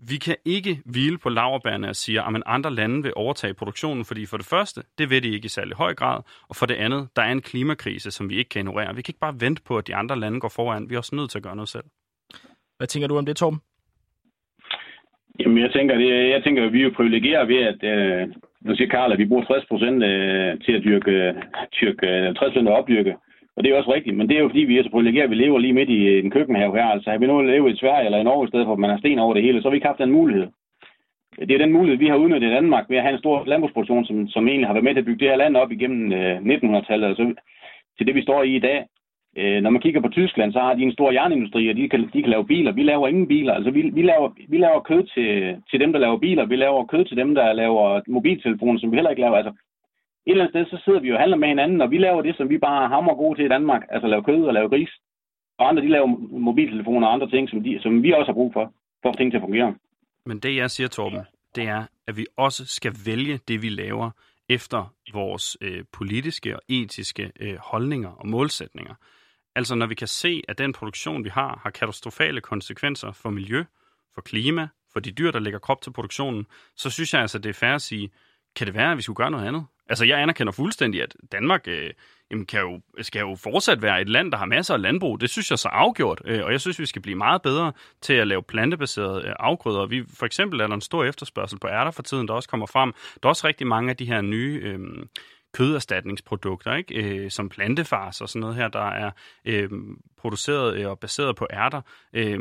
vi 0.01 0.17
kan 0.17 0.37
ikke 0.45 0.79
hvile 0.85 1.19
på 1.19 1.29
laverbærene 1.29 1.89
og 1.89 1.97
sige, 1.97 2.21
at 2.21 2.43
andre 2.47 2.75
lande 2.75 3.03
vil 3.03 3.13
overtage 3.17 3.55
produktionen, 3.55 4.05
fordi 4.05 4.27
for 4.27 4.37
det 4.37 4.47
første, 4.47 4.83
det 4.99 5.11
ved 5.11 5.21
de 5.21 5.29
ikke 5.29 5.47
i 5.47 5.49
særlig 5.49 5.77
høj 5.77 5.95
grad, 5.95 6.23
og 6.49 6.57
for 6.57 6.67
det 6.67 6.75
andet, 6.75 7.09
der 7.17 7.23
er 7.23 7.33
en 7.33 7.43
klimakrise, 7.43 8.11
som 8.11 8.31
vi 8.31 8.35
ikke 8.37 8.49
kan 8.49 8.61
ignorere. 8.61 8.95
Vi 8.95 9.03
kan 9.03 9.13
ikke 9.13 9.21
bare 9.21 9.41
vente 9.41 9.63
på, 9.67 9.79
at 9.79 9.87
de 9.87 9.95
andre 9.95 10.19
lande 10.19 10.41
går 10.41 10.53
foran. 10.57 10.91
Vi 10.91 10.95
er 10.95 10.99
også 10.99 11.17
nødt 11.17 11.31
til 11.31 11.39
at 11.39 11.45
gøre 11.45 11.57
noget 11.57 11.69
selv. 11.69 11.85
Hvad 12.77 12.87
tænker 12.87 13.09
du 13.09 13.19
om 13.19 13.27
det, 13.27 13.37
Torben? 13.37 13.61
Jamen, 15.41 15.59
jeg 15.59 15.73
tænker, 15.73 15.95
det, 15.95 16.31
jeg 16.35 16.43
tænker, 16.45 16.67
at 16.67 16.73
vi 16.73 16.81
er 16.81 16.85
jo 16.85 16.93
privilegeret 16.97 17.49
ved, 17.49 17.61
at 17.73 17.81
øh, 17.93 18.29
nu 18.61 18.77
siger 18.77 18.89
Karl, 18.89 19.13
at 19.13 19.19
vi 19.19 19.27
bruger 19.27 19.45
60 19.45 19.65
procent 19.67 20.03
øh, 20.05 20.61
til 20.65 20.73
at 20.73 20.85
dyrke, 20.85 21.35
dyrke 21.81 22.07
60 22.07 22.37
procent 22.39 22.69
af 22.69 22.79
opdyrke. 22.79 23.15
Og 23.57 23.65
det 23.65 23.71
er 23.71 23.77
også 23.77 23.93
rigtigt, 23.93 24.17
men 24.17 24.29
det 24.29 24.37
er 24.37 24.41
jo 24.41 24.49
fordi, 24.49 24.61
vi 24.61 24.79
er 24.79 24.83
så 24.83 24.91
privilegeret, 24.91 25.25
at 25.25 25.31
vi 25.31 25.35
lever 25.35 25.59
lige 25.59 25.73
midt 25.73 25.91
i 25.91 26.01
øh, 26.07 26.25
en 26.25 26.31
køkkenhave 26.31 26.77
her. 26.77 26.85
Altså, 26.85 27.11
har 27.11 27.19
vi 27.19 27.27
nu 27.27 27.41
levet 27.41 27.75
i 27.75 27.79
Sverige 27.79 28.05
eller 28.05 28.19
i 28.19 28.23
Norge 28.23 28.45
i 28.47 28.49
stedet 28.49 28.67
for, 28.67 28.73
at 28.73 28.79
man 28.79 28.91
har 28.91 28.99
sten 28.99 29.19
over 29.19 29.35
det 29.35 29.43
hele, 29.43 29.63
så 29.63 29.69
har 29.69 29.71
vi 29.71 29.77
ikke 29.77 29.87
haft 29.87 29.99
den 29.99 30.13
mulighed. 30.13 30.47
Det 31.39 31.51
er 31.51 31.59
den 31.59 31.73
mulighed, 31.73 31.99
vi 31.99 32.09
har 32.09 32.17
udnyttet 32.17 32.49
i 32.49 32.55
Danmark 32.55 32.85
ved 32.89 32.97
at 32.97 33.03
have 33.03 33.13
en 33.13 33.19
stor 33.19 33.45
landbrugsproduktion, 33.47 34.05
som, 34.05 34.29
som 34.29 34.49
egentlig 34.49 34.67
har 34.67 34.75
været 34.75 34.85
med 34.85 34.95
til 34.95 35.01
at 35.01 35.05
bygge 35.05 35.21
det 35.21 35.29
her 35.29 35.37
land 35.37 35.57
op 35.57 35.73
igennem 35.73 36.13
øh, 36.13 36.37
1900-tallet, 36.39 37.07
altså 37.07 37.35
til 37.99 38.07
det, 38.07 38.15
vi 38.15 38.23
står 38.23 38.43
i 38.43 38.57
i 38.57 38.59
dag. 38.59 38.87
Øh, 39.39 39.63
når 39.63 39.71
man 39.71 39.83
kigger 39.83 40.01
på 40.01 40.09
Tyskland, 40.09 40.53
så 40.53 40.61
har 40.61 40.75
de 40.75 40.83
en 40.83 40.93
stor 40.93 41.11
jernindustri, 41.13 41.71
og 41.71 41.77
de 41.77 41.89
kan, 41.89 42.11
de 42.13 42.23
kan 42.23 42.31
lave 42.31 42.47
biler. 42.47 42.73
Vi 42.73 42.83
laver 42.83 43.09
ingen 43.09 43.29
biler. 43.29 43.55
Altså, 43.55 43.71
vi, 43.71 43.83
vi, 43.83 44.03
laver, 44.03 44.29
vi 44.49 44.59
laver 44.59 44.81
kød 44.81 45.03
til, 45.15 45.57
til 45.71 45.81
dem, 45.81 45.93
der 45.93 45.99
laver 45.99 46.19
biler. 46.19 46.47
Vi 46.47 46.57
laver 46.57 46.87
kød 46.87 47.05
til 47.05 47.17
dem, 47.17 47.35
der 47.35 47.53
laver 47.53 48.01
mobiltelefoner, 48.09 48.79
som 48.81 48.91
vi 48.91 48.97
heller 48.97 49.11
ikke 49.11 49.23
laver. 49.23 49.37
Altså, 49.37 49.53
et 50.27 50.31
eller 50.31 50.45
andet 50.45 50.55
sted, 50.55 50.79
så 50.79 50.85
sidder 50.85 51.01
vi 51.01 51.09
jo 51.09 51.15
og 51.15 51.21
handler 51.21 51.37
med 51.37 51.49
hinanden, 51.49 51.81
og 51.81 51.91
vi 51.91 51.99
laver 51.99 52.23
det, 52.23 52.37
som 52.37 52.49
vi 52.49 52.59
bare 52.59 52.89
hammer 52.89 53.15
gode 53.15 53.39
til 53.39 53.45
i 53.45 53.49
Danmark, 53.49 53.83
altså 53.91 54.07
lave 54.09 54.23
kød 54.23 54.43
og 54.45 54.55
lave 54.55 54.69
gris. 54.69 54.93
Og 55.59 55.69
andre, 55.69 55.83
de 55.83 55.89
laver 55.89 56.07
mobiltelefoner 56.47 57.07
og 57.07 57.13
andre 57.13 57.31
ting, 57.31 57.49
som, 57.51 57.63
de, 57.63 57.79
som 57.83 58.03
vi 58.03 58.13
også 58.13 58.29
har 58.29 58.39
brug 58.41 58.53
for, 58.53 58.73
for 59.03 59.09
at 59.11 59.17
ting 59.17 59.33
til 59.33 59.39
at 59.39 59.43
fungere. 59.43 59.75
Men 60.27 60.39
det, 60.39 60.57
jeg 60.57 60.71
siger, 60.71 60.89
Torben, 60.89 61.21
det 61.57 61.65
er, 61.69 61.83
at 62.07 62.17
vi 62.17 62.27
også 62.37 62.67
skal 62.67 62.93
vælge 63.07 63.39
det, 63.49 63.63
vi 63.63 63.69
laver, 63.69 64.11
efter 64.49 64.95
vores 65.13 65.57
øh, 65.61 65.85
politiske 65.93 66.57
og 66.57 66.63
etiske 66.69 67.33
øh, 67.41 67.57
holdninger 67.57 68.09
og 68.09 68.29
målsætninger. 68.29 68.95
Altså 69.55 69.75
når 69.75 69.87
vi 69.87 69.95
kan 69.95 70.09
se, 70.09 70.43
at 70.49 70.59
den 70.59 70.73
produktion, 70.73 71.25
vi 71.25 71.29
har, 71.29 71.61
har 71.63 71.71
katastrofale 71.71 72.41
konsekvenser 72.41 73.13
for 73.13 73.31
miljø, 73.31 73.65
for 74.15 74.21
klima, 74.21 74.69
for 74.93 75.01
de 75.01 75.11
dyr, 75.11 75.31
der 75.31 75.39
lægger 75.39 75.59
krop 75.59 75.83
til 75.83 75.93
produktionen, 75.93 76.47
så 76.77 76.91
synes 76.91 77.15
jeg 77.15 77.21
altså, 77.21 77.39
det 77.39 77.49
er 77.49 77.55
fair 77.55 77.75
at 77.75 77.83
sige, 77.83 78.11
kan 78.57 78.67
det 78.67 78.75
være, 78.75 78.91
at 78.91 78.97
vi 78.97 79.03
skulle 79.03 79.17
gøre 79.17 79.31
noget 79.31 79.47
andet? 79.47 79.67
Altså, 79.89 80.05
jeg 80.05 80.21
anerkender 80.21 80.53
fuldstændig, 80.53 81.03
at 81.03 81.17
Danmark 81.33 81.69
øh, 81.69 81.91
jamen, 82.31 82.47
kan 82.47 82.61
jo, 82.61 82.81
skal 83.03 83.21
jo 83.21 83.37
fortsat 83.43 83.83
være 83.83 84.01
et 84.01 84.09
land, 84.09 84.33
der 84.33 84.39
har 84.39 84.47
masser 84.47 84.75
af 84.75 84.83
landbrug. 84.83 85.21
Det 85.21 85.31
synes 85.31 85.51
jeg 85.51 85.59
så 85.59 85.69
afgjort, 85.69 86.23
øh, 86.25 86.45
og 86.45 86.53
jeg 86.53 86.61
synes, 86.61 86.79
vi 86.79 86.87
skal 86.87 87.03
blive 87.03 87.17
meget 87.17 87.43
bedre 87.43 87.73
til 88.01 88.15
at 88.15 88.27
lave 88.27 88.43
plantebaserede 88.43 89.29
øh, 89.29 89.35
afgrøder. 89.39 89.87
Vi, 89.87 90.05
for 90.15 90.27
eksempel 90.27 90.61
er 90.61 90.67
der 90.67 90.75
en 90.75 90.81
stor 90.81 91.05
efterspørgsel 91.05 91.59
på 91.59 91.69
ærter 91.69 91.91
for 91.91 92.03
tiden, 92.03 92.29
der 92.29 92.35
også 92.35 92.49
kommer 92.49 92.67
frem. 92.67 92.93
Der 93.23 93.27
er 93.27 93.29
også 93.29 93.47
rigtig 93.47 93.67
mange 93.67 93.91
af 93.91 93.97
de 93.97 94.07
her 94.07 94.21
nye... 94.21 94.61
Øh, 94.63 94.79
køderstatningsprodukter, 95.57 96.75
ikke? 96.75 96.95
Øh, 96.95 97.31
som 97.31 97.49
plantefars 97.49 98.21
og 98.21 98.29
sådan 98.29 98.41
noget 98.41 98.57
her, 98.57 98.69
der 98.69 98.89
er 98.89 99.11
øh, 99.45 99.71
produceret 100.17 100.77
øh, 100.77 100.91
og 100.91 100.99
baseret 100.99 101.37
på 101.37 101.47
ærter. 101.53 101.81
Øh, 102.13 102.39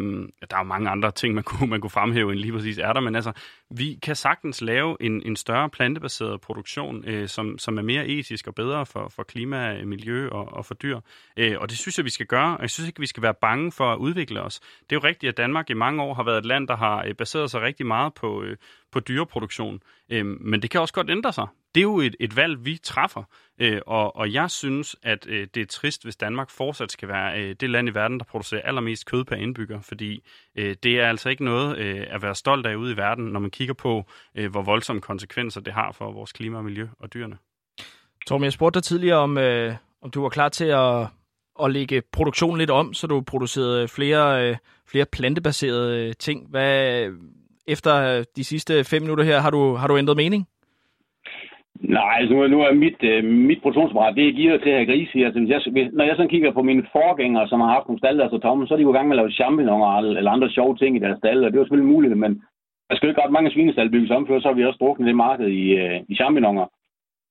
der 0.50 0.56
er 0.56 0.60
jo 0.60 0.64
mange 0.64 0.90
andre 0.90 1.12
ting, 1.12 1.36
man 1.36 1.44
kunne, 1.50 1.70
man 1.70 1.82
kunne 1.82 1.90
fremhæve 1.90 2.32
end 2.32 2.40
lige 2.40 2.54
præcis 2.54 2.78
ærter, 2.78 3.02
men 3.02 3.16
altså, 3.16 3.32
vi 3.70 4.00
kan 4.04 4.16
sagtens 4.16 4.62
lave 4.62 4.98
en, 5.00 5.22
en 5.26 5.36
større 5.36 5.70
plantebaseret 5.70 6.42
produktion, 6.42 7.08
øh, 7.08 7.28
som, 7.28 7.58
som 7.58 7.78
er 7.78 7.82
mere 7.82 8.08
etisk 8.08 8.48
og 8.48 8.56
bedre 8.56 8.86
for, 8.86 9.08
for 9.16 9.24
klima, 9.24 9.86
miljø 9.86 10.30
og, 10.30 10.54
og 10.54 10.66
for 10.66 10.74
dyr. 10.74 11.00
Øh, 11.38 11.56
og 11.60 11.70
det 11.70 11.78
synes 11.78 11.98
jeg, 11.98 12.06
vi 12.06 12.10
skal 12.10 12.26
gøre, 12.26 12.58
og 12.58 12.62
jeg 12.62 12.70
synes 12.70 12.88
ikke, 12.88 13.00
vi 13.00 13.08
skal 13.08 13.24
være 13.24 13.34
bange 13.42 13.72
for 13.72 13.94
at 13.94 13.98
udvikle 13.98 14.42
os. 14.42 14.60
Det 14.60 14.96
er 14.96 15.00
jo 15.04 15.08
rigtigt, 15.08 15.30
at 15.30 15.38
Danmark 15.38 15.70
i 15.70 15.74
mange 15.74 16.04
år 16.04 16.14
har 16.14 16.24
været 16.24 16.38
et 16.38 16.46
land, 16.46 16.68
der 16.68 16.76
har 16.76 17.06
øh, 17.08 17.14
baseret 17.14 17.52
sig 17.52 17.62
rigtig 17.62 17.86
meget 17.86 18.14
på, 18.14 18.44
øh, 18.44 18.58
på 18.92 19.00
dyreproduktion. 19.00 19.80
Øh, 20.10 20.26
men 20.26 20.62
det 20.62 20.70
kan 20.70 20.82
også 20.82 20.94
godt 20.94 21.10
ændre 21.10 21.34
sig. 21.34 21.48
Det 21.76 21.82
er 21.82 21.84
jo 21.84 22.00
et, 22.00 22.16
et 22.20 22.36
valg, 22.36 22.66
vi 22.66 22.80
træffer. 22.84 23.24
Øh, 23.60 23.82
og, 23.88 24.16
og 24.16 24.34
jeg 24.34 24.52
synes, 24.52 24.96
at 25.04 25.28
øh, 25.30 25.48
det 25.54 25.62
er 25.62 25.66
trist, 25.66 26.04
hvis 26.04 26.16
Danmark 26.16 26.50
fortsat 26.50 26.92
skal 26.92 27.10
være 27.10 27.42
øh, 27.42 27.56
det 27.60 27.70
land 27.70 27.90
i 27.90 27.94
verden, 27.94 28.20
der 28.20 28.26
producerer 28.26 28.62
allermest 28.62 29.06
kød 29.06 29.24
per 29.24 29.36
indbygger, 29.36 29.82
fordi 29.82 30.24
øh, 30.56 30.76
det 30.84 31.00
er 31.00 31.10
altså 31.10 31.30
ikke 31.30 31.46
noget 31.46 31.78
øh, 31.78 32.08
at 32.10 32.22
være 32.22 32.36
stolt 32.36 32.66
af 32.66 32.76
ude 32.76 32.94
i 32.94 32.98
verden, 32.98 33.26
når 33.26 33.40
man 33.40 33.52
kigger 33.52 33.74
på, 33.74 34.06
øh, 34.36 34.52
hvor 34.52 34.62
voldsomme 34.62 35.02
konsekvenser 35.02 35.62
det 35.62 35.74
har 35.74 35.92
for 35.92 36.12
vores 36.12 36.32
klima 36.32 36.58
og 36.58 36.64
miljø 36.64 36.88
og 37.00 37.14
dyrene. 37.14 37.38
Torben, 38.28 38.44
jeg 38.44 38.54
spurgte 38.54 38.78
dig 38.78 38.84
tidligere, 38.84 39.18
om, 39.18 39.38
øh, 39.38 39.76
om 40.02 40.12
du 40.12 40.22
var 40.22 40.30
klar 40.30 40.50
til 40.50 40.66
at, 40.66 41.08
at 41.64 41.72
lægge 41.72 42.02
produktionen 42.12 42.58
lidt 42.58 42.70
om, 42.70 42.94
så 42.94 43.08
du 43.08 43.22
producerede 43.22 43.88
flere, 43.88 44.50
øh, 44.50 44.58
flere 44.88 45.06
plantebaserede 45.06 46.08
øh, 46.08 46.14
ting. 46.20 46.50
Hvad, 46.50 47.10
efter 47.68 48.24
de 48.36 48.44
sidste 48.44 48.84
fem 48.84 49.02
minutter 49.02 49.24
her, 49.24 49.40
har 49.40 49.50
du, 49.50 49.76
har 49.76 49.88
du 49.88 49.98
ændret 49.98 50.18
mening? 50.18 50.48
Nej, 51.80 52.16
altså 52.20 52.34
nu, 52.36 52.48
nu 52.48 52.62
er 52.62 52.74
mit, 52.74 53.04
øh, 53.04 53.24
mit 53.24 53.62
produktionsapparat, 53.62 54.16
det 54.16 54.28
er 54.28 54.34
givet 54.34 54.62
til 54.62 54.70
at 54.70 54.76
have 54.76 54.92
grise. 54.92 55.26
Altså, 55.26 55.40
hvis 55.40 55.50
jeg, 55.50 55.90
når 55.94 56.04
jeg 56.06 56.16
sådan 56.16 56.30
kigger 56.30 56.52
på 56.52 56.62
mine 56.62 56.86
forgængere, 56.92 57.48
som 57.48 57.62
har 57.62 57.68
haft 57.74 57.88
nogle 57.88 58.00
stalle, 58.00 58.24
altså 58.24 58.38
tomme, 58.38 58.68
så 58.68 58.74
er 58.74 58.78
de 58.78 58.84
jo 58.84 58.94
i 58.94 58.98
gang 58.98 59.08
med 59.08 59.16
at 59.16 59.22
lave 59.22 59.32
champignoner 59.32 59.98
eller 59.98 60.32
andre 60.32 60.50
sjove 60.50 60.76
ting 60.78 60.96
i 60.96 61.00
deres 61.00 61.18
stalle, 61.18 61.46
og 61.46 61.52
det 61.52 61.58
er 61.58 61.62
jo 61.62 61.66
selvfølgelig 61.66 61.94
muligt, 61.94 62.18
men 62.18 62.44
der 62.90 62.96
skal 62.96 63.08
jo 63.08 63.12
ikke 63.12 63.22
ret 63.22 63.38
mange 63.38 63.52
svinestal 63.52 63.90
bygges 63.90 64.12
om, 64.12 64.28
før 64.28 64.40
så 64.40 64.48
har 64.48 64.56
vi 64.56 64.66
også 64.66 64.78
druknet 64.82 65.08
det 65.08 65.16
marked 65.16 65.48
i, 65.48 65.66
øh, 65.82 66.00
i 66.10 66.16
champignoner. 66.16 66.66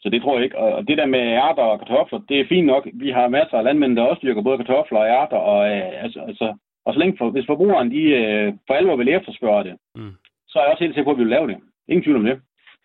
Så 0.01 0.11
det 0.11 0.23
tror 0.23 0.35
jeg 0.37 0.45
ikke. 0.45 0.59
Og 0.59 0.89
det 0.89 0.99
der 0.99 1.07
med 1.07 1.21
ærter 1.21 1.63
og 1.63 1.79
kartofler, 1.79 2.19
det 2.29 2.41
er 2.41 2.49
fint 2.49 2.67
nok. 2.67 2.89
Vi 2.95 3.11
har 3.11 3.29
masser 3.29 3.57
af 3.59 3.65
landmænd, 3.65 3.97
der 3.97 4.03
også 4.03 4.21
dyrker 4.23 4.43
både 4.43 4.59
kartofler 4.59 4.99
og 4.99 5.07
ærter, 5.07 5.37
og, 5.37 5.61
øh, 5.71 6.05
altså, 6.05 6.21
altså, 6.21 6.55
og 6.85 6.95
så 6.95 6.99
længe 6.99 7.17
for, 7.19 7.31
hvis 7.31 7.47
forbrugeren 7.47 7.91
de, 7.91 8.03
øh, 8.21 8.53
for 8.67 8.75
alvor 8.75 8.97
vil 8.97 9.09
efterspørge 9.09 9.65
det, 9.65 9.75
mm. 9.95 10.13
så 10.49 10.59
er 10.59 10.63
jeg 10.63 10.73
også 10.73 10.85
helt 10.85 10.95
sikker 10.95 11.09
på, 11.09 11.11
at 11.11 11.19
vi 11.19 11.25
vil 11.25 11.31
lave 11.37 11.49
det. 11.49 11.57
Ingen 11.89 12.05
tvivl 12.05 12.17
om 12.17 12.25
det. 12.25 12.41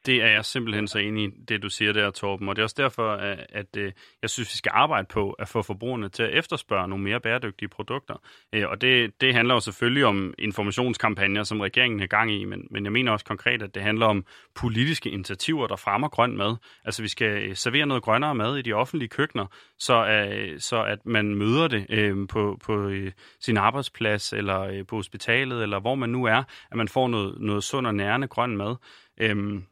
Det 0.06 0.24
er 0.24 0.28
jeg 0.28 0.46
simpelthen 0.46 0.88
så 0.88 1.00
enig 1.00 1.24
i, 1.24 1.30
det 1.48 1.64
du 1.64 1.70
siger 1.70 1.94
der, 1.94 2.12
Torben. 2.12 2.50
Og 2.50 2.56
det 2.56 2.62
er 2.62 2.64
også 2.64 2.76
derfor, 2.80 3.12
at, 3.12 3.46
at 3.50 3.78
øh, 3.78 3.92
jeg 4.22 4.30
synes, 4.30 4.54
vi 4.54 4.58
skal 4.58 4.72
arbejde 4.76 5.08
på 5.10 5.32
at 5.32 5.48
få 5.48 5.62
forbrugerne 5.62 6.10
til 6.10 6.24
at 6.24 6.38
efterspørge 6.38 6.88
nogle 6.88 7.04
mere 7.04 7.20
bæredygtige 7.20 7.70
produkter. 7.70 8.16
Øh, 8.54 8.70
og 8.70 8.82
det, 8.82 9.22
det 9.22 9.34
handler 9.34 9.54
jo 9.54 9.60
selvfølgelig 9.60 10.06
om 10.06 10.34
informationskampagner, 10.38 11.44
som 11.44 11.60
regeringen 11.60 12.00
er 12.00 12.08
gang 12.08 12.32
i, 12.32 12.46
men, 12.46 12.68
men 12.72 12.84
jeg 12.84 12.92
mener 12.92 13.12
også 13.12 13.26
konkret, 13.26 13.62
at 13.62 13.76
det 13.76 13.84
handler 13.84 14.06
om 14.06 14.26
politiske 14.56 15.10
initiativer, 15.10 15.68
der 15.68 15.76
fremmer 15.76 16.10
grøn 16.10 16.38
mad. 16.38 16.56
Altså 16.86 17.02
vi 17.02 17.08
skal 17.08 17.50
øh, 17.50 17.56
servere 17.56 17.86
noget 17.86 18.04
grønnere 18.04 18.36
mad 18.36 18.58
i 18.58 18.62
de 18.62 18.74
offentlige 18.74 19.10
køkkener, 19.10 19.46
så, 19.80 20.28
så 20.58 20.84
at 20.84 21.06
man 21.06 21.36
møder 21.36 21.68
det 21.68 22.28
på, 22.28 22.58
på 22.64 22.92
sin 23.40 23.58
arbejdsplads, 23.58 24.34
eller 24.34 24.84
på 24.84 24.96
hospitalet, 24.96 25.64
eller 25.64 25.80
hvor 25.80 25.96
man 25.96 26.10
nu 26.10 26.26
er, 26.26 26.44
at 26.72 26.78
man 26.78 26.88
får 26.88 27.08
noget, 27.08 27.42
noget 27.42 27.64
sund 27.64 27.88
og 27.88 27.96
nærende 27.96 28.28
grøn 28.28 28.58
mad. 28.58 28.76
Øhm, 29.18 29.64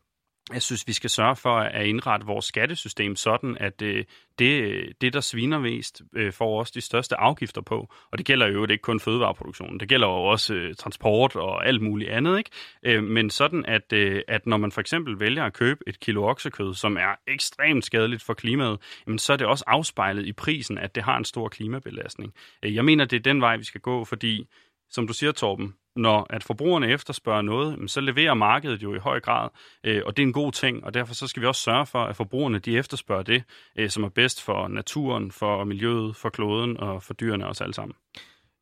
jeg 0.53 0.61
synes, 0.61 0.87
vi 0.87 0.93
skal 0.93 1.09
sørge 1.09 1.35
for 1.35 1.57
at 1.57 1.85
indrette 1.85 2.25
vores 2.25 2.45
skattesystem 2.45 3.15
sådan, 3.15 3.57
at 3.59 3.81
øh, 3.81 4.05
det, 4.39 4.61
øh, 4.61 4.91
det, 5.01 5.13
der 5.13 5.21
sviner 5.21 5.59
mest, 5.59 6.01
øh, 6.15 6.33
får 6.33 6.59
også 6.59 6.71
de 6.75 6.81
største 6.81 7.15
afgifter 7.19 7.61
på. 7.61 7.93
Og 8.11 8.17
det 8.17 8.25
gælder 8.25 8.47
jo 8.47 8.63
ikke 8.63 8.81
kun 8.81 8.99
fødevareproduktionen, 8.99 9.79
det 9.79 9.89
gælder 9.89 10.07
jo 10.07 10.13
også 10.13 10.53
øh, 10.53 10.75
transport 10.75 11.35
og 11.35 11.67
alt 11.67 11.81
muligt 11.81 12.09
andet. 12.09 12.37
Ikke? 12.37 12.49
Øh, 12.83 13.03
men 13.03 13.29
sådan, 13.29 13.65
at, 13.65 13.93
øh, 13.93 14.21
at 14.27 14.45
når 14.47 14.57
man 14.57 14.71
for 14.71 14.81
eksempel 14.81 15.19
vælger 15.19 15.45
at 15.45 15.53
købe 15.53 15.79
et 15.87 15.99
kilo 15.99 16.23
oksekød, 16.23 16.73
som 16.73 16.97
er 16.97 17.15
ekstremt 17.27 17.85
skadeligt 17.85 18.23
for 18.23 18.33
klimaet, 18.33 18.79
jamen, 19.07 19.19
så 19.19 19.33
er 19.33 19.37
det 19.37 19.47
også 19.47 19.63
afspejlet 19.67 20.25
i 20.25 20.33
prisen, 20.33 20.77
at 20.77 20.95
det 20.95 21.03
har 21.03 21.17
en 21.17 21.25
stor 21.25 21.49
klimabelastning. 21.49 22.33
Jeg 22.63 22.85
mener, 22.85 23.05
det 23.05 23.15
er 23.15 23.23
den 23.23 23.41
vej, 23.41 23.57
vi 23.57 23.63
skal 23.63 23.81
gå, 23.81 24.05
fordi, 24.05 24.47
som 24.89 25.07
du 25.07 25.13
siger, 25.13 25.31
Torben, 25.31 25.73
når 25.97 26.27
at 26.29 26.43
forbrugerne 26.43 26.87
efterspørger 26.87 27.41
noget, 27.41 27.91
så 27.91 28.01
leverer 28.01 28.33
markedet 28.33 28.83
jo 28.83 28.95
i 28.95 28.97
høj 28.97 29.19
grad, 29.19 29.49
øh, 29.83 30.01
og 30.05 30.17
det 30.17 30.23
er 30.23 30.27
en 30.27 30.33
god 30.33 30.51
ting, 30.51 30.83
og 30.83 30.93
derfor 30.93 31.13
så 31.13 31.27
skal 31.27 31.41
vi 31.41 31.47
også 31.47 31.61
sørge 31.61 31.85
for, 31.85 32.03
at 32.03 32.15
forbrugerne 32.15 32.59
de 32.59 32.77
efterspørger 32.77 33.23
det, 33.23 33.43
øh, 33.75 33.89
som 33.89 34.03
er 34.03 34.09
bedst 34.09 34.43
for 34.43 34.67
naturen, 34.67 35.31
for 35.31 35.63
miljøet, 35.63 36.15
for 36.15 36.29
kloden 36.29 36.79
og 36.79 37.03
for 37.03 37.13
dyrene 37.13 37.45
og 37.45 37.49
os 37.49 37.61
alle 37.61 37.73
sammen. 37.73 37.95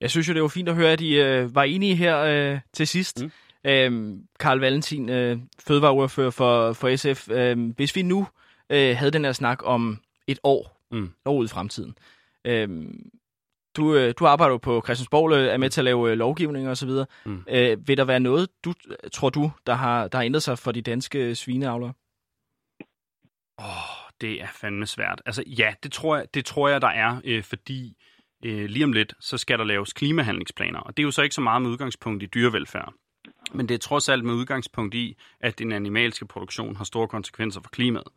Jeg 0.01 0.11
synes 0.11 0.29
jo, 0.29 0.33
det 0.33 0.41
var 0.41 0.47
fint 0.47 0.69
at 0.69 0.75
høre, 0.75 0.91
at 0.91 1.01
I 1.01 1.21
øh, 1.21 1.55
var 1.55 1.63
enige 1.63 1.95
her 1.95 2.19
øh, 2.19 2.59
til 2.73 2.87
sidst. 2.87 3.23
Mm. 3.23 3.31
Øhm, 3.65 4.23
Karl 4.39 4.59
Valentin, 4.59 5.09
øh, 5.09 5.37
fødevareordfører 5.67 6.29
for, 6.29 6.73
for 6.73 6.95
SF. 6.95 7.29
Øh, 7.31 7.69
hvis 7.75 7.95
vi 7.95 8.01
nu 8.01 8.27
øh, 8.69 8.97
havde 8.97 9.11
den 9.11 9.25
her 9.25 9.31
snak 9.31 9.59
om 9.63 9.99
et 10.27 10.39
år, 10.43 10.87
mm. 10.91 11.11
år 11.25 11.37
ud 11.37 11.45
i 11.45 11.47
fremtiden, 11.47 11.97
øh, 12.45 12.69
du, 13.75 13.95
øh, 13.95 14.13
du 14.19 14.25
arbejder 14.25 14.51
jo 14.51 14.57
på 14.57 14.81
Christiansborg, 14.85 15.31
øh, 15.33 15.47
er 15.47 15.57
med 15.57 15.69
til 15.69 15.81
at 15.81 15.85
lave 15.85 16.11
øh, 16.11 16.17
lovgivning 16.17 16.69
og 16.69 16.77
så 16.77 16.85
videre. 16.85 17.05
Mm. 17.25 17.43
Øh, 17.49 17.87
vil 17.87 17.97
der 17.97 18.05
være 18.05 18.19
noget, 18.19 18.49
du 18.65 18.73
tror 19.13 19.29
du, 19.29 19.51
der 19.65 19.73
har, 19.73 20.07
der 20.07 20.17
har 20.17 20.25
ændret 20.25 20.43
sig 20.43 20.59
for 20.59 20.71
de 20.71 20.81
danske 20.81 21.35
svineavlere? 21.35 21.93
Åh, 23.59 23.65
oh, 23.65 24.11
det 24.21 24.41
er 24.41 24.47
fandme 24.53 24.85
svært. 24.85 25.21
Altså 25.25 25.43
ja, 25.47 25.73
det 25.83 25.91
tror 25.91 26.15
jeg, 26.15 26.25
det 26.33 26.45
tror 26.45 26.69
jeg 26.69 26.81
der 26.81 26.87
er, 26.87 27.21
øh, 27.23 27.43
fordi 27.43 27.97
øh, 28.45 28.65
lige 28.65 28.85
om 28.85 28.93
lidt, 28.93 29.13
så 29.19 29.37
skal 29.37 29.59
der 29.59 29.65
laves 29.65 29.93
klimahandlingsplaner. 29.93 30.79
Og 30.79 30.97
det 30.97 31.03
er 31.03 31.05
jo 31.05 31.11
så 31.11 31.21
ikke 31.21 31.35
så 31.35 31.41
meget 31.41 31.61
med 31.61 31.69
udgangspunkt 31.69 32.23
i 32.23 32.25
dyrevelfærd. 32.25 32.93
Men 33.53 33.69
det 33.69 33.75
er 33.75 33.79
trods 33.79 34.09
alt 34.09 34.25
med 34.25 34.33
udgangspunkt 34.33 34.95
i, 34.95 35.17
at 35.39 35.59
den 35.59 35.71
animalske 35.71 36.25
produktion 36.25 36.75
har 36.75 36.83
store 36.83 37.07
konsekvenser 37.07 37.61
for 37.61 37.69
klimaet. 37.69 38.07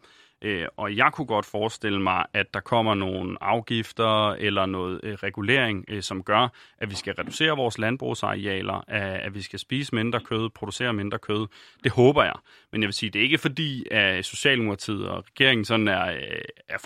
Øh, 0.43 0.67
og 0.77 0.97
jeg 0.97 1.13
kunne 1.13 1.27
godt 1.27 1.47
forestille 1.47 2.03
mig, 2.03 2.25
at 2.33 2.55
der 2.55 2.61
kommer 2.61 2.95
nogle 2.95 3.37
afgifter 3.41 4.33
eller 4.33 4.67
noget 4.67 5.01
øh, 5.03 5.15
regulering, 5.15 5.85
øh, 5.89 6.03
som 6.03 6.23
gør, 6.23 6.49
at 6.79 6.91
vi 6.91 6.95
skal 6.95 7.15
reducere 7.15 7.57
vores 7.57 7.79
landbrugsarealer, 7.79 8.85
at 8.89 9.35
vi 9.35 9.43
skal 9.43 9.59
spise 9.59 9.95
mindre 9.95 10.21
kød, 10.21 10.51
producere 10.51 10.93
mindre 10.93 11.19
kød. 11.19 11.47
Det 11.85 11.93
håber 11.93 12.25
jeg. 12.25 12.35
Men 12.73 12.83
jeg 12.83 12.87
vil 12.87 12.95
sige, 12.95 13.11
det 13.11 13.19
er 13.19 13.23
ikke 13.23 13.39
fordi, 13.39 13.87
at 13.91 14.25
Socialdemokratiet 14.25 15.09
og 15.09 15.25
regeringen 15.25 15.65
sådan 15.65 15.89
er, 15.89 16.07
øh, 16.07 16.43
er 16.69 16.79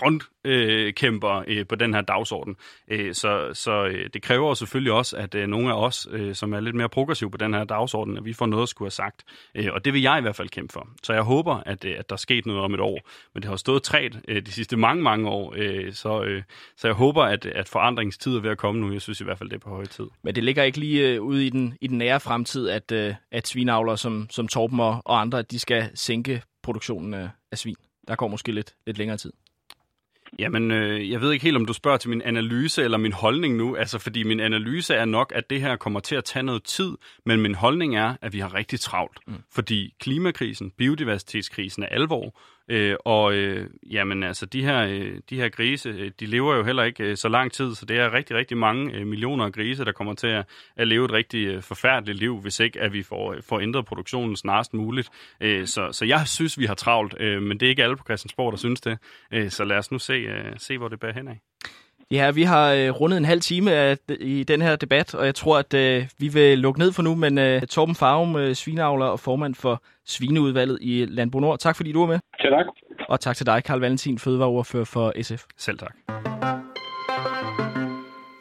frontkæmper 0.45 1.45
øh, 1.47 1.67
på 1.67 1.75
den 1.75 1.95
her 1.95 2.01
dagsorden. 2.01 2.57
Øh, 2.89 3.15
så, 3.15 3.51
så 3.53 3.87
øh, 3.87 4.11
det 4.15 4.23
kræver 4.23 4.55
selvfølgelig 4.55 4.93
også, 4.93 5.17
at 5.17 5.49
nogle 5.49 5.73
af 5.73 5.83
os, 5.83 6.09
som 6.33 6.53
er 6.53 6.61
lidt 6.61 6.77
mere 6.77 6.89
progressive 6.89 7.31
på 7.31 7.37
den 7.37 7.55
her 7.55 7.65
dagsorden, 7.65 8.17
at 8.17 8.25
vi 8.25 8.33
får 8.33 8.47
noget 8.47 8.63
at 8.63 8.69
skulle 8.69 8.87
have 8.87 8.91
sagt. 8.91 9.25
Og 9.73 9.85
det 9.85 9.93
vil 9.93 10.03
jeg 10.03 10.19
i 10.19 10.21
hvert 10.23 10.37
fald 10.37 10.49
kæmpe 10.49 10.73
for. 10.73 10.89
Så 11.03 11.13
jeg 11.13 11.23
håber, 11.23 11.55
at, 11.55 11.85
at 11.85 12.09
der 12.09 12.15
er 12.15 12.19
sket 12.19 12.47
noget 12.47 12.63
om 12.63 12.75
et 12.75 12.81
år. 12.81 13.01
Men 13.35 13.43
det 13.43 13.49
har 13.49 13.57
stået 13.57 13.83
træt 13.83 14.19
øh, 14.29 14.47
de 14.47 14.53
sidste 14.53 14.77
mange, 14.77 15.03
mange 15.03 15.29
år. 15.29 15.55
Øh, 15.57 15.93
så, 15.93 16.23
øh, 16.23 16.43
så 16.77 16.89
jeg 16.89 16.95
håber, 16.95 17.23
at, 17.23 17.47
at 17.47 17.69
forandringstid 17.69 18.37
er 18.37 18.41
ved 18.41 18.51
at 18.51 18.59
komme 18.59 18.81
nu. 18.81 18.93
Jeg 18.93 19.03
synes 19.03 19.21
i 19.21 19.25
hvert 19.25 19.39
fald, 19.39 19.51
det 19.51 19.57
er 19.57 19.61
på 19.61 19.71
høje 19.71 19.87
tid. 19.87 20.07
Men 20.23 20.35
det 20.35 20.45
ligger 20.45 20.63
ikke 20.63 20.79
lige 20.79 21.09
øh, 21.09 21.23
ude 21.23 21.47
i 21.47 21.51
den, 21.51 21.77
i 21.81 21.87
den 21.87 21.99
nære 21.99 22.21
fremtid, 22.21 22.69
at, 22.69 22.93
øh, 22.93 23.15
at 23.31 23.47
svinavler 23.47 23.97
som, 23.97 24.27
som 24.31 24.49
Torben 24.49 24.81
og, 24.81 25.03
og 25.05 25.21
andre, 25.21 25.39
at 25.39 25.51
de 25.51 25.59
skal 25.59 25.91
sænke 25.95 26.43
produktionen 26.63 27.15
af, 27.15 27.29
af 27.53 27.59
svin. 27.59 27.77
Der 28.09 28.17
går 28.17 28.29
måske 28.29 28.53
lidt, 28.53 28.75
lidt 28.87 28.99
længere 28.99 29.17
tid. 29.17 29.33
Jamen, 30.39 30.71
øh, 30.71 31.11
jeg 31.11 31.21
ved 31.21 31.33
ikke 31.33 31.43
helt, 31.43 31.57
om 31.57 31.67
du 31.67 31.73
spørger 31.73 31.99
til 31.99 32.11
min 32.11 32.23
analyse 32.23 32.83
eller 32.83 32.99
min 32.99 33.13
holdning 33.13 33.57
nu. 33.57 33.77
Altså, 33.77 33.99
fordi 33.99 34.23
min 34.23 34.41
analyse 34.41 34.95
er 34.95 35.05
nok, 35.05 35.33
at 35.35 35.51
det 35.51 35.61
her 35.61 35.77
kommer 35.77 36.01
til 36.01 36.15
at 36.15 36.25
tage 36.25 36.43
noget 36.43 36.65
tid, 36.65 36.93
men 37.27 37.41
min 37.41 37.55
holdning 37.55 37.97
er, 37.97 38.17
at 38.23 38.33
vi 38.33 38.39
har 38.39 38.55
rigtig 38.55 38.81
travlt. 38.81 39.19
Mm. 39.27 39.35
Fordi 39.51 39.95
klimakrisen, 40.01 40.71
biodiversitetskrisen 40.71 41.83
er 41.83 41.87
alvor, 41.87 42.41
Øh, 42.69 42.97
og 43.05 43.35
øh, 43.35 43.71
jamen 43.91 44.23
altså, 44.23 44.47
de 44.47 44.65
her, 44.65 44.81
øh, 44.81 45.19
de 45.31 45.37
her 45.37 45.49
grise, 45.49 45.89
øh, 45.89 46.11
de 46.21 46.27
lever 46.27 46.55
jo 46.57 46.65
heller 46.65 46.83
ikke 46.83 47.05
øh, 47.05 47.17
så 47.17 47.29
lang 47.29 47.53
tid, 47.53 47.75
så 47.75 47.87
det 47.87 47.99
er 47.99 48.13
rigtig, 48.13 48.37
rigtig 48.37 48.57
mange 48.57 48.93
øh, 48.93 49.07
millioner 49.07 49.45
af 49.45 49.53
grise, 49.53 49.85
der 49.85 49.93
kommer 49.93 50.15
til 50.15 50.27
at, 50.27 50.49
at 50.77 50.89
leve 50.89 51.05
et 51.05 51.13
rigtig 51.13 51.47
øh, 51.47 51.63
forfærdeligt 51.63 52.19
liv, 52.19 52.39
hvis 52.39 52.61
ikke 52.61 52.81
at 52.81 52.93
vi 52.93 53.03
får, 53.03 53.37
får 53.41 53.61
ændret 53.61 53.87
produktionen 53.87 54.37
snarest 54.37 54.75
muligt. 54.75 55.09
Øh, 55.41 55.67
så, 55.67 55.93
så 55.93 56.05
jeg 56.05 56.23
synes, 56.27 56.59
vi 56.59 56.67
har 56.67 56.75
travlt, 56.75 57.15
øh, 57.21 57.43
men 57.43 57.61
det 57.61 57.67
er 57.67 57.71
ikke 57.71 57.85
alle 57.85 57.97
på 57.97 58.05
Christiansborg, 58.05 58.53
der 58.53 58.59
synes 58.59 58.81
det. 58.81 58.99
Øh, 59.33 59.51
så 59.51 59.65
lad 59.65 59.77
os 59.77 59.91
nu 59.91 59.99
se, 59.99 60.13
øh, 60.13 60.53
se 60.59 60.79
hvor 60.79 60.89
det 60.89 61.01
bærer 61.01 61.15
hen 61.15 61.29
af. 61.29 61.41
Ja, 62.13 62.31
vi 62.31 62.43
har 62.43 62.73
øh, 62.73 62.91
rundet 62.91 63.17
en 63.17 63.25
halv 63.25 63.41
time 63.41 63.73
af, 63.73 63.97
i 64.21 64.45
den 64.45 64.63
her 64.63 64.77
debat, 64.77 65.15
og 65.15 65.27
jeg 65.27 65.35
tror, 65.35 65.59
at 65.59 65.75
øh, 65.75 66.09
vi 66.19 66.29
vil 66.29 66.59
lukke 66.59 66.81
ned 66.81 66.93
for 66.93 67.03
nu, 67.03 67.15
men 67.15 67.39
øh, 67.39 67.63
Torben 67.63 67.95
Farum, 67.95 68.37
øh, 68.37 68.55
svineavler 68.55 69.07
og 69.07 69.21
formand 69.21 69.55
for 69.55 69.83
Svineudvalget 70.07 70.79
i 70.81 71.07
Landbrug 71.09 71.41
Nord. 71.41 71.59
Tak 71.59 71.77
fordi 71.77 71.93
du 71.93 72.01
var 72.01 72.07
med. 72.07 72.19
Ja, 72.45 72.51
tak. 72.51 72.67
Og 73.09 73.21
tak 73.21 73.37
til 73.37 73.47
dig, 73.47 73.65
Karl 73.65 73.81
Valentin, 73.81 74.19
fødevareordfører 74.19 74.85
for 74.85 75.13
SF. 75.23 75.45
Selv 75.57 75.79
tak. 75.79 75.95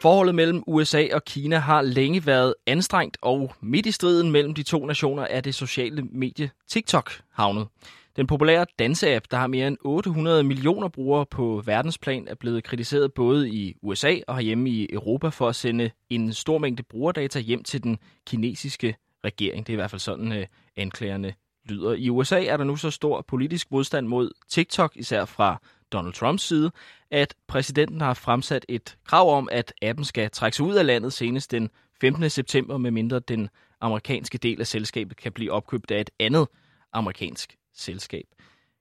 Forholdet 0.02 0.34
mellem 0.34 0.62
USA 0.66 1.06
og 1.12 1.24
Kina 1.24 1.56
har 1.56 1.82
længe 1.82 2.26
været 2.26 2.54
anstrengt, 2.66 3.18
og 3.22 3.54
midt 3.60 3.86
i 3.86 3.92
striden 3.92 4.30
mellem 4.30 4.54
de 4.54 4.62
to 4.62 4.86
nationer 4.86 5.22
er 5.22 5.40
det 5.40 5.54
sociale 5.54 6.02
medie 6.02 6.50
TikTok 6.68 7.12
havnet. 7.34 7.66
Den 8.16 8.26
populære 8.26 8.66
danseapp, 8.78 9.26
der 9.30 9.36
har 9.36 9.46
mere 9.46 9.68
end 9.68 9.76
800 9.80 10.44
millioner 10.44 10.88
brugere 10.88 11.26
på 11.26 11.62
verdensplan, 11.66 12.28
er 12.28 12.34
blevet 12.34 12.64
kritiseret 12.64 13.14
både 13.14 13.50
i 13.50 13.74
USA 13.82 14.16
og 14.26 14.34
herhjemme 14.34 14.70
i 14.70 14.92
Europa 14.92 15.28
for 15.28 15.48
at 15.48 15.56
sende 15.56 15.90
en 16.10 16.32
stor 16.32 16.58
mængde 16.58 16.82
brugerdata 16.82 17.38
hjem 17.38 17.62
til 17.62 17.82
den 17.82 17.98
kinesiske 18.26 18.96
regering. 19.24 19.66
Det 19.66 19.72
er 19.72 19.74
i 19.74 19.76
hvert 19.76 19.90
fald 19.90 20.00
sådan, 20.00 20.32
øh, 20.32 20.46
anklagerne 20.76 21.34
lyder. 21.68 21.92
I 21.92 22.10
USA 22.10 22.44
er 22.44 22.56
der 22.56 22.64
nu 22.64 22.76
så 22.76 22.90
stor 22.90 23.24
politisk 23.28 23.70
modstand 23.70 24.06
mod 24.06 24.30
TikTok, 24.48 24.92
især 24.96 25.24
fra 25.24 25.60
Donald 25.92 26.12
Trumps 26.12 26.42
side, 26.42 26.70
at 27.10 27.34
præsidenten 27.48 28.00
har 28.00 28.14
fremsat 28.14 28.66
et 28.68 28.96
krav 29.04 29.36
om, 29.36 29.48
at 29.52 29.74
appen 29.82 30.04
skal 30.04 30.30
trække 30.30 30.56
sig 30.56 30.66
ud 30.66 30.74
af 30.74 30.86
landet 30.86 31.12
senest 31.12 31.50
den 31.50 31.70
15. 32.00 32.30
september, 32.30 32.78
medmindre 32.78 33.20
den 33.20 33.48
amerikanske 33.80 34.38
del 34.38 34.60
af 34.60 34.66
selskabet 34.66 35.16
kan 35.16 35.32
blive 35.32 35.52
opkøbt 35.52 35.90
af 35.90 36.00
et 36.00 36.10
andet 36.20 36.46
amerikansk 36.92 37.56
selskab. 37.74 38.24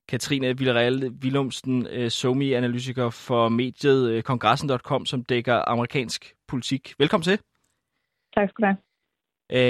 Katrine 0.08 0.58
Villarreal 0.58 1.10
Willumsen, 1.24 1.88
øh, 1.88 2.12
SOMI-analytiker 2.12 3.10
for 3.10 3.50
mediet 3.50 4.12
øh, 4.12 4.24
kongressen.com, 4.24 5.06
som 5.06 5.24
dækker 5.24 5.70
amerikansk 5.70 6.36
politik. 6.48 6.94
Velkommen 6.98 7.24
til. 7.24 7.40
Tak 8.36 8.50
skal 8.50 8.62
du 8.62 8.66
have. 8.66 8.78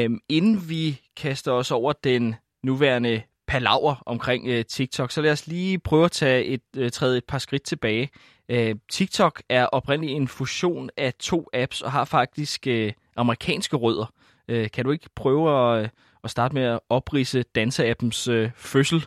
Øhm, 0.04 0.20
inden 0.30 0.70
vi 0.70 1.02
kaster 1.18 1.52
os 1.52 1.72
over 1.72 1.94
den 1.94 2.36
nuværende 2.64 3.22
palaver 3.48 4.04
omkring 4.06 4.48
øh, 4.48 4.66
TikTok, 4.66 5.12
så 5.12 5.22
lad 5.22 5.32
os 5.32 5.48
lige 5.48 5.80
prøve 5.80 6.06
at 6.06 6.12
tage 6.12 6.46
et, 6.46 6.62
øh, 6.78 6.92
træde 6.92 7.18
et 7.18 7.26
par 7.26 7.38
skridt 7.38 7.64
tilbage. 7.64 8.10
Øh, 8.50 8.76
TikTok 8.92 9.42
er 9.50 9.66
oprindeligt 9.66 10.16
en 10.16 10.28
fusion 10.28 10.90
af 10.98 11.14
to 11.14 11.50
apps 11.54 11.82
og 11.82 11.92
har 11.92 12.06
faktisk 12.06 12.68
øh, 12.68 12.94
amerikanske 13.16 13.76
rødder. 13.76 14.14
Øh, 14.48 14.72
kan 14.72 14.86
du 14.86 14.92
ikke 14.92 15.10
prøve 15.16 15.76
at, 15.80 15.92
at 16.24 16.30
starte 16.30 16.56
med 16.56 16.64
at 16.64 16.80
oprise 16.90 17.44
danseappens 17.56 18.28
øh, 18.28 18.50
fødsel 18.56 19.02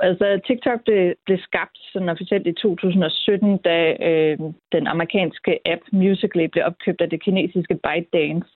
Altså, 0.00 0.40
TikTok 0.46 0.80
blev, 0.84 1.14
blev 1.26 1.38
skabt 1.38 1.78
sådan 1.92 2.08
officielt 2.08 2.46
i 2.46 2.52
2017, 2.52 3.58
da 3.58 3.96
øh, 4.08 4.38
den 4.72 4.86
amerikanske 4.86 5.52
app 5.66 5.82
Musical.ly 5.92 6.46
blev 6.46 6.64
opkøbt 6.64 7.00
af 7.00 7.10
det 7.10 7.22
kinesiske 7.22 7.78
ByteDance. 7.84 8.50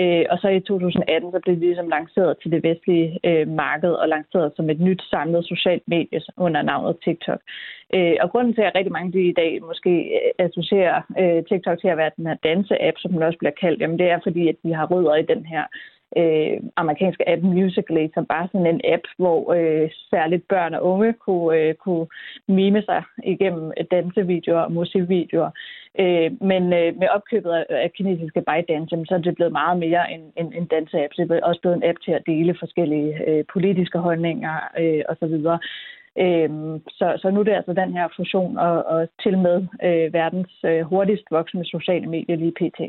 Øh, 0.00 0.24
og 0.30 0.38
så 0.38 0.48
i 0.48 0.60
2018, 0.60 1.32
så 1.32 1.38
blev 1.42 1.54
det 1.54 1.62
ligesom 1.62 1.88
lanceret 1.88 2.36
til 2.42 2.50
det 2.52 2.62
vestlige 2.62 3.18
øh, 3.24 3.48
marked 3.48 3.92
og 3.92 4.08
lanceret 4.08 4.52
som 4.56 4.70
et 4.70 4.80
nyt 4.80 5.02
samlet 5.10 5.46
socialt 5.46 5.82
medie 5.86 6.20
under 6.36 6.62
navnet 6.62 6.96
TikTok. 7.04 7.40
Øh, 7.94 8.16
og 8.20 8.30
grunden 8.30 8.54
til, 8.54 8.62
at 8.62 8.74
rigtig 8.74 8.92
mange 8.92 9.12
de 9.12 9.22
i 9.28 9.38
dag 9.42 9.62
måske 9.62 9.92
øh, 10.18 10.46
associerer 10.46 11.00
øh, 11.20 11.44
TikTok 11.48 11.80
til 11.80 11.88
at 11.88 11.96
være 11.96 12.16
den 12.16 12.26
her 12.26 12.36
danse-app, 12.48 12.96
som 12.98 13.12
den 13.12 13.22
også 13.22 13.38
bliver 13.38 13.60
kaldt, 13.60 13.80
jamen 13.80 13.98
det 13.98 14.08
er 14.10 14.20
fordi, 14.22 14.48
at 14.48 14.56
vi 14.62 14.72
har 14.72 14.86
rødder 14.86 15.14
i 15.16 15.30
den 15.32 15.46
her 15.46 15.64
øh, 16.16 16.56
amerikanske 16.76 17.28
app 17.28 17.42
Musical.ly, 17.42 18.08
som 18.14 18.26
bare 18.26 18.48
sådan 18.52 18.66
en 18.66 18.80
app, 18.84 19.04
hvor 19.16 19.52
øh, 19.52 19.90
særligt 20.10 20.48
børn 20.48 20.74
og 20.74 20.84
unge 20.84 21.12
kunne, 21.12 21.58
øh, 21.58 21.74
kunne 21.74 22.06
mime 22.48 22.82
sig 22.82 23.02
igennem 23.24 23.72
dansevideoer 23.90 24.60
og 24.60 24.72
musikvideoer. 24.72 25.50
Øh, 25.98 26.30
men 26.50 26.62
øh, 26.72 26.90
med 27.00 27.08
opkøbet 27.16 27.50
af, 27.50 27.64
af 27.70 27.92
kinesiske 27.92 28.42
ByteDance, 28.48 28.96
så 29.08 29.14
er 29.14 29.18
det 29.18 29.34
blevet 29.34 29.52
meget 29.52 29.78
mere 29.78 30.12
en, 30.12 30.22
en, 30.36 30.52
en 30.52 30.66
danseapp. 30.66 31.12
Så 31.14 31.22
det 31.22 31.30
er 31.30 31.46
også 31.46 31.60
blevet 31.60 31.76
en 31.76 31.88
app 31.88 31.98
til 32.04 32.12
at 32.12 32.26
dele 32.26 32.56
forskellige 32.58 33.28
øh, 33.28 33.44
politiske 33.52 33.98
holdninger 33.98 34.54
øh, 34.78 35.02
osv. 35.08 35.34
Øhm, 36.18 36.82
så, 36.88 37.18
så 37.22 37.30
nu 37.30 37.40
er 37.40 37.44
det 37.44 37.52
altså 37.52 37.72
den 37.72 37.92
her 37.92 38.08
fusion 38.16 38.58
og, 38.58 38.84
og 38.84 39.08
til 39.22 39.38
med 39.38 39.66
øh, 39.82 40.12
verdens 40.12 40.52
øh, 40.64 40.80
hurtigst 40.80 41.24
voksende 41.30 41.64
sociale 41.64 42.06
medier 42.06 42.36
lige 42.36 42.58
pt. 42.60 42.80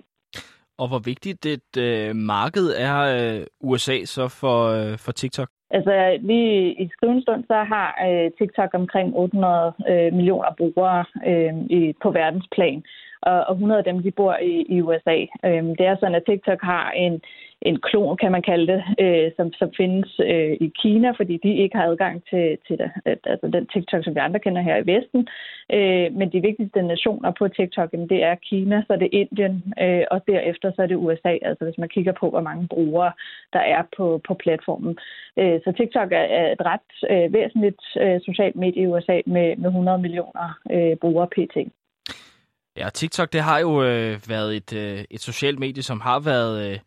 Og 0.82 0.88
hvor 0.88 1.02
vigtigt 1.12 1.46
et 1.46 1.72
øh, 1.88 2.16
marked 2.16 2.68
er 2.88 2.98
øh, 3.18 3.42
USA 3.70 3.98
så 4.06 4.24
for, 4.42 4.58
øh, 4.78 4.98
for 5.04 5.12
TikTok? 5.12 5.50
Altså 5.78 6.18
lige 6.22 6.82
i 6.84 6.90
skrivende 6.94 7.44
så 7.52 7.58
har 7.74 7.90
øh, 8.08 8.32
TikTok 8.38 8.70
omkring 8.74 9.08
800 9.16 9.74
øh, 9.92 10.14
millioner 10.14 10.52
brugere 10.58 11.06
øh, 11.30 11.54
i, 11.78 11.94
på 12.04 12.12
verdensplan, 12.12 12.84
og, 13.22 13.44
og 13.48 13.54
100 13.54 13.78
af 13.78 13.84
dem 13.84 14.04
de 14.04 14.12
bor 14.12 14.36
i, 14.42 14.66
i 14.70 14.82
USA. 14.82 15.18
Øh, 15.46 15.64
det 15.78 15.86
er 15.86 15.96
sådan, 16.00 16.16
at 16.16 16.24
TikTok 16.28 16.62
har 16.62 16.92
en 16.92 17.22
en 17.62 17.80
klon, 17.82 18.18
kan 18.18 18.32
man 18.32 18.42
kalde 18.42 18.68
det, 18.74 18.84
øh, 19.00 19.32
som, 19.38 19.54
som 19.54 19.70
findes 19.78 20.20
øh, 20.20 20.54
i 20.66 20.72
Kina, 20.82 21.12
fordi 21.12 21.40
de 21.44 21.56
ikke 21.56 21.78
har 21.78 21.86
adgang 21.86 22.24
til, 22.30 22.58
til 22.68 22.78
det, 22.78 22.92
øh, 23.08 23.18
altså 23.24 23.48
den 23.48 23.66
TikTok, 23.68 24.04
som 24.04 24.16
vi 24.16 24.20
andre 24.20 24.40
kender 24.40 24.62
her 24.62 24.78
i 24.78 24.88
Vesten. 24.92 25.28
Øh, 25.74 26.08
men 26.18 26.32
de 26.32 26.42
vigtigste 26.42 26.82
nationer 26.82 27.32
på 27.40 27.48
TikTok, 27.48 27.92
det 27.92 28.24
er 28.24 28.36
Kina, 28.36 28.84
så 28.88 28.94
er 28.94 28.98
det 28.98 29.10
Indien, 29.12 29.74
øh, 29.82 30.04
og 30.12 30.22
derefter 30.28 30.72
så 30.76 30.82
er 30.82 30.88
det 30.88 30.96
USA, 30.96 31.34
altså 31.42 31.64
hvis 31.66 31.78
man 31.78 31.90
kigger 31.90 32.12
på, 32.12 32.30
hvor 32.30 32.42
mange 32.42 32.68
brugere 32.68 33.12
der 33.54 33.60
er 33.60 33.84
på, 33.98 34.22
på 34.28 34.34
platformen. 34.34 34.98
Øh, 35.38 35.60
så 35.64 35.74
TikTok 35.78 36.12
er, 36.12 36.26
er 36.40 36.52
et 36.52 36.62
ret 36.72 36.92
øh, 37.12 37.34
væsentligt 37.34 37.84
øh, 38.02 38.22
socialt 38.22 38.56
medie 38.56 38.84
i 38.84 38.88
USA 38.88 39.22
med, 39.26 39.56
med 39.56 39.70
100 39.70 39.98
millioner 39.98 40.60
øh, 40.72 40.96
brugere 40.96 41.28
pt. 41.28 41.58
Ja, 42.78 42.90
TikTok 42.90 43.34
det 43.34 43.42
har 43.42 43.60
jo 43.60 43.84
øh, 43.84 44.20
været 44.28 44.56
et, 44.56 44.74
øh, 44.74 45.04
et 45.10 45.22
socialt 45.22 45.60
medie, 45.60 45.84
som 45.84 46.02
har 46.02 46.20
været... 46.20 46.72
Øh 46.72 46.80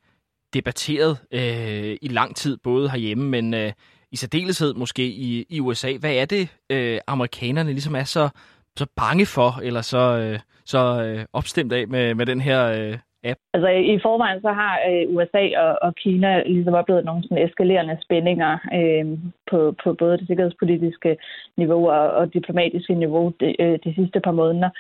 debatteret 0.55 1.15
øh, 1.33 1.97
i 2.03 2.09
lang 2.09 2.37
tid, 2.37 2.57
både 2.65 2.91
herhjemme, 2.91 3.31
men 3.31 3.55
øh, 3.55 3.73
i 4.13 4.17
særdeleshed 4.17 4.75
måske 4.75 5.05
i, 5.07 5.47
i 5.51 5.61
USA. 5.61 5.91
Hvad 6.01 6.15
er 6.15 6.25
det, 6.25 6.45
øh, 6.73 6.99
amerikanerne 7.07 7.71
ligesom 7.71 7.95
er 7.95 8.05
så, 8.05 8.29
så 8.77 8.87
bange 8.97 9.27
for, 9.27 9.51
eller 9.63 9.81
så, 9.81 10.03
øh, 10.23 10.39
så 10.65 10.81
øh, 11.05 11.25
opstemt 11.33 11.73
af 11.73 11.89
med, 11.89 12.15
med 12.15 12.27
den 12.27 12.41
her 12.41 12.61
øh, 12.79 12.99
app? 13.31 13.39
Altså 13.55 13.69
i 13.69 13.99
forvejen 14.03 14.41
så 14.41 14.53
har 14.61 14.75
øh, 14.91 15.15
USA 15.15 15.45
og, 15.65 15.79
og 15.83 15.95
Kina 15.95 16.43
ligesom 16.43 16.75
oplevet 16.75 17.05
nogle 17.05 17.23
sådan 17.23 17.47
eskalerende 17.47 17.97
spændinger 18.03 18.53
øh, 18.79 19.19
på, 19.51 19.75
på 19.85 19.89
både 19.93 20.19
det 20.19 20.27
sikkerhedspolitiske 20.27 21.17
niveau 21.57 21.89
og, 21.89 22.11
og 22.11 22.35
diplomatiske 22.35 22.95
niveau 22.95 23.33
de, 23.41 23.63
øh, 23.63 23.79
de 23.85 23.95
sidste 23.95 24.21
par 24.21 24.33
måneder. 24.33 24.71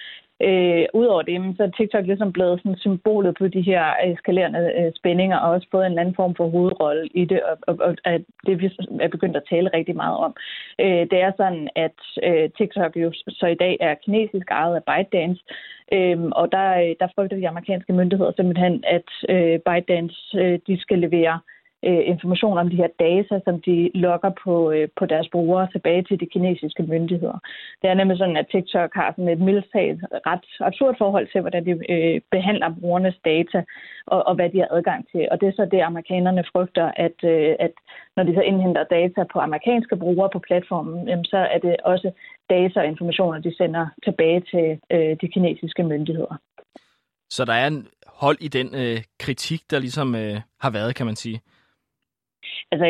Øh, 0.42 0.84
Udover 0.94 1.22
det, 1.22 1.56
så 1.56 1.62
er 1.62 1.70
TikTok 1.70 2.06
ligesom 2.06 2.32
blevet 2.32 2.60
sådan 2.60 2.78
symbolet 2.78 3.36
på 3.38 3.48
de 3.48 3.60
her 3.60 3.84
eskalerende 4.04 4.72
øh, 4.78 4.92
spændinger, 4.96 5.38
og 5.38 5.50
også 5.50 5.66
fået 5.70 5.86
en 5.86 5.98
anden 5.98 6.14
form 6.14 6.34
for 6.34 6.48
hovedrolle 6.48 7.06
i 7.14 7.24
det, 7.24 7.42
og, 7.42 7.56
og, 7.66 7.76
og 7.80 7.96
at 8.04 8.22
det 8.46 8.60
vi 8.60 8.70
er 9.00 9.08
begyndt 9.08 9.36
at 9.36 9.48
tale 9.50 9.70
rigtig 9.74 9.96
meget 9.96 10.16
om. 10.16 10.36
Øh, 10.80 11.04
det 11.10 11.18
er 11.20 11.32
sådan, 11.36 11.68
at 11.76 11.98
øh, 12.22 12.50
TikTok 12.58 12.96
jo 12.96 13.12
så 13.28 13.46
i 13.46 13.54
dag 13.54 13.76
er 13.80 13.94
kinesisk 13.94 14.50
ejet 14.50 14.76
af 14.76 14.84
ByteDance, 14.84 15.42
øh, 15.92 16.18
og 16.40 16.52
der, 16.52 16.68
øh, 16.82 16.94
der 17.00 17.08
frygter 17.14 17.36
de 17.36 17.48
amerikanske 17.48 17.92
myndigheder 17.92 18.32
simpelthen, 18.36 18.84
at 18.86 19.08
øh, 19.28 19.58
ByteDance 19.66 20.18
øh, 20.38 20.58
de 20.66 20.80
skal 20.80 20.98
levere 20.98 21.40
øh, 21.88 22.02
information 22.12 22.58
om 22.58 22.70
de 22.70 22.76
her 22.82 22.90
data, 23.06 23.40
som 23.44 23.60
de 23.60 23.90
logger 23.94 24.30
på, 24.44 24.70
øh, 24.70 24.88
på 24.98 25.06
deres 25.06 25.28
brugere 25.32 25.68
tilbage 25.72 26.02
til 26.02 26.20
de 26.20 26.26
kinesiske 26.26 26.82
myndigheder. 26.82 27.38
Det 27.82 27.90
er 27.90 27.94
nemlig 27.94 28.18
sådan, 28.18 28.36
at 28.36 28.46
TikTok 28.52 28.90
har 28.94 29.10
sådan 29.12 29.28
et 29.28 29.40
mildt 29.40 29.66
ret 30.30 30.46
absurd 30.60 30.94
forhold 30.98 31.26
til, 31.32 31.40
hvordan 31.40 31.64
de 31.66 31.92
øh, 31.94 32.20
behandler 32.30 32.74
brugernes 32.80 33.16
data 33.24 33.64
og, 34.06 34.26
og 34.28 34.34
hvad 34.34 34.48
de 34.50 34.58
har 34.58 34.68
adgang 34.70 35.06
til. 35.12 35.28
Og 35.30 35.40
det 35.40 35.48
er 35.48 35.52
så 35.56 35.68
det, 35.72 35.80
amerikanerne 35.80 36.44
frygter, 36.52 36.86
at, 36.96 37.18
øh, 37.24 37.54
at 37.66 37.74
når 38.16 38.22
de 38.22 38.34
så 38.34 38.40
indhenter 38.40 38.84
data 38.84 39.24
på 39.32 39.38
amerikanske 39.38 39.96
brugere 39.96 40.30
på 40.32 40.38
platformen, 40.38 41.08
jamen, 41.08 41.24
så 41.24 41.36
er 41.36 41.58
det 41.58 41.76
også 41.84 42.10
data 42.50 42.80
og 42.80 42.86
informationer, 42.86 43.38
de 43.40 43.56
sender 43.56 43.86
tilbage 44.04 44.40
til 44.40 44.66
øh, 44.90 45.16
de 45.20 45.28
kinesiske 45.34 45.82
myndigheder. 45.82 46.36
Så 47.30 47.44
der 47.44 47.52
er 47.52 47.66
en 47.66 47.88
hold 48.06 48.36
i 48.40 48.48
den 48.48 48.68
øh, 48.74 49.02
kritik, 49.18 49.60
der 49.70 49.78
ligesom 49.78 50.14
øh, 50.14 50.40
har 50.60 50.70
været, 50.70 50.94
kan 50.94 51.06
man 51.06 51.16
sige? 51.16 51.40
Altså, 52.70 52.86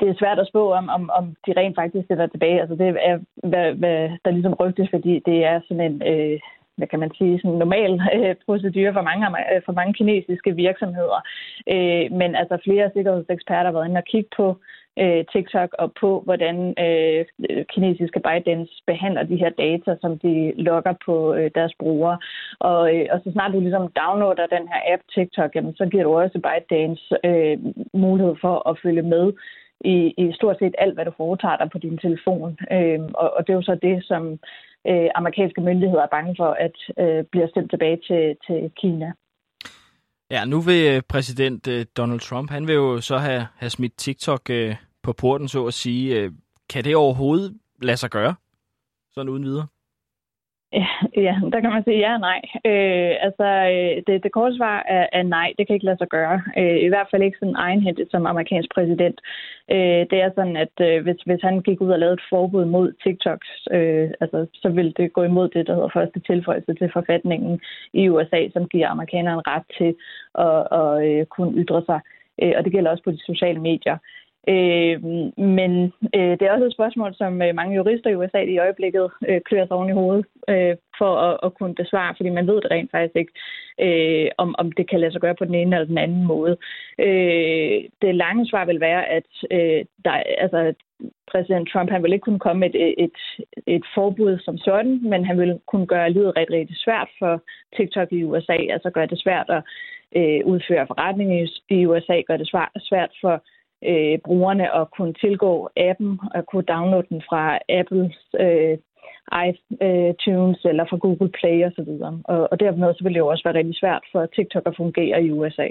det 0.00 0.08
er 0.08 0.14
svært 0.18 0.38
at 0.38 0.48
spå 0.48 0.72
om, 0.72 0.88
om, 0.88 1.10
om 1.18 1.24
de 1.46 1.52
rent 1.56 1.76
faktisk 1.76 2.06
sætter 2.08 2.26
tilbage. 2.26 2.60
Altså, 2.60 2.74
det 2.76 2.86
er, 3.10 3.18
hvad, 3.48 3.72
hvad 3.72 4.10
der 4.24 4.30
ligesom 4.30 4.54
rygtes, 4.54 4.88
fordi 4.90 5.22
det 5.26 5.44
er 5.44 5.60
sådan 5.68 5.84
en, 5.90 6.02
øh, 6.12 6.40
hvad 6.76 6.88
kan 6.88 7.00
man 7.00 7.12
sige, 7.18 7.38
sådan 7.38 7.50
en 7.50 7.58
normal 7.58 7.92
øh, 8.16 8.34
procedure 8.46 8.92
for 8.92 9.02
mange, 9.02 9.26
øh, 9.54 9.62
for 9.66 9.72
mange 9.72 9.92
kinesiske 9.94 10.50
virksomheder. 10.54 11.20
Øh, 11.74 12.06
men 12.20 12.30
altså, 12.40 12.58
flere 12.64 12.90
sikkerhedseksperter 12.94 13.68
har 13.70 13.72
været 13.72 13.88
inde 13.88 14.02
og 14.04 14.10
kigge 14.12 14.30
på 14.36 14.46
øh, 15.02 15.24
TikTok 15.32 15.70
og 15.78 15.92
på, 16.00 16.10
hvordan 16.26 16.56
øh, 16.86 17.24
kinesiske 17.72 18.20
ByteDance 18.26 18.72
behandler 18.86 19.22
de 19.22 19.36
her 19.42 19.50
data, 19.50 19.90
som 20.00 20.18
de 20.18 20.52
logger 20.56 20.94
på 21.06 21.34
øh, 21.34 21.50
deres 21.54 21.74
brugere. 21.80 22.18
Og, 22.58 22.94
øh, 22.94 23.06
og 23.12 23.20
så 23.24 23.32
snart 23.32 23.52
du 23.52 23.60
ligesom 23.60 23.92
downloader 24.00 24.46
den 24.56 24.68
her 24.72 24.80
app 24.92 25.02
TikTok, 25.14 25.50
jamen, 25.54 25.74
så 25.74 25.86
giver 25.86 26.04
du 26.04 26.12
også 26.18 26.38
ByteDance 26.46 27.04
øh, 27.24 27.58
mulighed 28.04 28.34
for 28.40 28.68
at 28.70 28.78
følge 28.82 29.02
med 29.02 29.32
i, 29.80 29.96
i 30.22 30.32
stort 30.32 30.56
set 30.58 30.74
alt, 30.78 30.94
hvad 30.94 31.04
du 31.04 31.12
foretager 31.16 31.56
dig 31.56 31.68
på 31.72 31.78
din 31.78 31.98
telefon. 31.98 32.58
Øh, 32.72 33.00
og, 33.14 33.28
og 33.36 33.40
det 33.46 33.52
er 33.52 33.60
jo 33.60 33.62
så 33.62 33.78
det, 33.82 34.04
som 34.04 34.22
øh, 34.90 35.08
amerikanske 35.14 35.60
myndigheder 35.60 36.02
er 36.02 36.14
bange 36.16 36.34
for, 36.38 36.50
at 36.66 36.76
øh, 37.02 37.24
bliver 37.24 37.48
stemt 37.48 37.70
tilbage 37.70 37.98
til, 38.08 38.36
til 38.46 38.70
Kina. 38.80 39.12
Ja, 40.30 40.44
nu 40.44 40.60
vil 40.60 40.94
øh, 40.94 41.02
præsident 41.08 41.68
øh, 41.68 41.86
Donald 41.96 42.20
Trump, 42.20 42.50
han 42.50 42.66
vil 42.66 42.74
jo 42.74 43.00
så 43.00 43.18
have, 43.18 43.46
have 43.56 43.70
smidt 43.70 43.96
TikTok 43.96 44.50
øh, 44.50 44.74
på 45.08 45.12
porten, 45.12 45.48
så 45.48 45.60
at 45.66 45.74
sige. 45.74 46.04
Øh, 46.16 46.30
kan 46.72 46.84
det 46.84 46.96
overhovedet 46.96 47.48
lade 47.82 47.96
sig 47.96 48.10
gøre? 48.10 48.34
Sådan 49.14 49.28
uden 49.28 49.44
videre? 49.44 49.66
Ja, 50.72 50.88
ja, 51.26 51.34
der 51.52 51.60
kan 51.60 51.70
man 51.70 51.84
sige 51.84 51.98
ja 51.98 52.12
og 52.14 52.20
nej. 52.20 52.40
Øh, 52.70 53.14
altså, 53.26 53.46
øh, 53.74 54.02
det, 54.06 54.22
det 54.24 54.32
korte 54.32 54.56
svar 54.56 54.78
er, 54.96 55.06
er 55.12 55.22
nej, 55.22 55.48
det 55.58 55.66
kan 55.66 55.74
ikke 55.74 55.86
lade 55.86 56.00
sig 56.00 56.08
gøre. 56.08 56.42
Øh, 56.58 56.78
I 56.86 56.88
hvert 56.88 57.08
fald 57.10 57.22
ikke 57.22 57.38
sådan 57.38 57.62
egenhændigt 57.66 58.10
som 58.10 58.26
amerikansk 58.26 58.68
præsident. 58.74 59.18
Øh, 59.74 60.02
det 60.10 60.18
er 60.24 60.30
sådan, 60.34 60.56
at 60.56 60.74
øh, 60.80 61.02
hvis, 61.02 61.20
hvis 61.26 61.42
han 61.42 61.60
gik 61.60 61.80
ud 61.80 61.90
og 61.90 61.98
lavede 61.98 62.14
et 62.14 62.28
forbud 62.30 62.64
mod 62.64 62.92
TikToks, 63.02 63.50
øh, 63.76 64.10
altså, 64.20 64.46
så 64.62 64.68
ville 64.68 64.92
det 64.96 65.12
gå 65.12 65.22
imod 65.22 65.48
det, 65.48 65.66
der 65.66 65.74
hedder 65.74 65.96
første 65.98 66.20
tilføjelse 66.20 66.74
til 66.74 66.90
forfatningen 66.92 67.60
i 67.92 68.08
USA, 68.08 68.40
som 68.52 68.68
giver 68.68 68.88
amerikanerne 68.88 69.42
ret 69.46 69.66
til 69.78 69.90
at, 70.46 70.58
at, 70.80 71.20
at 71.20 71.28
kunne 71.28 71.52
ytre 71.62 71.82
sig. 71.88 72.00
Øh, 72.42 72.52
og 72.56 72.64
det 72.64 72.72
gælder 72.72 72.90
også 72.90 73.04
på 73.04 73.10
de 73.10 73.24
sociale 73.30 73.60
medier. 73.60 73.96
Øh, 74.48 75.02
men 75.36 75.92
øh, 76.14 76.34
det 76.38 76.42
er 76.42 76.52
også 76.52 76.66
et 76.66 76.72
spørgsmål, 76.72 77.14
som 77.14 77.42
øh, 77.42 77.54
mange 77.54 77.76
jurister 77.76 78.10
i 78.10 78.16
USA 78.16 78.38
i 78.38 78.58
øjeblikket 78.58 79.10
øh, 79.28 79.40
klør 79.40 79.66
sig 79.66 79.76
oven 79.76 79.88
i 79.90 79.92
hovedet 80.00 80.26
øh, 80.48 80.76
for 80.98 81.12
at, 81.16 81.38
at 81.42 81.54
kunne 81.54 81.74
besvare, 81.74 82.14
fordi 82.16 82.28
man 82.28 82.46
ved 82.46 82.54
det 82.54 82.70
rent 82.70 82.90
faktisk 82.90 83.16
ikke, 83.16 83.32
øh, 83.86 84.30
om, 84.38 84.54
om 84.58 84.72
det 84.72 84.90
kan 84.90 85.00
lade 85.00 85.12
sig 85.12 85.20
gøre 85.20 85.34
på 85.34 85.44
den 85.44 85.54
ene 85.54 85.76
eller 85.76 85.86
den 85.86 85.98
anden 85.98 86.24
måde. 86.24 86.56
Øh, 86.98 87.78
det 88.02 88.14
lange 88.14 88.46
svar 88.46 88.64
vil 88.64 88.80
være, 88.80 89.06
at 89.06 89.30
øh, 89.50 89.84
der, 90.04 90.12
altså, 90.44 90.74
præsident 91.32 91.68
Trump 91.72 91.90
han 91.90 92.02
vil 92.02 92.12
ikke 92.12 92.24
kunne 92.24 92.44
komme 92.46 92.60
med 92.60 92.74
et, 92.74 92.94
et, 92.98 93.18
et 93.66 93.84
forbud 93.94 94.38
som 94.38 94.58
sådan, 94.58 95.00
men 95.10 95.24
han 95.24 95.38
vil 95.40 95.60
kunne 95.66 95.86
gøre 95.86 96.10
livet 96.10 96.36
rigtig, 96.36 96.56
rigtig 96.56 96.76
svært 96.76 97.08
for 97.18 97.42
TikTok 97.76 98.12
i 98.12 98.24
USA, 98.24 98.56
altså 98.74 98.90
gøre 98.90 99.06
det 99.06 99.20
svært 99.20 99.50
at 99.50 99.62
øh, 100.16 100.40
udføre 100.44 100.86
forretning 100.86 101.40
i, 101.40 101.44
i 101.68 101.86
USA, 101.86 102.20
gøre 102.20 102.38
det 102.38 102.48
svært, 102.48 102.70
svært 102.80 103.12
for 103.20 103.42
øh, 103.84 104.18
brugerne 104.24 104.74
at 104.80 104.90
kunne 104.96 105.14
tilgå 105.14 105.70
appen 105.76 106.20
og 106.34 106.46
kunne 106.46 106.70
downloade 106.74 107.06
den 107.08 107.22
fra 107.28 107.58
Apples 107.68 108.18
øh, 108.44 108.78
iTunes 109.48 110.58
eller 110.64 110.84
fra 110.90 110.96
Google 110.96 111.30
Play 111.38 111.66
osv. 111.66 111.90
Og, 112.24 112.48
og 112.52 112.60
dermed 112.60 112.94
så 112.94 113.04
vil 113.04 113.14
det 113.14 113.18
jo 113.18 113.26
også 113.26 113.44
være 113.44 113.58
rigtig 113.58 113.76
svært 113.76 114.04
for 114.12 114.26
TikTok 114.26 114.62
at 114.66 114.76
fungere 114.76 115.22
i 115.24 115.30
USA. 115.32 115.68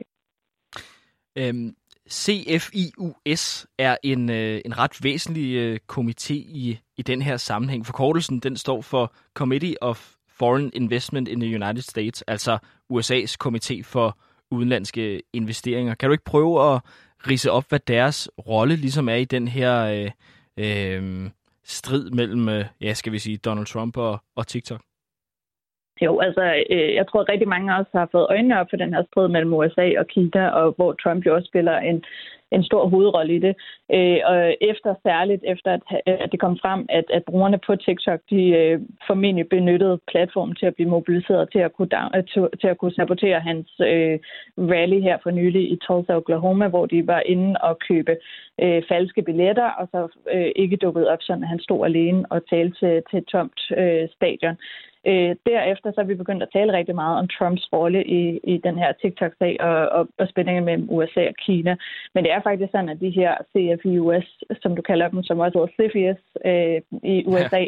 Øhm, 1.37 1.75
CFIUS 2.09 3.67
er 3.77 3.97
en, 4.03 4.29
øh, 4.29 4.61
en 4.65 4.77
ret 4.77 5.03
væsentlig 5.03 5.55
øh, 5.55 5.79
komité 5.93 6.33
i, 6.33 6.79
i 6.97 7.01
den 7.01 7.21
her 7.21 7.37
sammenhæng. 7.37 7.85
Forkortelsen 7.85 8.39
den 8.39 8.55
står 8.57 8.81
for 8.81 9.13
Committee 9.33 9.75
of 9.81 10.13
Foreign 10.39 10.71
Investment 10.73 11.27
in 11.27 11.39
the 11.39 11.55
United 11.55 11.81
States, 11.81 12.21
altså 12.21 12.57
USA's 12.93 13.35
komité 13.45 13.83
for 13.83 14.17
udenlandske 14.51 15.21
investeringer. 15.33 15.95
Kan 15.95 16.09
du 16.09 16.11
ikke 16.11 16.23
prøve 16.23 16.73
at 16.73 16.81
rise 17.27 17.51
op, 17.51 17.65
hvad 17.69 17.79
deres 17.79 18.29
rolle 18.47 18.75
ligesom 18.75 19.09
er 19.09 19.15
i 19.15 19.25
den 19.25 19.47
her 19.47 19.83
øh, 19.83 20.11
øh, 20.57 21.29
strid 21.63 22.09
mellem, 22.09 22.49
øh, 22.49 22.65
ja, 22.81 22.93
skal 22.93 23.11
vi 23.11 23.19
sige, 23.19 23.37
Donald 23.37 23.65
Trump 23.65 23.97
og, 23.97 24.23
og 24.35 24.47
TikTok? 24.47 24.81
Jo, 26.01 26.19
altså, 26.19 26.63
øh, 26.69 26.93
jeg 26.95 27.07
tror, 27.07 27.21
at 27.21 27.29
rigtig 27.29 27.47
mange 27.47 27.73
af 27.73 27.79
os 27.79 27.87
har 27.93 28.09
fået 28.11 28.27
øjnene 28.29 28.59
op 28.59 28.67
for 28.69 28.77
den 28.77 28.93
her 28.93 29.03
strid 29.11 29.27
mellem 29.27 29.53
USA 29.53 29.91
og 29.99 30.07
Kina, 30.07 30.49
og 30.49 30.73
hvor 30.75 30.93
Trump 30.93 31.25
jo 31.25 31.35
også 31.35 31.47
spiller 31.47 31.77
en, 31.77 32.03
en 32.51 32.63
stor 32.63 32.87
hovedrolle 32.87 33.35
i 33.35 33.39
det. 33.39 33.55
Øh, 33.93 34.19
og 34.25 34.55
efter 34.61 34.95
særligt 35.03 35.43
efter, 35.47 35.73
at, 35.73 35.81
at 36.05 36.31
det 36.31 36.39
kom 36.39 36.57
frem, 36.61 36.85
at, 36.89 37.05
at 37.09 37.23
brugerne 37.23 37.59
på 37.67 37.75
TikTok, 37.75 38.19
de 38.29 38.41
øh, 38.59 38.81
formentlig 39.07 39.49
benyttede 39.49 39.99
platformen 40.07 40.55
til 40.55 40.65
at 40.65 40.75
blive 40.75 40.89
mobiliseret 40.89 41.49
til 41.51 41.59
at 41.59 41.73
kunne, 41.73 41.87
down, 41.87 42.11
øh, 42.15 42.23
til, 42.23 42.47
til 42.61 42.67
at 42.67 42.77
kunne 42.77 42.93
sabotere 42.93 43.39
hans 43.39 43.67
øh, 43.79 44.19
rally 44.57 44.99
her 44.99 45.17
for 45.23 45.31
nylig 45.31 45.71
i 45.71 45.75
Tulsa, 45.75 46.15
Oklahoma, 46.15 46.67
hvor 46.67 46.85
de 46.85 47.07
var 47.07 47.19
inde 47.19 47.55
og 47.61 47.79
købe 47.79 48.15
øh, 48.61 48.83
falske 48.89 49.21
billetter, 49.21 49.69
og 49.69 49.87
så 49.91 50.07
øh, 50.33 50.51
ikke 50.55 50.77
dukket 50.77 51.07
op, 51.07 51.21
sådan 51.21 51.43
at 51.43 51.49
han 51.49 51.59
stod 51.59 51.85
alene 51.85 52.25
og 52.29 52.49
talte 52.49 52.75
til, 52.79 53.03
til 53.09 53.19
et 53.19 53.25
tomt 53.25 53.59
øh, 53.77 54.09
stadion. 54.15 54.57
Øh, 55.09 55.35
derefter 55.45 55.91
så 55.91 56.01
er 56.01 56.05
vi 56.11 56.15
begyndt 56.15 56.43
at 56.43 56.53
tale 56.53 56.73
rigtig 56.73 56.95
meget 56.95 57.19
om 57.19 57.27
Trumps 57.27 57.73
rolle 57.73 58.03
i, 58.05 58.39
i 58.43 58.57
den 58.57 58.77
her 58.77 58.91
TikTok-sag 59.01 59.57
og, 59.59 59.89
og, 59.97 60.07
og 60.17 60.27
spændingen 60.27 60.65
mellem 60.65 60.87
USA 60.89 61.27
og 61.27 61.35
Kina. 61.45 61.75
Men 62.13 62.23
det 62.23 62.31
er 62.31 62.41
faktisk 62.41 62.71
sådan, 62.71 62.89
at 62.89 63.01
de 63.01 63.09
her 63.09 63.33
CFIUS, 63.51 64.27
som 64.61 64.75
du 64.75 64.81
kalder 64.81 65.07
dem, 65.07 65.23
som 65.23 65.39
også 65.39 65.57
hedder 65.57 65.75
CFIUS 65.77 66.21
øh, 66.45 66.81
i 67.03 67.25
USA, 67.25 67.61
ja. 67.61 67.67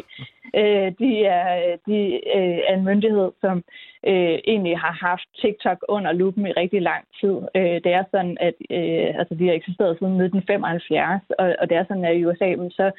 øh, 0.60 0.92
de, 0.98 1.24
er, 1.24 1.76
de 1.86 1.98
øh, 2.36 2.58
er 2.68 2.74
en 2.74 2.84
myndighed, 2.84 3.30
som 3.40 3.56
øh, 4.06 4.38
egentlig 4.52 4.78
har 4.78 4.94
haft 5.08 5.28
TikTok 5.40 5.78
under 5.88 6.12
lupen 6.12 6.46
i 6.46 6.52
rigtig 6.52 6.82
lang 6.82 7.04
tid. 7.20 7.36
Øh, 7.56 7.76
det 7.84 7.92
er 7.98 8.04
sådan, 8.10 8.36
at 8.40 8.54
øh, 8.70 9.08
altså, 9.20 9.34
de 9.34 9.46
har 9.46 9.54
eksisteret 9.54 9.98
siden 9.98 10.20
1975, 10.20 11.22
og, 11.38 11.56
og 11.60 11.68
det 11.68 11.76
er 11.76 11.84
sådan, 11.88 12.04
at 12.04 12.16
i 12.16 12.24
USA 12.24 12.48
så 12.70 12.90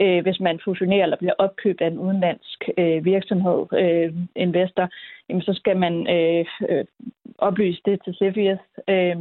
øh, 0.00 0.22
hvis 0.22 0.40
man 0.40 0.60
fusionerer 0.64 1.02
eller 1.02 1.16
bliver 1.16 1.34
opkøbt 1.38 1.80
af 1.80 1.86
en 1.86 1.98
udenlandsk 1.98 2.68
øh, 2.78 3.04
virksomhed, 3.04 3.66
øh, 3.72 4.14
investor, 4.36 4.88
jamen, 5.28 5.42
så 5.42 5.52
skal 5.54 5.76
man 5.76 5.94
øh, 6.16 6.46
øh, 6.68 6.84
oplyse 7.38 7.80
det 7.84 8.00
til 8.04 8.14
CFIUS, 8.14 8.58
øh, 8.88 9.16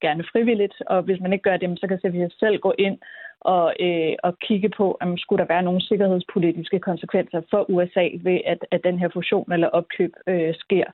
gerne 0.00 0.24
frivilligt, 0.32 0.74
og 0.86 1.02
hvis 1.02 1.20
man 1.20 1.32
ikke 1.32 1.42
gør 1.42 1.56
det, 1.56 1.80
så 1.80 1.86
kan 1.88 1.98
CFIUS 1.98 2.32
selv 2.38 2.58
gå 2.58 2.74
ind 2.78 2.98
og, 3.40 3.74
øh, 3.80 4.14
og 4.22 4.38
kigge 4.38 4.68
på, 4.68 4.96
om 5.00 5.18
skulle 5.18 5.42
der 5.42 5.52
være 5.54 5.62
nogle 5.62 5.80
sikkerhedspolitiske 5.80 6.78
konsekvenser 6.78 7.40
for 7.50 7.70
USA 7.70 8.08
ved, 8.20 8.40
at, 8.46 8.58
at 8.70 8.80
den 8.84 8.98
her 8.98 9.08
fusion 9.08 9.52
eller 9.52 9.68
opkøb 9.68 10.12
øh, 10.26 10.54
sker. 10.54 10.84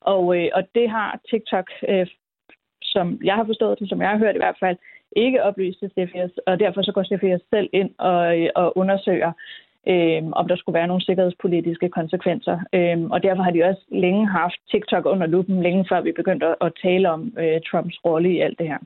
Og, 0.00 0.38
øh, 0.38 0.48
og 0.54 0.62
det 0.74 0.90
har 0.90 1.20
TikTok, 1.30 1.66
øh, 1.88 2.06
som 2.82 3.20
jeg 3.24 3.34
har 3.34 3.44
forstået 3.44 3.78
det, 3.78 3.88
som 3.88 4.00
jeg 4.00 4.10
har 4.10 4.18
hørt 4.18 4.34
i 4.34 4.38
hvert 4.44 4.58
fald, 4.60 4.76
ikke 5.16 5.42
oplyst 5.42 5.78
til 5.80 5.90
CFS, 5.94 6.32
og 6.46 6.60
derfor 6.60 6.82
så 6.82 6.92
går 6.92 7.04
CFS 7.04 7.42
selv 7.54 7.68
ind 7.72 7.90
og, 7.98 8.38
øh, 8.40 8.48
og 8.54 8.78
undersøger, 8.78 9.32
øh, 9.88 10.22
om 10.32 10.48
der 10.48 10.56
skulle 10.56 10.78
være 10.78 10.86
nogle 10.86 11.04
sikkerhedspolitiske 11.04 11.88
konsekvenser. 11.88 12.58
Øh, 12.74 12.98
og 13.14 13.22
derfor 13.22 13.42
har 13.42 13.50
de 13.50 13.64
også 13.64 13.82
længe 13.90 14.28
haft 14.28 14.58
TikTok 14.70 15.04
under 15.06 15.26
lupen, 15.26 15.62
længe 15.62 15.86
før 15.88 16.00
vi 16.00 16.12
begyndte 16.12 16.46
at, 16.46 16.56
at 16.60 16.72
tale 16.82 17.10
om 17.10 17.20
øh, 17.38 17.60
Trumps 17.70 17.96
rolle 18.04 18.32
i 18.32 18.40
alt 18.40 18.58
det 18.58 18.66
her. 18.66 18.78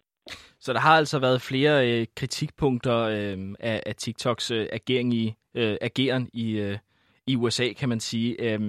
Så 0.60 0.72
der 0.72 0.78
har 0.80 0.96
altså 0.96 1.18
været 1.18 1.42
flere 1.42 1.90
øh, 1.90 2.06
kritikpunkter 2.16 2.98
øh, 2.98 3.38
af, 3.60 3.82
af 3.86 3.94
TikToks 3.94 4.50
øh, 4.50 4.66
agering 4.72 5.14
i, 5.14 5.34
øh, 5.54 5.76
ageren 5.80 6.28
i, 6.32 6.60
øh, 6.60 6.78
i 7.26 7.36
USA, 7.36 7.72
kan 7.78 7.88
man 7.88 8.00
sige. 8.00 8.36
Øh, 8.40 8.60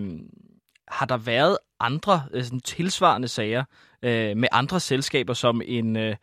har 0.88 1.06
der 1.06 1.18
været 1.18 1.58
andre 1.80 2.22
øh, 2.34 2.44
sådan 2.44 2.60
tilsvarende 2.60 3.28
sager 3.28 3.64
øh, 4.04 4.38
med 4.38 4.48
andre 4.52 4.80
selskaber, 4.80 5.34
som 5.34 5.62
en, 5.66 5.96
øh, 5.96 6.16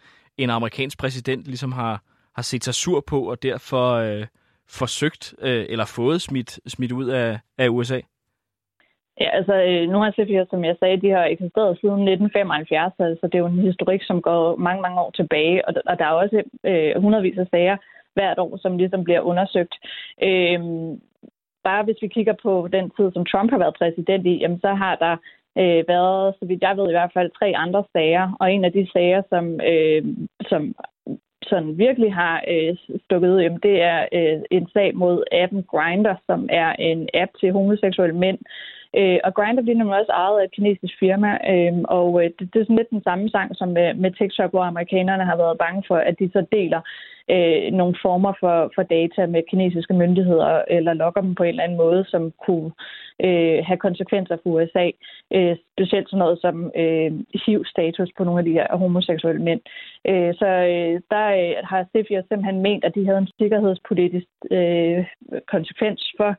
en 0.42 0.50
amerikansk 0.50 0.98
præsident 0.98 1.44
ligesom 1.44 1.72
har, 1.72 2.02
har 2.36 2.42
set 2.42 2.64
sig 2.64 2.74
sur 2.74 3.00
på, 3.00 3.30
og 3.30 3.42
derfor 3.42 3.92
øh, 3.92 4.26
forsøgt 4.68 5.34
øh, 5.40 5.66
eller 5.68 5.84
fået 5.96 6.22
smidt, 6.22 6.60
smidt 6.66 6.92
ud 6.92 7.08
af, 7.08 7.38
af 7.58 7.68
USA? 7.68 8.00
Ja, 9.20 9.28
altså 9.38 9.54
øh, 9.54 9.88
nu 9.92 9.98
har 9.98 10.10
CFIUS, 10.10 10.48
som 10.50 10.64
jeg 10.64 10.76
sagde, 10.78 11.00
de 11.00 11.10
har 11.10 11.24
eksisteret 11.24 11.78
siden 11.80 12.08
1975, 12.08 12.94
altså 12.98 13.26
det 13.26 13.34
er 13.34 13.38
jo 13.38 13.46
en 13.46 13.68
historik, 13.70 14.02
som 14.04 14.22
går 14.22 14.56
mange, 14.56 14.82
mange 14.82 15.00
år 15.00 15.10
tilbage, 15.10 15.68
og, 15.68 15.74
og 15.86 15.98
der 15.98 16.04
er 16.04 16.20
også 16.22 16.42
øh, 16.64 17.02
hundredvis 17.02 17.38
af 17.38 17.46
sager 17.50 17.76
hvert 18.14 18.38
år, 18.38 18.56
som 18.62 18.76
ligesom 18.76 19.04
bliver 19.04 19.20
undersøgt. 19.20 19.74
Øh, 20.22 20.60
bare 21.64 21.82
hvis 21.84 22.02
vi 22.02 22.08
kigger 22.08 22.34
på 22.42 22.68
den 22.72 22.90
tid, 22.96 23.12
som 23.12 23.26
Trump 23.26 23.50
har 23.50 23.58
været 23.58 23.78
præsident 23.80 24.26
i, 24.26 24.34
jamen, 24.42 24.60
så 24.60 24.74
har 24.74 24.94
der 24.96 25.16
øh, 25.58 25.84
været, 25.88 26.34
så 26.38 26.44
vidt 26.46 26.62
jeg 26.62 26.76
ved 26.76 26.88
i 26.88 26.96
hvert 26.98 27.12
fald, 27.14 27.30
tre 27.38 27.52
andre 27.56 27.84
sager. 27.92 28.36
Og 28.40 28.52
en 28.52 28.64
af 28.64 28.72
de 28.72 28.90
sager, 28.92 29.22
som, 29.28 29.60
øh, 29.60 30.02
som 30.48 30.74
sådan 31.42 31.78
virkelig 31.78 32.14
har 32.14 32.44
øh, 32.48 32.76
stukket 33.04 33.30
ud, 33.30 33.58
det 33.62 33.82
er 33.82 34.00
øh, 34.12 34.40
en 34.50 34.68
sag 34.72 34.96
mod 34.96 35.24
appen 35.32 35.62
Grinder, 35.62 36.14
som 36.26 36.48
er 36.52 36.72
en 36.72 37.08
app 37.14 37.30
til 37.40 37.52
homoseksuelle 37.52 38.16
mænd, 38.16 38.38
Øh, 38.98 39.18
og 39.24 39.34
Grindr 39.34 39.62
bliver 39.62 39.78
nemlig 39.78 39.98
også 39.98 40.12
ejet 40.12 40.40
af 40.40 40.44
et 40.44 40.54
kinesisk 40.56 40.94
firma, 40.98 41.30
øh, 41.52 41.72
og 41.84 42.24
øh, 42.24 42.30
det, 42.38 42.44
det 42.52 42.60
er 42.60 42.64
sådan 42.64 42.76
lidt 42.76 42.90
den 42.90 43.02
samme 43.02 43.28
sang 43.28 43.56
som 43.56 43.68
med, 43.68 43.94
med 43.94 44.10
TikTok, 44.10 44.50
hvor 44.50 44.62
amerikanerne 44.62 45.24
har 45.24 45.36
været 45.36 45.58
bange 45.58 45.82
for, 45.88 45.96
at 45.96 46.18
de 46.18 46.30
så 46.32 46.44
deler 46.52 46.80
øh, 47.34 47.72
nogle 47.72 47.94
former 48.02 48.32
for, 48.40 48.72
for 48.74 48.82
data 48.82 49.26
med 49.26 49.42
kinesiske 49.50 49.94
myndigheder, 49.94 50.62
eller 50.68 50.92
lokker 50.92 51.20
dem 51.20 51.34
på 51.34 51.42
en 51.42 51.48
eller 51.48 51.62
anden 51.62 51.78
måde, 51.78 52.04
som 52.04 52.32
kunne 52.46 52.70
øh, 53.24 53.58
have 53.68 53.76
konsekvenser 53.86 54.36
for 54.42 54.50
USA. 54.50 54.86
Øh, 55.34 55.56
specielt 55.72 56.08
sådan 56.10 56.18
noget 56.24 56.38
som 56.40 56.56
øh, 56.82 57.10
HIV-status 57.44 58.10
på 58.16 58.24
nogle 58.24 58.40
af 58.40 58.44
de 58.44 58.56
her 58.58 58.76
homoseksuelle 58.76 59.42
mænd. 59.42 59.60
Øh, 60.08 60.34
så 60.34 60.46
øh, 60.46 61.00
der 61.10 61.26
øh, 61.40 61.54
har 61.70 61.86
CFIUS 61.92 62.24
simpelthen 62.28 62.62
ment, 62.62 62.84
at 62.84 62.94
de 62.94 63.06
havde 63.06 63.18
en 63.18 63.32
sikkerhedspolitisk 63.38 64.30
øh, 64.50 65.04
konsekvens 65.46 66.00
for 66.16 66.36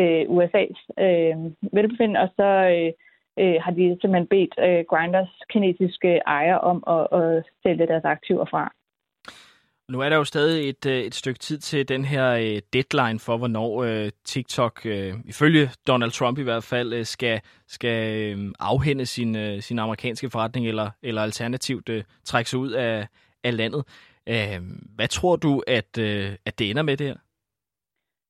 øh, 0.00 0.22
USA's 0.36 0.80
øh, 1.04 1.36
velbefindende, 1.72 2.20
og 2.20 2.28
så 2.36 2.48
øh, 2.74 2.92
øh, 3.38 3.56
har 3.64 3.70
de 3.70 3.98
simpelthen 4.00 4.26
bedt 4.26 4.54
øh, 4.58 4.84
Grinders 4.90 5.32
kinesiske 5.50 6.20
ejer 6.26 6.56
om 6.56 6.84
at, 6.96 7.20
at 7.20 7.44
sælge 7.62 7.86
deres 7.86 8.04
aktiver 8.04 8.44
fra. 8.44 8.72
Nu 9.88 10.00
er 10.00 10.08
der 10.08 10.16
jo 10.16 10.24
stadig 10.24 10.68
et, 10.68 10.86
øh, 10.86 11.00
et 11.00 11.14
stykke 11.14 11.38
tid 11.38 11.58
til 11.58 11.88
den 11.88 12.04
her 12.04 12.30
øh, 12.30 12.60
deadline 12.72 13.18
for, 13.18 13.36
hvornår 13.36 13.82
øh, 13.82 14.10
TikTok, 14.24 14.86
ifølge 15.24 15.70
Donald 15.86 16.10
Trump 16.10 16.38
i 16.38 16.42
hvert 16.42 16.64
fald, 16.64 17.04
skal, 17.04 17.40
skal 17.66 18.36
afhænde 18.60 19.06
sin, 19.06 19.60
sin 19.60 19.78
amerikanske 19.78 20.30
forretning, 20.30 20.68
eller, 20.68 20.90
eller 21.02 21.22
alternativt 21.22 21.90
trække 22.24 22.50
sig 22.50 22.58
ud 22.58 22.70
af, 22.70 23.06
af 23.44 23.56
landet. 23.56 23.84
Hvad 24.96 25.08
tror 25.08 25.36
du, 25.36 25.62
at, 25.66 25.98
at 26.46 26.58
det 26.58 26.70
ender 26.70 26.82
med 26.82 26.96
det 26.96 27.06
her? 27.06 27.16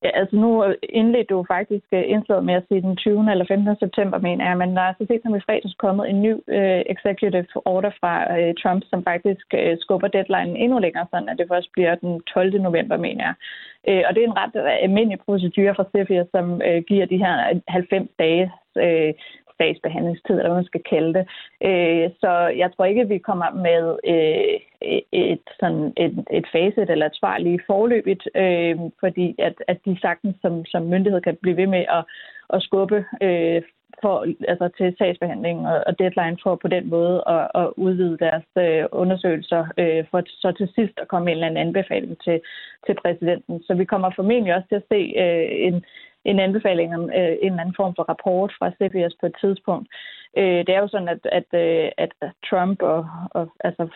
Ja, 0.04 0.10
altså 0.20 0.36
nu 0.36 0.74
indledte 0.82 1.34
du 1.34 1.44
faktisk 1.48 1.86
øh, 1.92 2.04
indslaget 2.06 2.44
med 2.44 2.54
at 2.54 2.64
sige 2.68 2.80
den 2.80 2.96
20. 2.96 3.30
eller 3.30 3.44
15. 3.48 3.76
september, 3.76 4.18
mener 4.18 4.44
jeg, 4.48 4.56
men 4.58 4.76
der 4.76 4.82
er 4.82 4.94
så 4.98 5.04
set 5.08 5.20
som 5.22 5.34
i 5.34 5.44
fredags 5.46 5.74
kommet 5.74 6.10
en 6.10 6.22
ny 6.22 6.32
øh, 6.56 6.82
executive 6.94 7.46
order 7.74 7.90
fra 8.00 8.14
øh, 8.38 8.54
Trump, 8.62 8.82
som 8.90 9.04
faktisk 9.04 9.46
øh, 9.54 9.76
skubber 9.80 10.08
deadline 10.08 10.58
endnu 10.58 10.78
længere, 10.78 11.06
sådan 11.10 11.28
at 11.28 11.38
det 11.38 11.46
først 11.52 11.68
bliver 11.72 11.94
den 11.94 12.20
12. 12.20 12.62
november, 12.62 12.96
mener 12.96 13.24
jeg. 13.28 13.34
Øh, 13.88 14.02
og 14.06 14.14
det 14.14 14.20
er 14.20 14.28
en 14.28 14.40
ret 14.42 14.56
øh, 14.56 14.82
almindelig 14.86 15.18
procedure 15.26 15.74
fra 15.74 15.88
CFIA, 15.92 16.24
som 16.34 16.62
øh, 16.68 16.82
giver 16.88 17.06
de 17.06 17.22
her 17.24 17.60
90 17.68 18.08
dage 18.18 18.52
øh, 18.84 19.12
sagsbehandlingstid, 19.58 20.34
eller 20.34 20.48
hvad 20.48 20.62
man 20.62 20.72
skal 20.72 20.82
kalde 20.90 21.14
det. 21.18 21.24
Øh, 21.68 22.10
så 22.20 22.30
jeg 22.62 22.68
tror 22.72 22.84
ikke, 22.84 23.00
at 23.00 23.08
vi 23.08 23.18
kommer 23.18 23.50
med 23.68 23.84
øh, 24.12 24.60
et, 25.12 25.46
sådan 25.60 25.92
et, 25.96 26.24
et 26.30 26.46
facet 26.52 26.90
eller 26.90 27.06
et 27.06 27.16
svar 27.20 27.38
lige 27.38 27.60
forløbigt, 27.66 28.28
øh, 28.34 28.76
fordi 29.00 29.34
at, 29.38 29.54
at 29.68 29.78
de 29.84 30.00
sagtens 30.00 30.36
som, 30.42 30.64
som 30.64 30.82
myndighed 30.82 31.20
kan 31.20 31.36
blive 31.42 31.56
ved 31.56 31.66
med 31.66 31.84
at, 31.98 32.04
at 32.54 32.62
skubbe 32.62 33.04
øh, 33.22 33.62
for, 34.02 34.26
altså 34.48 34.66
til 34.78 34.94
sagsbehandling 34.98 35.58
og, 35.72 35.78
og 35.86 35.98
deadline 35.98 36.38
for 36.42 36.54
på 36.56 36.68
den 36.68 36.90
måde 36.90 37.22
at, 37.26 37.44
at 37.54 37.66
udvide 37.76 38.18
deres 38.26 38.48
øh, 38.64 38.84
undersøgelser, 38.92 39.62
øh, 39.78 40.04
for 40.10 40.22
så 40.26 40.52
til 40.58 40.68
sidst 40.74 40.96
at 41.02 41.08
komme 41.08 41.30
en 41.30 41.36
eller 41.36 41.46
anden 41.46 41.66
anbefaling 41.66 42.16
til, 42.24 42.40
til 42.86 42.94
præsidenten. 43.02 43.62
Så 43.62 43.74
vi 43.74 43.84
kommer 43.84 44.10
formentlig 44.16 44.54
også 44.54 44.68
til 44.68 44.80
at 44.82 44.90
se 44.92 45.00
øh, 45.24 45.48
en, 45.66 45.84
en 46.24 46.38
anbefaling 46.38 46.94
om 46.94 47.04
øh, 47.04 47.34
en 47.42 47.52
eller 47.52 47.60
anden 47.60 47.80
form 47.80 47.94
for 47.96 48.02
rapport 48.02 48.52
fra 48.58 48.70
CBS 48.70 49.14
på 49.20 49.26
et 49.26 49.36
tidspunkt. 49.40 49.88
Øh, 50.38 50.60
det 50.66 50.68
er 50.68 50.80
jo 50.80 50.88
sådan, 50.88 51.08
at, 51.08 51.22
at, 51.38 51.48
øh, 51.64 51.90
at 51.98 52.12
Trump 52.50 52.82
og, 52.82 53.06
og 53.30 53.52
altså, 53.60 53.88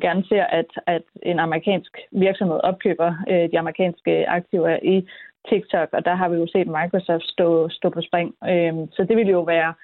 gerne 0.00 0.24
ser, 0.28 0.44
at, 0.44 0.70
at 0.86 1.02
en 1.22 1.38
amerikansk 1.38 1.98
virksomhed 2.12 2.60
opkøber 2.62 3.14
øh, 3.30 3.50
de 3.50 3.58
amerikanske 3.58 4.28
aktiver 4.28 4.78
i 4.82 5.08
TikTok, 5.48 5.88
og 5.92 6.04
der 6.04 6.14
har 6.14 6.28
vi 6.28 6.36
jo 6.36 6.46
set 6.46 6.66
Microsoft 6.66 7.24
stå, 7.24 7.68
stå 7.68 7.90
på 7.90 8.00
spring. 8.00 8.34
Øh, 8.48 8.74
så 8.92 9.06
det 9.08 9.16
ville 9.16 9.32
jo 9.32 9.42
være 9.42 9.74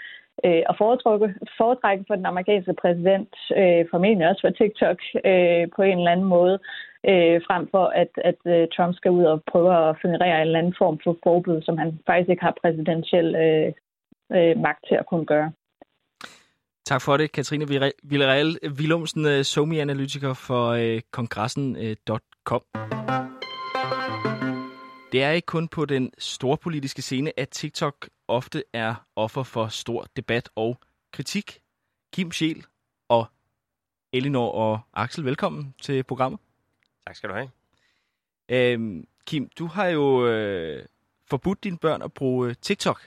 øh, 0.45 0.63
at 0.69 0.75
foretrække, 0.79 1.35
foretrække 1.57 2.05
for 2.09 2.15
den 2.15 2.27
amerikanske 2.27 2.75
præsident, 2.83 3.35
øh, 3.57 3.85
formentlig 3.91 4.29
også 4.29 4.41
for 4.41 4.51
TikTok 4.51 4.99
øh, 5.25 5.65
på 5.77 5.83
en 5.83 5.99
eller 5.99 6.13
anden 6.13 6.27
måde, 6.27 6.59
øh, 7.09 7.41
frem 7.47 7.69
for 7.71 7.87
at, 7.87 8.13
at 8.17 8.39
øh, 8.47 8.69
Trump 8.77 8.97
skal 8.97 9.11
ud 9.11 9.25
og 9.25 9.43
prøve 9.53 9.89
at 9.89 9.97
generere 10.03 10.37
en 10.37 10.47
eller 10.47 10.59
anden 10.59 10.75
form 10.79 10.99
for 11.05 11.17
forbud, 11.25 11.63
som 11.63 11.79
han 11.79 11.99
faktisk 12.07 12.31
ikke 12.31 12.43
har 12.43 12.57
præsidentiel 12.63 13.35
øh, 13.35 13.73
øh, 14.37 14.59
magt 14.67 14.85
til 14.89 14.95
at 14.95 15.07
kunne 15.07 15.27
gøre. 15.27 15.53
Tak 16.87 17.03
for 17.03 17.17
det, 17.17 17.33
Katrine 17.33 17.67
Villarreal 18.03 18.59
Willumsen, 18.79 19.27
øh, 19.27 19.45
SOMI-analytiker 19.45 20.35
for 20.35 20.65
øh, 20.69 21.01
kongressen.com. 21.11 22.63
Øh, 22.75 22.81
det 25.13 25.23
er 25.23 25.31
ikke 25.31 25.47
kun 25.47 25.69
på 25.69 25.85
den 25.85 26.13
store 26.19 26.57
politiske 26.57 27.03
scene, 27.03 27.41
at 27.41 27.49
TikTok 27.49 28.09
ofte 28.29 28.63
er 28.73 28.95
offer 29.17 29.43
for 29.43 29.67
stor 29.67 30.07
debat 30.17 30.49
og 30.57 30.77
kritik. 31.13 31.61
Kim 32.13 32.31
Schiel 32.31 32.65
og 33.09 33.27
Elinor 34.13 34.51
og 34.53 34.81
Axel, 34.95 35.25
velkommen 35.25 35.75
til 35.83 36.03
programmet. 36.03 36.41
Tak 37.07 37.17
skal 37.17 37.29
du 37.29 37.35
have. 37.35 37.51
Øhm, 38.49 39.07
Kim, 39.27 39.49
du 39.59 39.67
har 39.67 39.87
jo 39.87 40.27
øh, 40.27 40.87
forbudt 41.27 41.65
dine 41.65 41.79
børn 41.79 42.03
at 42.03 42.13
bruge 42.13 42.49
øh, 42.49 42.55
TikTok. 42.63 43.01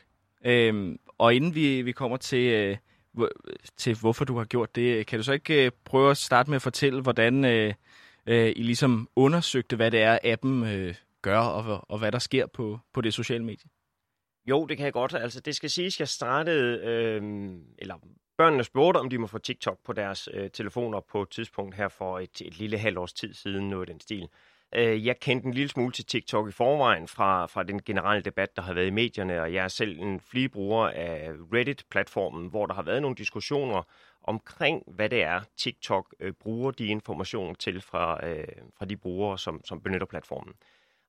Øhm, 0.46 1.00
og 1.18 1.36
inden 1.36 1.56
vi, 1.56 1.82
vi 1.82 1.92
kommer 1.92 2.18
til, 2.18 2.54
øh, 2.54 2.78
til, 3.78 3.98
hvorfor 4.00 4.26
du 4.26 4.38
har 4.38 4.46
gjort 4.46 4.76
det, 4.76 5.08
kan 5.08 5.20
du 5.20 5.24
så 5.24 5.34
ikke 5.34 5.66
øh, 5.66 5.72
prøve 5.86 6.12
at 6.12 6.18
starte 6.18 6.50
med 6.50 6.56
at 6.56 6.62
fortælle, 6.62 7.02
hvordan 7.02 7.46
øh, 7.46 7.74
øh, 8.26 8.54
I 8.56 8.64
ligesom 8.64 9.10
undersøgte, 9.16 9.76
hvad 9.76 9.92
det 9.92 10.02
er, 10.02 10.20
appen 10.24 10.64
øh, 10.64 10.96
gør, 11.22 11.40
og, 11.40 11.86
og 11.90 12.00
hvad 12.00 12.12
der 12.12 12.20
sker 12.20 12.48
på, 12.48 12.80
på 12.94 13.02
det 13.02 13.14
sociale 13.14 13.44
medie? 13.44 13.70
Jo, 14.46 14.66
det 14.66 14.78
kan 14.78 14.86
jeg 14.86 14.94
godt. 14.94 15.14
Altså, 15.14 15.40
det 15.40 15.56
skal 15.56 15.70
siges, 15.70 15.96
at 15.96 16.00
jeg 16.00 16.08
startede, 16.08 16.80
øh, 16.86 17.22
eller 17.78 17.96
børnene 18.38 18.64
spurgte, 18.64 18.98
om 18.98 19.10
de 19.10 19.18
må 19.18 19.28
få 19.28 19.38
TikTok 19.38 19.78
på 19.86 19.94
deres 19.94 20.30
øh, 20.34 20.52
telefoner 20.52 21.00
på 21.00 21.22
et 21.22 21.30
tidspunkt 21.30 21.76
her 21.76 21.88
for 21.88 22.20
et, 22.20 22.42
et 22.42 22.58
lille 22.58 22.78
halvt 22.78 22.98
års 22.98 23.14
tid 23.14 23.34
siden, 23.34 23.70
noget 23.70 23.88
den 23.88 24.00
stil. 24.00 24.30
Øh, 24.76 25.06
jeg 25.06 25.20
kendte 25.20 25.48
en 25.48 25.54
lille 25.54 25.70
smule 25.70 25.92
til 25.92 26.06
TikTok 26.06 26.50
i 26.50 26.52
forvejen 26.52 27.08
fra, 27.08 27.46
fra 27.46 27.64
den 27.64 27.82
generelle 27.82 28.24
debat, 28.24 28.56
der 28.56 28.62
har 28.62 28.74
været 28.74 28.88
i 28.88 28.90
medierne, 28.90 29.42
og 29.42 29.54
jeg 29.54 29.64
er 29.64 29.68
selv 29.68 30.00
en 30.00 30.20
flibruger 30.20 30.88
bruger 30.88 30.88
af 30.88 31.32
Reddit-platformen, 31.54 32.48
hvor 32.48 32.66
der 32.66 32.74
har 32.74 32.84
været 32.84 33.02
nogle 33.02 33.16
diskussioner 33.16 33.84
omkring, 34.24 34.84
hvad 34.88 35.10
det 35.10 35.24
er, 35.24 35.42
TikTok 35.58 36.16
øh, 36.20 36.34
bruger 36.34 36.72
de 36.72 36.86
informationer 36.86 37.54
til 37.54 37.82
fra, 37.82 38.28
øh, 38.28 38.48
fra 38.78 38.86
de 38.86 38.98
brugere, 38.98 39.38
som, 39.38 39.62
som 39.66 39.82
benytter 39.82 40.08
platformen. 40.08 40.54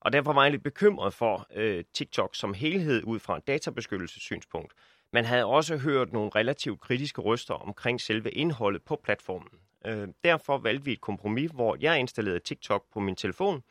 Og 0.01 0.12
derfor 0.12 0.33
var 0.33 0.43
jeg 0.43 0.51
lidt 0.51 0.62
bekymret 0.62 1.14
for 1.14 1.47
øh, 1.55 1.85
TikTok 1.93 2.35
som 2.35 2.55
helhed 2.55 3.03
ud 3.05 3.18
fra 3.18 3.37
et 3.37 3.47
databeskyttelsessynspunkt. 3.47 4.72
Man 5.14 5.24
havde 5.24 5.44
også 5.44 5.76
hørt 5.76 6.12
nogle 6.12 6.30
relativt 6.36 6.80
kritiske 6.80 7.20
røster 7.20 7.54
omkring 7.54 8.00
selve 8.00 8.30
indholdet 8.30 8.82
på 8.82 9.00
platformen. 9.04 9.48
Øh, 9.86 10.08
derfor 10.24 10.58
valgte 10.58 10.84
vi 10.84 10.92
et 10.92 11.00
kompromis, 11.00 11.50
hvor 11.50 11.76
jeg 11.80 12.00
installerede 12.00 12.40
TikTok 12.40 12.84
på 12.92 13.00
min 13.00 13.16
telefon, 13.16 13.62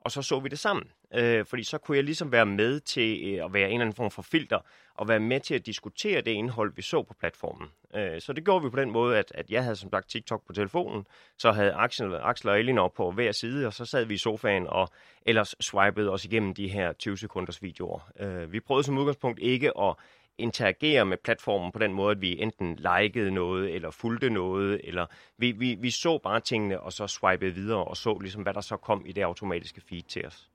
og 0.00 0.10
så 0.10 0.22
så 0.22 0.40
vi 0.40 0.48
det 0.48 0.58
sammen. 0.58 0.90
Øh, 1.14 1.46
fordi 1.46 1.62
så 1.62 1.78
kunne 1.78 1.96
jeg 1.96 2.04
ligesom 2.04 2.32
være 2.32 2.46
med 2.46 2.80
til 2.80 3.34
øh, 3.34 3.44
at 3.44 3.54
være 3.54 3.68
en 3.68 3.72
eller 3.72 3.80
anden 3.80 3.96
form 3.96 4.10
for 4.10 4.22
filter, 4.22 4.58
og 4.94 5.08
være 5.08 5.20
med 5.20 5.40
til 5.40 5.54
at 5.54 5.66
diskutere 5.66 6.20
det 6.20 6.30
indhold, 6.30 6.72
vi 6.76 6.82
så 6.82 7.02
på 7.02 7.14
platformen. 7.20 7.68
Øh, 7.94 8.20
så 8.20 8.32
det 8.32 8.44
gjorde 8.44 8.64
vi 8.64 8.70
på 8.70 8.80
den 8.80 8.90
måde, 8.90 9.18
at, 9.18 9.32
at 9.34 9.50
jeg 9.50 9.62
havde 9.62 9.76
som 9.76 9.90
sagt 9.90 10.10
TikTok 10.10 10.46
på 10.46 10.52
telefonen, 10.52 11.06
så 11.38 11.52
havde 11.52 11.72
Axel, 11.72 12.14
Axel 12.14 12.50
og 12.50 12.60
Elinor 12.60 12.88
på 12.88 13.10
hver 13.10 13.32
side, 13.32 13.66
og 13.66 13.72
så 13.72 13.84
sad 13.84 14.04
vi 14.04 14.14
i 14.14 14.18
sofaen 14.18 14.66
og 14.66 14.88
ellers 15.26 15.54
swipede 15.60 16.10
os 16.10 16.24
igennem 16.24 16.54
de 16.54 16.68
her 16.68 16.92
20 16.92 17.18
sekunders 17.18 17.62
videoer. 17.62 18.10
Øh, 18.20 18.52
vi 18.52 18.60
prøvede 18.60 18.84
som 18.84 18.98
udgangspunkt 18.98 19.38
ikke 19.38 19.78
at 19.78 19.94
interagere 20.38 21.06
med 21.06 21.16
platformen 21.16 21.72
på 21.72 21.78
den 21.78 21.92
måde, 21.92 22.10
at 22.10 22.20
vi 22.20 22.42
enten 22.42 22.76
likede 22.76 23.30
noget, 23.30 23.74
eller 23.74 23.90
fulgte 23.90 24.30
noget, 24.30 24.80
eller 24.84 25.06
vi, 25.38 25.52
vi, 25.52 25.74
vi 25.74 25.90
så 25.90 26.18
bare 26.18 26.40
tingene, 26.40 26.80
og 26.80 26.92
så 26.92 27.06
swipede 27.06 27.54
videre, 27.54 27.84
og 27.84 27.96
så 27.96 28.18
ligesom, 28.18 28.42
hvad 28.42 28.54
der 28.54 28.60
så 28.60 28.76
kom 28.76 29.06
i 29.06 29.12
det 29.12 29.22
automatiske 29.22 29.80
feed 29.80 30.02
til 30.02 30.26
os. 30.26 30.50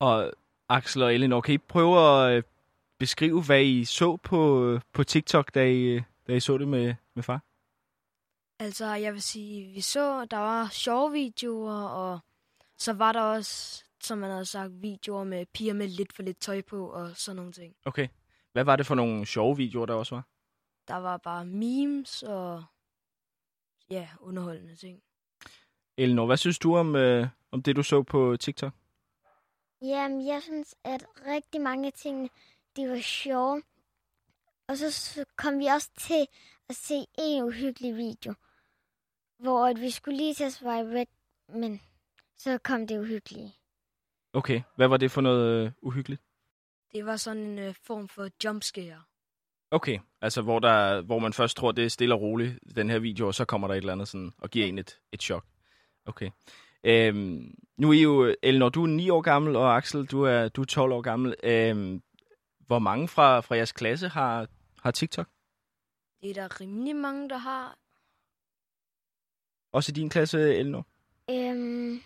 Og 0.00 0.32
Axel 0.68 1.02
og 1.02 1.14
Elinor, 1.14 1.40
kan 1.40 1.54
I 1.54 1.58
prøve 1.58 1.98
at 1.98 2.36
øh, 2.36 2.42
beskrive, 2.98 3.42
hvad 3.42 3.62
I 3.62 3.84
så 3.84 4.16
på, 4.16 4.78
på 4.92 5.04
TikTok, 5.04 5.54
da 5.54 5.70
I, 5.70 6.00
da 6.26 6.32
I 6.32 6.40
så 6.40 6.58
det 6.58 6.68
med, 6.68 6.94
med 7.14 7.22
far? 7.22 7.40
Altså, 8.60 8.94
jeg 8.94 9.12
vil 9.12 9.22
sige, 9.22 9.72
vi 9.72 9.80
så, 9.80 10.24
der 10.24 10.36
var 10.36 10.68
sjove 10.68 11.12
videoer, 11.12 11.84
og 11.84 12.18
så 12.78 12.92
var 12.92 13.12
der 13.12 13.20
også, 13.20 13.84
som 14.00 14.18
man 14.18 14.30
havde 14.30 14.44
sagt, 14.44 14.82
videoer 14.82 15.24
med 15.24 15.46
piger 15.46 15.74
med 15.74 15.88
lidt 15.88 16.12
for 16.12 16.22
lidt 16.22 16.38
tøj 16.38 16.62
på, 16.62 16.86
og 16.86 17.10
sådan 17.14 17.36
nogle 17.36 17.52
ting. 17.52 17.74
Okay. 17.84 18.08
Hvad 18.52 18.64
var 18.64 18.76
det 18.76 18.86
for 18.86 18.94
nogle 18.94 19.26
sjove 19.26 19.56
videoer, 19.56 19.86
der 19.86 19.94
også 19.94 20.14
var? 20.14 20.26
Der 20.88 20.96
var 20.96 21.16
bare 21.16 21.44
memes 21.44 22.22
og 22.22 22.64
ja, 23.90 24.08
underholdende 24.20 24.76
ting. 24.76 25.02
Elinor, 25.96 26.26
hvad 26.26 26.36
synes 26.36 26.58
du 26.58 26.76
om, 26.76 26.96
øh, 26.96 27.28
om 27.50 27.62
det, 27.62 27.76
du 27.76 27.82
så 27.82 28.02
på 28.02 28.36
TikTok? 28.36 28.72
Jamen, 29.82 30.26
jeg 30.26 30.42
synes, 30.42 30.74
at 30.84 31.04
rigtig 31.26 31.60
mange 31.60 31.90
ting, 31.90 32.30
de 32.76 32.88
var 32.88 33.00
sjove. 33.00 33.62
Og 34.68 34.76
så 34.76 35.24
kom 35.36 35.58
vi 35.58 35.66
også 35.66 35.90
til 35.98 36.26
at 36.68 36.76
se 36.76 36.94
en 37.18 37.42
uhyggelig 37.42 37.96
video, 37.96 38.34
hvor 39.38 39.74
vi 39.80 39.90
skulle 39.90 40.16
lige 40.16 40.34
til 40.34 40.44
at 40.44 40.52
swipe 40.52 40.98
red, 40.98 41.06
men 41.48 41.80
så 42.36 42.58
kom 42.58 42.86
det 42.86 42.98
uhyggelige. 43.00 43.54
Okay, 44.32 44.62
hvad 44.76 44.88
var 44.88 44.96
det 44.96 45.10
for 45.10 45.20
noget 45.20 45.66
øh, 45.66 45.72
uhyggeligt? 45.82 46.22
Det 46.92 47.06
var 47.06 47.16
sådan 47.16 47.42
en 47.42 47.58
øh, 47.58 47.74
form 47.82 48.08
for 48.08 48.28
jumpscare. 48.44 49.02
Okay, 49.70 49.98
altså 50.20 50.42
hvor, 50.42 50.58
der, 50.58 51.02
hvor 51.02 51.18
man 51.18 51.32
først 51.32 51.56
tror, 51.56 51.72
det 51.72 51.84
er 51.84 51.88
stille 51.88 52.14
og 52.14 52.20
roligt, 52.20 52.58
den 52.76 52.90
her 52.90 52.98
video, 52.98 53.26
og 53.26 53.34
så 53.34 53.44
kommer 53.44 53.68
der 53.68 53.74
et 53.74 53.78
eller 53.78 53.92
andet 53.92 54.08
sådan, 54.08 54.32
og 54.38 54.50
giver 54.50 54.66
en 54.66 54.78
et, 54.78 54.98
et 55.12 55.22
chok. 55.22 55.44
Okay. 56.06 56.30
Øhm, 56.84 57.54
nu 57.76 57.88
er 57.88 57.92
I 57.92 58.02
jo, 58.02 58.34
Elinor, 58.42 58.68
du 58.68 58.82
er 58.82 58.86
9 58.86 59.10
år 59.10 59.20
gammel, 59.20 59.56
og 59.56 59.76
Axel, 59.76 60.06
du 60.06 60.22
er, 60.22 60.48
du 60.48 60.60
er 60.60 60.66
12 60.66 60.92
år 60.92 61.00
gammel. 61.00 61.34
Øhm, 61.44 62.02
hvor 62.58 62.78
mange 62.78 63.08
fra, 63.08 63.40
fra 63.40 63.56
jeres 63.56 63.72
klasse 63.72 64.08
har, 64.08 64.48
har 64.82 64.90
TikTok? 64.90 65.28
Det 66.20 66.30
er 66.30 66.34
der 66.34 66.60
rimelig 66.60 66.96
mange, 66.96 67.28
der 67.28 67.36
har. 67.36 67.76
Også 69.72 69.92
i 69.92 69.94
din 69.94 70.10
klasse, 70.10 70.54
Elinor? 70.54 70.86
Øhm, 71.30 72.02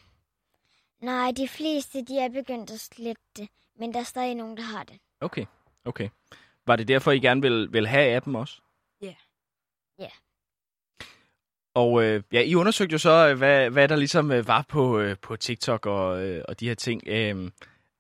nej, 1.01 1.33
de 1.37 1.49
fleste 1.49 2.05
de 2.05 2.19
er 2.19 2.29
begyndt 2.29 2.71
at 2.71 2.81
slette 2.81 3.23
det, 3.37 3.49
men 3.79 3.95
der 3.95 4.01
er 4.01 4.05
stadig 4.05 4.35
nogen, 4.35 4.57
der 4.57 4.63
har 4.63 4.85
det. 4.85 4.99
Okay, 5.21 5.47
okay. 5.85 6.09
Var 6.67 6.77
det 6.77 6.89
derfor, 6.89 7.13
I 7.13 7.19
gerne 7.19 7.43
vil, 7.43 7.73
vil 7.73 7.87
have 7.87 8.17
appen 8.17 8.37
også? 8.37 8.61
Ja. 9.01 9.07
Yeah. 9.07 9.15
Ja. 9.99 10.09
Og 11.75 12.05
øh, 12.05 12.23
ja, 12.33 12.43
I 12.43 12.55
undersøgte 12.55 12.93
jo 12.93 12.99
så, 12.99 13.29
øh, 13.29 13.39
hvad, 13.39 13.71
hvad 13.71 13.89
der 13.89 13.97
ligesom 13.97 14.33
øh, 14.33 14.49
var 14.49 14.65
på, 14.69 14.99
øh, 14.99 15.17
på 15.23 15.37
TikTok 15.37 15.87
og, 15.87 16.27
øh, 16.27 16.45
og 16.49 16.61
de 16.61 16.69
her 16.69 16.75
ting. 16.75 17.03
Øh, 17.07 17.51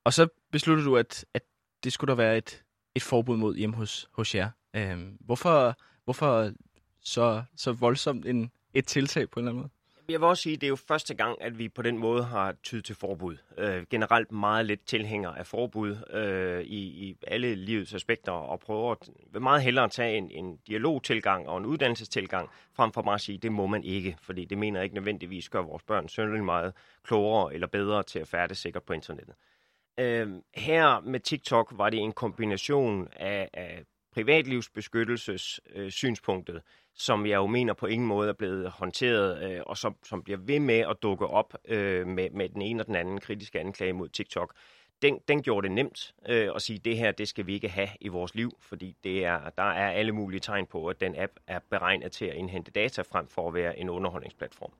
og 0.04 0.12
så 0.12 0.28
besluttede 0.52 0.86
du, 0.86 0.96
at, 0.96 1.24
at 1.34 1.42
det 1.84 1.92
skulle 1.92 2.08
der 2.08 2.14
være 2.16 2.38
et, 2.38 2.64
et 2.94 3.02
forbud 3.02 3.36
mod 3.36 3.56
hjemme 3.56 3.76
hos, 3.76 4.08
hos 4.12 4.34
jer. 4.34 4.50
Øh, 4.76 4.98
hvorfor, 5.20 5.76
hvorfor 6.04 6.52
så, 7.00 7.42
så 7.56 7.72
voldsomt 7.72 8.26
en, 8.26 8.50
et 8.74 8.86
tiltag 8.86 9.30
på 9.30 9.40
en 9.40 9.44
eller 9.44 9.50
anden 9.50 9.62
måde? 9.62 9.70
Jeg 10.08 10.20
vil 10.20 10.28
også 10.28 10.42
sige, 10.42 10.54
at 10.54 10.60
det 10.60 10.66
er 10.66 10.68
jo 10.68 10.76
første 10.76 11.14
gang, 11.14 11.42
at 11.42 11.58
vi 11.58 11.68
på 11.68 11.82
den 11.82 11.98
måde 11.98 12.24
har 12.24 12.54
tydet 12.62 12.84
til 12.84 12.94
forbud. 12.94 13.36
Øh, 13.58 13.86
generelt 13.90 14.32
meget 14.32 14.66
lidt 14.66 14.86
tilhænger 14.86 15.30
af 15.30 15.46
forbud 15.46 15.96
øh, 16.10 16.60
i, 16.60 17.08
i 17.08 17.16
alle 17.26 17.54
livets 17.54 17.94
aspekter, 17.94 18.32
og 18.32 18.60
prøver 18.60 18.92
at, 18.92 19.42
meget 19.42 19.62
hellere 19.62 19.84
at 19.84 19.90
tage 19.90 20.16
en, 20.16 20.30
en 20.30 20.56
dialogtilgang 20.66 21.48
og 21.48 21.58
en 21.58 21.66
uddannelsestilgang, 21.66 22.50
frem 22.72 22.92
for 22.92 23.02
bare 23.02 23.14
at 23.14 23.20
sige, 23.20 23.36
at 23.36 23.42
det 23.42 23.52
må 23.52 23.66
man 23.66 23.84
ikke, 23.84 24.16
fordi 24.20 24.44
det 24.44 24.58
mener 24.58 24.80
jeg 24.80 24.84
ikke 24.84 24.94
nødvendigvis 24.94 25.48
gør 25.48 25.62
vores 25.62 25.82
børn 25.82 26.08
synderligt 26.08 26.44
meget 26.44 26.72
klogere 27.04 27.54
eller 27.54 27.66
bedre 27.66 28.02
til 28.02 28.18
at 28.18 28.28
færdes 28.28 28.58
sikkert 28.58 28.82
på 28.82 28.92
internettet. 28.92 29.34
Øh, 29.98 30.28
her 30.54 31.00
med 31.00 31.20
TikTok 31.20 31.72
var 31.76 31.90
det 31.90 31.98
en 31.98 32.12
kombination 32.12 33.08
af, 33.16 33.50
af 33.52 33.84
privatlivsbeskyttelsessynspunktet, 34.16 35.84
øh, 35.84 35.90
synspunktet, 35.90 36.62
som 36.94 37.26
jeg 37.26 37.34
jo 37.36 37.46
mener 37.46 37.74
på 37.74 37.86
ingen 37.86 38.08
måde 38.08 38.28
er 38.28 38.32
blevet 38.32 38.70
håndteret, 38.70 39.50
øh, 39.50 39.60
og 39.66 39.76
som, 39.76 39.96
som 40.04 40.22
bliver 40.22 40.38
ved 40.38 40.60
med 40.60 40.78
at 40.78 40.96
dukke 41.02 41.26
op 41.26 41.54
øh, 41.68 42.06
med, 42.06 42.30
med 42.30 42.48
den 42.48 42.62
ene 42.62 42.82
og 42.82 42.86
den 42.86 42.96
anden 42.96 43.20
kritiske 43.20 43.60
anklage 43.60 43.92
mod 43.92 44.08
TikTok. 44.08 44.54
Den, 45.02 45.20
den 45.28 45.42
gjorde 45.42 45.68
det 45.68 45.74
nemt 45.74 46.14
øh, 46.28 46.50
at 46.54 46.62
sige, 46.62 46.76
at 46.76 46.84
det 46.84 46.96
her 46.96 47.12
det 47.12 47.28
skal 47.28 47.46
vi 47.46 47.54
ikke 47.54 47.68
have 47.68 47.88
i 48.00 48.08
vores 48.08 48.34
liv, 48.34 48.50
fordi 48.60 48.96
det 49.04 49.24
er, 49.24 49.50
der 49.50 49.62
er 49.62 49.90
alle 49.90 50.12
mulige 50.12 50.40
tegn 50.40 50.66
på, 50.66 50.86
at 50.86 51.00
den 51.00 51.14
app 51.18 51.32
er 51.46 51.58
beregnet 51.70 52.12
til 52.12 52.24
at 52.24 52.34
indhente 52.34 52.70
data 52.70 53.02
frem 53.02 53.28
for 53.28 53.48
at 53.48 53.54
være 53.54 53.78
en 53.78 53.88
underholdningsplatform. 53.88 54.72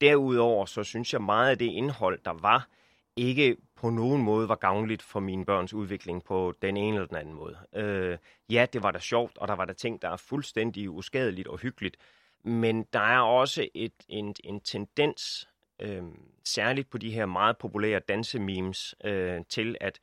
Derudover 0.00 0.66
så 0.66 0.84
synes 0.84 1.12
jeg 1.12 1.22
meget 1.22 1.50
af 1.50 1.58
det 1.58 1.66
indhold, 1.66 2.18
der 2.24 2.32
var, 2.32 2.68
ikke 3.16 3.56
på 3.82 3.90
nogen 3.90 4.22
måde 4.22 4.48
var 4.48 4.54
gavnligt 4.54 5.02
for 5.02 5.20
mine 5.20 5.44
børns 5.44 5.74
udvikling 5.74 6.24
på 6.24 6.54
den 6.62 6.76
ene 6.76 6.96
eller 6.96 7.06
den 7.06 7.16
anden 7.16 7.34
måde. 7.34 7.58
Øh, 7.74 8.18
ja, 8.50 8.66
det 8.72 8.82
var 8.82 8.90
da 8.90 8.98
sjovt, 8.98 9.38
og 9.38 9.48
der 9.48 9.54
var 9.54 9.64
der 9.64 9.72
ting, 9.72 10.02
der 10.02 10.08
er 10.08 10.16
fuldstændig 10.16 10.90
uskadeligt 10.90 11.48
og 11.48 11.58
hyggeligt, 11.58 11.96
men 12.44 12.86
der 12.92 13.00
er 13.00 13.20
også 13.20 13.68
et, 13.74 13.92
en, 14.08 14.34
en 14.44 14.60
tendens, 14.60 15.48
øh, 15.80 16.02
særligt 16.44 16.90
på 16.90 16.98
de 16.98 17.10
her 17.10 17.26
meget 17.26 17.58
populære 17.58 18.00
dansememes, 18.00 18.94
øh, 19.04 19.40
til 19.48 19.76
at 19.80 19.98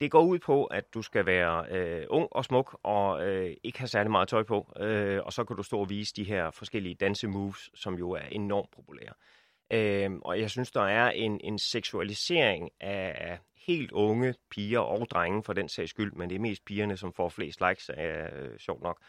det 0.00 0.10
går 0.10 0.22
ud 0.22 0.38
på, 0.38 0.64
at 0.64 0.94
du 0.94 1.02
skal 1.02 1.26
være 1.26 1.66
øh, 1.70 2.06
ung 2.10 2.28
og 2.30 2.44
smuk 2.44 2.78
og 2.82 3.28
øh, 3.28 3.56
ikke 3.62 3.78
have 3.78 3.88
særlig 3.88 4.10
meget 4.10 4.28
tøj 4.28 4.42
på, 4.42 4.72
øh, 4.80 5.20
og 5.24 5.32
så 5.32 5.44
kan 5.44 5.56
du 5.56 5.62
stå 5.62 5.78
og 5.78 5.90
vise 5.90 6.14
de 6.16 6.24
her 6.24 6.50
forskellige 6.50 6.94
dansemoves, 6.94 7.70
som 7.74 7.94
jo 7.94 8.10
er 8.10 8.24
enormt 8.30 8.70
populære. 8.70 9.12
Øh, 9.72 10.10
og 10.22 10.40
jeg 10.40 10.50
synes, 10.50 10.70
der 10.70 10.82
er 10.82 11.10
en, 11.10 11.40
en 11.44 11.58
seksualisering 11.58 12.70
af 12.80 13.38
helt 13.66 13.92
unge 13.92 14.34
piger 14.50 14.78
og 14.78 15.06
drenge 15.10 15.42
for 15.42 15.52
den 15.52 15.68
sags 15.68 15.90
skyld, 15.90 16.12
men 16.12 16.30
det 16.30 16.36
er 16.36 16.40
mest 16.40 16.64
pigerne, 16.64 16.96
som 16.96 17.12
får 17.12 17.28
flest 17.28 17.60
likes, 17.68 17.90
er 17.94 18.28
øh, 18.36 18.58
sjovt 18.58 18.82
nok, 18.82 19.02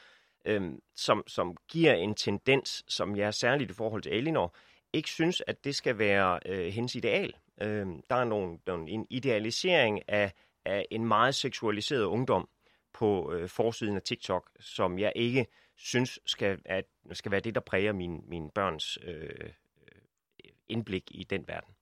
øh, 0.45 0.71
som, 0.95 1.23
som 1.27 1.57
giver 1.67 1.93
en 1.93 2.15
tendens, 2.15 2.83
som 2.87 3.15
jeg 3.15 3.33
særligt 3.33 3.71
i 3.71 3.73
forhold 3.73 4.01
til 4.01 4.13
Elinor, 4.13 4.55
ikke 4.93 5.09
synes, 5.09 5.43
at 5.47 5.63
det 5.63 5.75
skal 5.75 5.97
være 5.97 6.39
øh, 6.45 6.73
hendes 6.73 6.95
ideal. 6.95 7.33
Øh, 7.61 7.87
der 8.09 8.15
er 8.15 8.23
nogle, 8.23 8.57
nogle, 8.67 8.89
en 8.89 9.07
idealisering 9.09 10.09
af, 10.09 10.33
af 10.65 10.85
en 10.91 11.05
meget 11.05 11.35
seksualiseret 11.35 12.03
ungdom 12.03 12.49
på 12.93 13.33
øh, 13.33 13.49
forsiden 13.49 13.95
af 13.95 14.01
TikTok, 14.01 14.49
som 14.59 14.99
jeg 14.99 15.11
ikke 15.15 15.45
synes 15.77 16.19
skal, 16.25 16.59
at, 16.65 16.85
skal 17.11 17.31
være 17.31 17.41
det, 17.41 17.55
der 17.55 17.61
præger 17.61 17.93
min, 17.93 18.21
mine 18.27 18.49
børns 18.55 18.97
øh, 19.03 19.49
indblik 20.69 21.03
i 21.11 21.23
den 21.23 21.47
verden. 21.47 21.73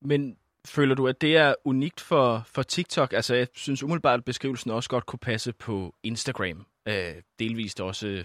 Men 0.00 0.36
føler 0.66 0.94
du, 0.94 1.08
at 1.08 1.20
det 1.20 1.36
er 1.36 1.54
unikt 1.64 2.00
for, 2.00 2.42
for 2.46 2.62
TikTok? 2.62 3.12
Altså, 3.12 3.34
jeg 3.34 3.48
synes 3.54 3.82
umiddelbart, 3.82 4.18
at 4.18 4.24
beskrivelsen 4.24 4.70
også 4.70 4.90
godt 4.90 5.06
kunne 5.06 5.18
passe 5.18 5.52
på 5.52 5.94
Instagram. 6.02 6.66
Øh, 6.88 7.14
delvist 7.38 7.80
også 7.80 8.24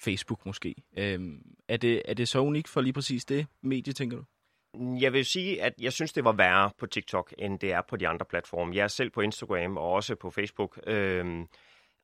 Facebook 0.00 0.46
måske. 0.46 0.74
Øh, 0.96 1.20
er, 1.68 1.76
det, 1.76 2.02
er 2.04 2.14
det 2.14 2.28
så 2.28 2.40
unikt 2.40 2.68
for 2.68 2.80
lige 2.80 2.92
præcis 2.92 3.24
det 3.24 3.46
medie, 3.62 3.92
tænker 3.92 4.16
du? 4.16 4.24
Jeg 5.00 5.12
vil 5.12 5.24
sige, 5.24 5.62
at 5.62 5.72
jeg 5.80 5.92
synes, 5.92 6.12
det 6.12 6.24
var 6.24 6.32
værre 6.32 6.70
på 6.78 6.86
TikTok, 6.86 7.34
end 7.38 7.58
det 7.58 7.72
er 7.72 7.82
på 7.88 7.96
de 7.96 8.08
andre 8.08 8.26
platforme. 8.26 8.76
Jeg 8.76 8.84
er 8.84 8.88
selv 8.88 9.10
på 9.10 9.20
Instagram 9.20 9.76
og 9.76 9.92
også 9.92 10.14
på 10.14 10.30
Facebook. 10.30 10.80
Øhm, 10.86 11.46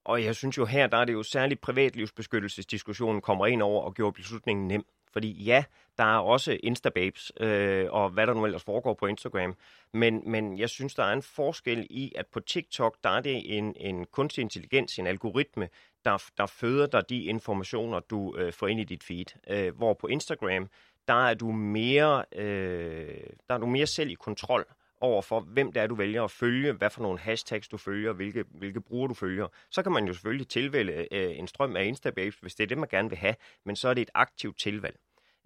og 0.05 0.25
jeg 0.25 0.37
synes 0.37 0.59
jo 0.59 0.65
her, 0.65 0.87
der 0.87 0.97
er 0.97 1.05
det 1.05 1.13
jo 1.13 1.23
særligt 1.23 1.61
privatlivsbeskyttelsesdiskussionen 1.61 3.21
kommer 3.21 3.47
ind 3.47 3.63
over 3.63 3.83
og 3.83 3.95
gjorde 3.95 4.13
beslutningen 4.13 4.69
nem. 4.69 4.87
Fordi 5.15 5.45
ja, 5.45 5.65
der 5.99 6.05
er 6.05 6.19
også 6.19 6.59
Instababes, 6.63 7.33
øh, 7.41 7.87
og 7.91 8.11
hvad 8.11 8.27
der 8.27 8.35
nu 8.35 8.45
ellers 8.45 8.65
foregår 8.65 8.95
på 8.95 9.07
Instagram. 9.07 9.55
Men, 9.93 10.31
men 10.31 10.59
jeg 10.59 10.69
synes, 10.69 10.95
der 10.95 11.05
er 11.05 11.13
en 11.13 11.23
forskel 11.23 11.87
i, 11.91 12.13
at 12.17 12.27
på 12.27 12.41
TikTok, 12.41 12.97
der 13.05 13.11
er 13.11 13.21
det 13.21 13.59
en, 13.59 13.75
en 13.77 14.05
kunstig 14.05 14.43
intelligens, 14.43 14.99
en 14.99 15.07
algoritme, 15.07 15.69
der, 16.05 16.23
der 16.39 16.47
føder 16.47 16.87
dig 16.87 17.09
de 17.09 17.23
informationer, 17.23 18.01
du 18.01 18.37
øh, 18.37 18.53
får 18.53 18.67
ind 18.67 18.81
i 18.81 18.85
dit 18.85 19.05
feed. 19.05 19.25
Øh, 19.51 19.77
hvor 19.77 19.95
på 19.95 20.07
Instagram, 20.07 20.69
der 21.09 21.27
er 21.29 21.35
du 21.35 21.53
mere, 21.53 22.25
øh, 22.33 23.27
der 23.49 23.55
er 23.55 23.59
du 23.59 23.67
mere 23.67 23.87
selv 23.87 24.11
i 24.11 24.15
kontrol 24.15 24.67
over 25.01 25.23
for, 25.23 25.41
hvem 25.41 25.73
det 25.73 25.83
er, 25.83 25.87
du 25.87 25.95
vælger 25.95 26.25
at 26.25 26.31
følge, 26.31 26.73
hvad 26.73 26.91
for 26.91 27.03
nogle 27.03 27.19
hashtags 27.19 27.69
du 27.69 27.77
følger, 27.77 28.13
hvilke, 28.13 28.45
hvilke 28.51 28.81
brugere 28.81 29.09
du 29.09 29.15
følger. 29.15 29.49
Så 29.71 29.83
kan 29.83 29.93
man 29.93 30.07
jo 30.07 30.13
selvfølgelig 30.13 30.49
tilvælge 30.49 31.15
øh, 31.15 31.39
en 31.39 31.47
strøm 31.47 31.77
af 31.77 31.85
Instababes, 31.85 32.37
hvis 32.37 32.55
det 32.55 32.65
er 32.65 32.69
det, 32.69 32.79
man 32.79 32.89
gerne 32.89 33.09
vil 33.09 33.19
have, 33.19 33.35
men 33.65 33.77
så 33.77 33.89
er 33.89 33.95
det 33.95 34.03
et 34.03 34.11
aktivt 34.15 34.59
tilvalg. 34.59 34.97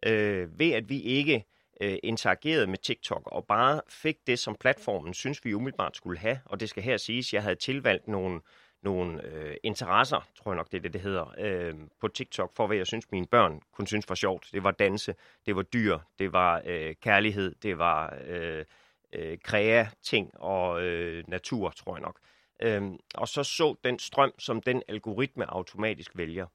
Øh, 0.06 0.58
ved 0.58 0.72
at 0.72 0.88
vi 0.88 1.00
ikke 1.00 1.44
øh, 1.80 1.98
interagerede 2.02 2.66
med 2.66 2.78
TikTok 2.78 3.22
og 3.26 3.46
bare 3.46 3.80
fik 3.88 4.16
det, 4.26 4.38
som 4.38 4.56
platformen 4.60 5.14
synes, 5.14 5.44
vi 5.44 5.54
umiddelbart 5.54 5.96
skulle 5.96 6.18
have, 6.18 6.40
og 6.44 6.60
det 6.60 6.68
skal 6.68 6.82
her 6.82 6.96
siges, 6.96 7.34
jeg 7.34 7.42
havde 7.42 7.56
tilvalgt 7.56 8.08
nogle, 8.08 8.40
nogle 8.82 9.24
øh, 9.24 9.56
interesser, 9.62 10.28
tror 10.36 10.52
jeg 10.52 10.56
nok, 10.56 10.70
det 10.70 10.76
er 10.76 10.82
det, 10.82 10.92
det 10.92 11.00
hedder, 11.00 11.34
øh, 11.38 11.74
på 12.00 12.08
TikTok, 12.08 12.56
for 12.56 12.66
hvad 12.66 12.76
jeg 12.76 12.86
synes, 12.86 13.10
mine 13.12 13.26
børn 13.26 13.60
kunne 13.72 13.88
synes 13.88 14.08
var 14.08 14.14
sjovt. 14.14 14.48
Det 14.52 14.64
var 14.64 14.70
danse, 14.70 15.14
det 15.46 15.56
var 15.56 15.62
dyr, 15.62 15.98
det 16.18 16.32
var 16.32 16.62
øh, 16.66 16.94
kærlighed, 17.02 17.54
det 17.62 17.78
var... 17.78 18.18
Øh, 18.26 18.64
øh, 19.12 19.38
krea 19.44 19.86
ting 20.02 20.30
og 20.34 20.82
øh, 20.82 21.24
natur, 21.28 21.70
tror 21.70 21.96
jeg 21.96 22.02
nok. 22.02 22.18
Øhm, 22.62 22.98
og 23.14 23.28
så 23.28 23.44
så 23.44 23.74
den 23.84 23.98
strøm, 23.98 24.32
som 24.38 24.62
den 24.62 24.82
algoritme 24.88 25.50
automatisk 25.50 26.10
vælger. 26.14 26.46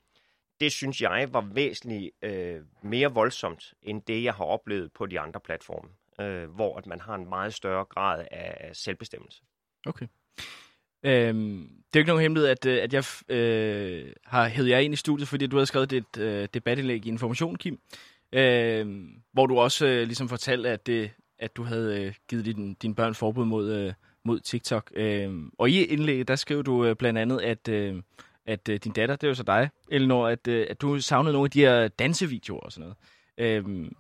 Det 0.63 0.71
synes 0.71 1.01
jeg 1.01 1.27
var 1.31 1.41
væsentligt 1.53 2.11
øh, 2.21 2.61
mere 2.81 3.13
voldsomt, 3.13 3.73
end 3.81 4.01
det, 4.01 4.23
jeg 4.23 4.33
har 4.33 4.43
oplevet 4.43 4.91
på 4.93 5.05
de 5.05 5.19
andre 5.19 5.39
platforme, 5.39 5.89
øh, 6.21 6.49
hvor 6.49 6.77
at 6.77 6.85
man 6.85 6.99
har 7.01 7.15
en 7.15 7.29
meget 7.29 7.53
større 7.53 7.85
grad 7.85 8.25
af 8.31 8.69
selvbestemmelse. 8.73 9.41
Okay. 9.85 10.07
Øhm, 11.03 11.69
det 11.93 11.95
er 11.95 11.99
jo 11.99 11.99
ikke 11.99 12.07
nogen 12.07 12.21
hemmelighed, 12.21 12.49
at, 12.49 12.65
øh, 12.65 12.83
at 12.83 12.93
jeg 12.93 13.03
øh, 13.29 14.13
har 14.25 14.47
hævet 14.47 14.69
jer 14.69 14.79
ind 14.79 14.93
i 14.93 14.97
studiet, 14.97 15.27
fordi 15.27 15.47
du 15.47 15.57
har 15.57 15.65
skrevet 15.65 15.93
et 15.93 16.17
øh, 16.17 16.47
debatindlæg 16.53 17.05
i 17.05 17.09
Information, 17.09 17.55
Kim, 17.55 17.79
øh, 18.33 19.07
hvor 19.31 19.45
du 19.45 19.59
også 19.59 19.85
øh, 19.85 20.03
ligesom 20.03 20.29
fortalte, 20.29 20.69
at 20.69 20.87
det 20.87 21.11
at 21.39 21.55
du 21.55 21.63
havde 21.63 22.01
øh, 22.01 22.13
givet 22.29 22.45
din, 22.45 22.73
dine 22.73 22.95
børn 22.95 23.15
forbud 23.15 23.45
mod, 23.45 23.71
øh, 23.71 23.93
mod 24.23 24.39
TikTok. 24.39 24.91
Øh, 24.95 25.33
og 25.57 25.69
i 25.69 25.83
indlægget, 25.83 26.27
der 26.27 26.35
skrev 26.35 26.63
du 26.63 26.85
øh, 26.85 26.95
blandt 26.95 27.19
andet, 27.19 27.41
at, 27.41 27.67
øh, 27.69 27.95
at 28.45 28.69
øh, 28.69 28.79
din 28.79 28.91
datter, 28.91 29.15
det 29.15 29.23
er 29.23 29.31
jo 29.31 29.35
så 29.35 29.43
dig, 29.43 29.69
Elinor, 29.91 30.27
at, 30.27 30.47
øh, 30.47 30.67
at 30.69 30.81
du 30.81 30.99
savnede 31.01 31.33
nogle 31.33 31.45
af 31.45 31.51
de 31.51 31.59
her 31.59 31.87
dansevideoer 31.87 32.59
og 32.59 32.71
sådan 32.71 32.81
noget. 32.81 32.97
Øh, 33.37 33.91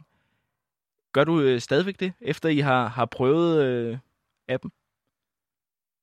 gør 1.11 1.23
du 1.23 1.41
øh, 1.41 1.61
stadigvæk 1.61 1.99
det, 1.99 2.13
efter 2.21 2.49
I 2.49 2.59
har, 2.59 2.87
har 2.87 3.05
prøvet 3.05 3.63
øh, 3.63 3.97
appen? 4.47 4.71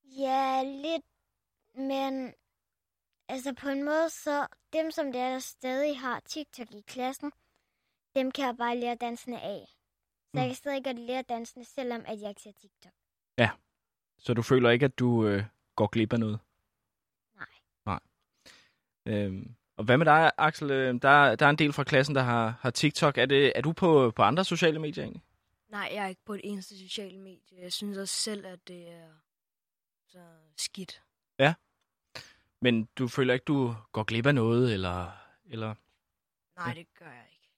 Ja, 0.05 0.63
lidt, 0.63 1.05
men 1.75 2.35
altså 3.29 3.55
på 3.55 3.69
en 3.69 3.85
måde, 3.85 4.11
så 4.11 4.47
dem, 4.73 4.91
som 4.91 5.13
der, 5.13 5.33
der 5.33 5.39
stadig 5.39 6.01
har 6.01 6.21
TikTok 6.21 6.75
i 6.75 6.83
klassen, 6.87 7.33
dem 8.15 8.31
kan 8.31 8.47
jeg 8.47 8.57
bare 8.57 8.77
lære 8.77 8.95
dansene 8.95 9.41
af. 9.41 9.67
Så 10.31 10.41
jeg 10.41 10.45
mm. 10.45 10.49
kan 10.49 10.57
stadig 10.57 10.85
godt 10.85 10.99
lære 10.99 11.23
dansene, 11.23 11.65
selvom 11.65 12.03
at 12.07 12.21
jeg 12.21 12.29
ikke 12.29 12.43
ser 12.43 12.53
TikTok. 12.53 12.93
Ja, 13.39 13.51
så 14.19 14.35
du 14.35 14.43
føler 14.43 14.71
ikke, 14.71 14.85
at 14.85 14.99
du 14.99 15.27
øh, 15.27 15.45
går 15.77 15.87
glip 15.87 16.13
af 16.13 16.21
noget? 16.21 16.39
Øhm, 19.11 19.55
og 19.77 19.85
hvad 19.85 19.99
med 19.99 20.07
dig, 20.07 20.31
Axel? 20.39 20.71
Øh, 20.71 20.95
der, 21.03 21.35
der 21.35 21.47
er 21.47 21.51
en 21.51 21.59
del 21.59 21.73
fra 21.73 21.85
klassen, 21.85 22.15
der 22.15 22.23
har, 22.23 22.59
har 22.61 22.71
TikTok. 22.71 23.19
Er, 23.19 23.27
det, 23.27 23.53
er 23.55 23.61
du 23.61 23.73
på, 23.73 24.13
på 24.17 24.23
andre 24.23 24.45
sociale 24.45 24.79
medier 24.79 25.05
egentlig? 25.05 25.23
Nej, 25.71 25.91
jeg 25.95 26.05
er 26.05 26.09
ikke 26.09 26.25
på 26.27 26.35
et 26.35 26.41
eneste 26.45 26.79
sociale 26.79 27.19
medie. 27.19 27.63
Jeg 27.63 27.73
synes 27.73 27.99
også 27.99 28.15
selv, 28.15 28.47
at 28.47 28.69
det 28.69 28.89
er 28.89 29.09
så 30.09 30.19
skidt. 30.57 31.03
Ja. 31.39 31.55
Men 32.63 32.89
du 32.99 33.09
føler 33.09 33.35
ikke, 33.35 33.45
du 33.45 33.75
går 33.93 34.03
glip 34.03 34.27
af 34.27 34.35
noget, 34.35 34.75
eller... 34.75 35.11
eller... 35.51 35.75
Nej, 36.57 36.69
ja. 36.69 36.75
det 36.75 36.87
gør 36.99 37.07
jeg 37.07 37.27
ikke. 37.33 37.49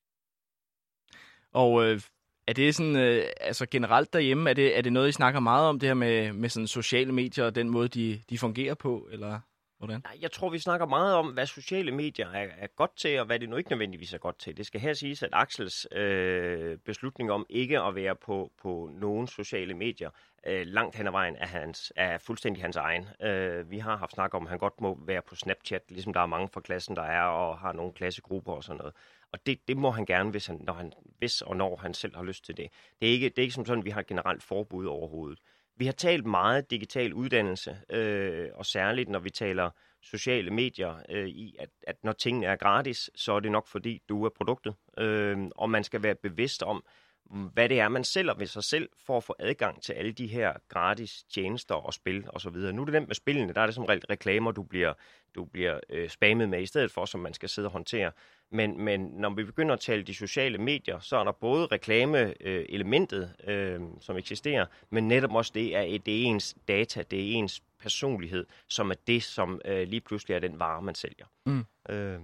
Og 1.52 1.84
øh, 1.84 2.00
er 2.46 2.52
det 2.52 2.74
sådan, 2.74 2.96
øh, 2.96 3.24
altså 3.40 3.66
generelt 3.66 4.12
derhjemme, 4.12 4.50
er 4.50 4.54
det, 4.54 4.78
er 4.78 4.82
det 4.82 4.92
noget, 4.92 5.08
I 5.08 5.12
snakker 5.12 5.40
meget 5.40 5.68
om, 5.68 5.78
det 5.78 5.88
her 5.88 5.94
med, 5.94 6.32
med 6.32 6.48
sådan 6.48 6.66
sociale 6.66 7.12
medier 7.12 7.44
og 7.44 7.54
den 7.54 7.68
måde, 7.68 7.88
de, 7.88 8.22
de 8.30 8.38
fungerer 8.38 8.74
på, 8.74 9.08
eller 9.12 9.40
Hvordan? 9.82 10.02
Jeg 10.20 10.32
tror, 10.32 10.48
vi 10.50 10.58
snakker 10.58 10.86
meget 10.86 11.14
om, 11.14 11.32
hvad 11.32 11.46
sociale 11.46 11.92
medier 11.92 12.28
er, 12.28 12.48
er 12.58 12.66
godt 12.66 12.96
til, 12.96 13.20
og 13.20 13.26
hvad 13.26 13.38
det 13.38 13.48
nu 13.48 13.56
ikke 13.56 13.70
nødvendigvis 13.70 14.12
er 14.12 14.18
godt 14.18 14.38
til. 14.38 14.56
Det 14.56 14.66
skal 14.66 14.80
her 14.80 14.94
siges, 14.94 15.22
at 15.22 15.30
Axels 15.32 15.86
øh, 15.92 16.78
beslutning 16.78 17.32
om 17.32 17.46
ikke 17.48 17.80
at 17.80 17.94
være 17.94 18.16
på, 18.16 18.52
på 18.62 18.90
nogen 18.92 19.26
sociale 19.26 19.74
medier 19.74 20.10
øh, 20.46 20.66
langt 20.66 20.96
hen 20.96 21.06
ad 21.06 21.12
vejen 21.12 21.36
er, 21.36 21.46
hans, 21.46 21.92
er 21.96 22.18
fuldstændig 22.18 22.62
hans 22.62 22.76
egen. 22.76 23.06
Øh, 23.22 23.70
vi 23.70 23.78
har 23.78 23.96
haft 23.96 24.12
snak 24.12 24.34
om, 24.34 24.42
at 24.42 24.50
han 24.50 24.58
godt 24.58 24.80
må 24.80 24.98
være 25.06 25.22
på 25.22 25.34
Snapchat, 25.34 25.82
ligesom 25.88 26.12
der 26.12 26.20
er 26.20 26.26
mange 26.26 26.48
fra 26.48 26.60
klassen, 26.60 26.96
der 26.96 27.02
er, 27.02 27.22
og 27.22 27.58
har 27.58 27.72
nogle 27.72 27.92
klassegrupper 27.92 28.52
og 28.52 28.64
sådan 28.64 28.78
noget. 28.78 28.94
Og 29.32 29.46
det, 29.46 29.68
det 29.68 29.76
må 29.76 29.90
han 29.90 30.06
gerne, 30.06 30.30
hvis, 30.30 30.46
han, 30.46 30.60
når 30.62 30.72
han, 30.72 30.92
hvis 31.18 31.42
og 31.42 31.56
når 31.56 31.76
han 31.76 31.94
selv 31.94 32.16
har 32.16 32.22
lyst 32.22 32.44
til 32.44 32.56
det. 32.56 32.68
Det 33.00 33.08
er 33.08 33.12
ikke, 33.12 33.28
det 33.28 33.38
er 33.38 33.42
ikke 33.42 33.54
som 33.54 33.66
sådan, 33.66 33.78
at 33.78 33.84
vi 33.84 33.90
har 33.90 34.00
et 34.00 34.06
generelt 34.06 34.42
forbud 34.42 34.86
overhovedet. 34.86 35.38
Vi 35.76 35.86
har 35.86 35.92
talt 35.92 36.26
meget 36.26 36.70
digital 36.70 37.12
uddannelse, 37.14 37.78
øh, 37.90 38.48
og 38.54 38.66
særligt 38.66 39.08
når 39.08 39.18
vi 39.18 39.30
taler 39.30 39.70
sociale 40.02 40.50
medier, 40.50 41.02
øh, 41.08 41.28
i 41.28 41.56
at, 41.58 41.68
at 41.86 41.96
når 42.04 42.12
tingene 42.12 42.46
er 42.46 42.56
gratis, 42.56 43.10
så 43.14 43.32
er 43.32 43.40
det 43.40 43.52
nok 43.52 43.68
fordi, 43.68 44.02
du 44.08 44.24
er 44.24 44.30
produktet. 44.36 44.74
Øh, 44.98 45.38
og 45.56 45.70
man 45.70 45.84
skal 45.84 46.02
være 46.02 46.14
bevidst 46.14 46.62
om, 46.62 46.84
hvad 47.30 47.68
det 47.68 47.80
er, 47.80 47.88
man 47.88 48.04
sælger 48.04 48.34
ved 48.34 48.46
sig 48.46 48.64
selv, 48.64 48.88
for 49.06 49.16
at 49.16 49.24
få 49.24 49.34
adgang 49.38 49.82
til 49.82 49.92
alle 49.92 50.12
de 50.12 50.26
her 50.26 50.52
gratis 50.68 51.22
tjenester 51.22 51.74
og 51.74 51.94
spil 51.94 52.24
osv. 52.28 52.56
Nu 52.56 52.80
er 52.80 52.84
det 52.84 52.92
nemt 52.92 53.08
med 53.08 53.14
spillene, 53.14 53.52
der 53.52 53.60
er 53.60 53.66
det 53.66 53.74
som 53.74 53.84
regel 53.84 54.04
reklamer, 54.10 54.50
du 54.50 54.62
bliver, 54.62 54.92
du 55.34 55.44
bliver 55.44 55.80
øh, 55.88 56.08
spammet 56.08 56.48
med 56.48 56.62
i 56.62 56.66
stedet 56.66 56.90
for, 56.90 57.04
som 57.04 57.20
man 57.20 57.34
skal 57.34 57.48
sidde 57.48 57.68
og 57.68 57.72
håndtere. 57.72 58.12
Men, 58.50 58.84
men 58.84 59.00
når 59.00 59.30
vi 59.30 59.44
begynder 59.44 59.74
at 59.74 59.80
tale 59.80 60.02
de 60.02 60.14
sociale 60.14 60.58
medier, 60.58 60.98
så 61.00 61.16
er 61.16 61.24
der 61.24 61.32
både 61.32 61.66
reklame-elementet, 61.66 63.34
øh, 63.44 63.80
som 64.00 64.16
eksisterer, 64.16 64.66
men 64.90 65.08
netop 65.08 65.34
også 65.34 65.52
det, 65.54 65.74
at 65.74 66.06
det 66.06 66.22
er 66.22 66.26
ens 66.26 66.56
data, 66.68 67.02
det 67.02 67.18
er 67.18 67.32
ens 67.32 67.62
personlighed, 67.78 68.46
som 68.68 68.90
er 68.90 68.94
det, 69.06 69.22
som 69.22 69.60
øh, 69.64 69.88
lige 69.88 70.00
pludselig 70.00 70.34
er 70.34 70.38
den 70.38 70.58
vare, 70.58 70.82
man 70.82 70.94
sælger. 70.94 71.26
Mm. 71.46 71.64
Øh, 71.88 72.20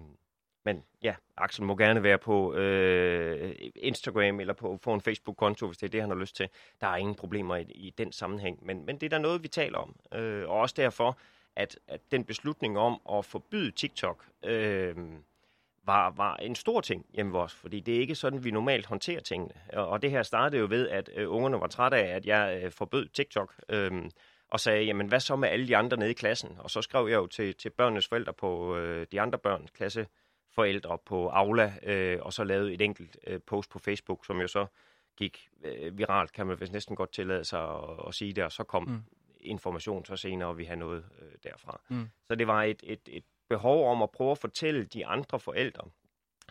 men 0.64 0.84
ja, 1.02 1.14
Axel 1.36 1.64
må 1.64 1.76
gerne 1.76 2.02
være 2.02 2.18
på 2.18 2.54
øh, 2.54 3.54
Instagram 3.76 4.40
eller 4.40 4.54
på 4.54 4.78
få 4.82 4.94
en 4.94 5.00
Facebook-konto, 5.00 5.66
hvis 5.66 5.78
det 5.78 5.86
er 5.86 5.90
det, 5.90 6.00
han 6.00 6.10
har 6.10 6.16
lyst 6.16 6.36
til. 6.36 6.48
Der 6.80 6.86
er 6.86 6.96
ingen 6.96 7.14
problemer 7.14 7.56
i, 7.56 7.62
i 7.62 7.94
den 7.98 8.12
sammenhæng, 8.12 8.66
men, 8.66 8.86
men 8.86 8.96
det 8.96 9.06
er 9.06 9.10
da 9.10 9.18
noget, 9.18 9.42
vi 9.42 9.48
taler 9.48 9.78
om. 9.78 9.96
Øh, 10.14 10.48
og 10.48 10.56
også 10.56 10.74
derfor, 10.78 11.18
at, 11.56 11.78
at 11.88 12.00
den 12.10 12.24
beslutning 12.24 12.78
om 12.78 13.00
at 13.12 13.24
forbyde 13.24 13.70
TikTok 13.70 14.24
øh, 14.44 14.96
var, 15.84 16.10
var 16.10 16.36
en 16.36 16.54
stor 16.54 16.80
ting 16.80 17.06
hjemme 17.14 17.38
hos 17.38 17.52
os, 17.52 17.54
fordi 17.54 17.80
det 17.80 17.96
er 17.96 18.00
ikke 18.00 18.14
sådan, 18.14 18.44
vi 18.44 18.50
normalt 18.50 18.86
håndterer 18.86 19.20
tingene. 19.20 19.54
Og, 19.72 19.88
og 19.88 20.02
det 20.02 20.10
her 20.10 20.22
startede 20.22 20.60
jo 20.60 20.66
ved, 20.70 20.88
at 20.88 21.10
øh, 21.14 21.32
ungerne 21.32 21.60
var 21.60 21.66
trætte 21.66 21.96
af, 21.96 22.16
at 22.16 22.26
jeg 22.26 22.60
øh, 22.64 22.72
forbød 22.72 23.08
TikTok. 23.08 23.54
Øh, 23.68 24.10
og 24.50 24.60
sagde, 24.60 24.84
jamen 24.84 25.06
hvad 25.06 25.20
så 25.20 25.36
med 25.36 25.48
alle 25.48 25.68
de 25.68 25.76
andre 25.76 25.96
nede 25.96 26.10
i 26.10 26.14
klassen? 26.14 26.56
Og 26.58 26.70
så 26.70 26.82
skrev 26.82 27.08
jeg 27.08 27.16
jo 27.16 27.26
til, 27.26 27.54
til 27.54 27.70
børnenes 27.70 28.08
forældre 28.08 28.32
på 28.32 28.76
øh, 28.76 29.06
de 29.12 29.20
andre 29.20 29.38
børns 29.38 29.70
klasse 29.70 30.06
forældre 30.58 30.98
på 30.98 31.28
Aula, 31.28 31.72
øh, 31.82 32.18
og 32.22 32.32
så 32.32 32.44
lavede 32.44 32.74
et 32.74 32.80
enkelt 32.80 33.16
øh, 33.26 33.40
post 33.46 33.70
på 33.70 33.78
Facebook, 33.78 34.26
som 34.26 34.40
jo 34.40 34.48
så 34.48 34.66
gik 35.16 35.48
øh, 35.64 35.98
viralt, 35.98 36.32
kan 36.32 36.46
man 36.46 36.60
vist 36.60 36.72
næsten 36.72 36.96
godt 36.96 37.12
tillade 37.12 37.44
sig 37.44 37.60
at, 37.60 38.06
at 38.08 38.14
sige 38.14 38.32
det, 38.32 38.44
og 38.44 38.52
så 38.52 38.64
kom 38.64 38.82
mm. 38.82 39.02
information 39.40 40.04
så 40.04 40.16
senere, 40.16 40.48
og 40.48 40.58
vi 40.58 40.64
har 40.64 40.76
noget 40.76 41.04
øh, 41.22 41.32
derfra. 41.42 41.80
Mm. 41.88 42.08
Så 42.28 42.34
det 42.34 42.46
var 42.46 42.62
et, 42.62 42.80
et, 42.82 43.00
et 43.06 43.24
behov 43.48 43.90
om 43.90 44.02
at 44.02 44.10
prøve 44.10 44.30
at 44.30 44.38
fortælle 44.38 44.84
de 44.84 45.06
andre 45.06 45.40
forældre, 45.40 45.88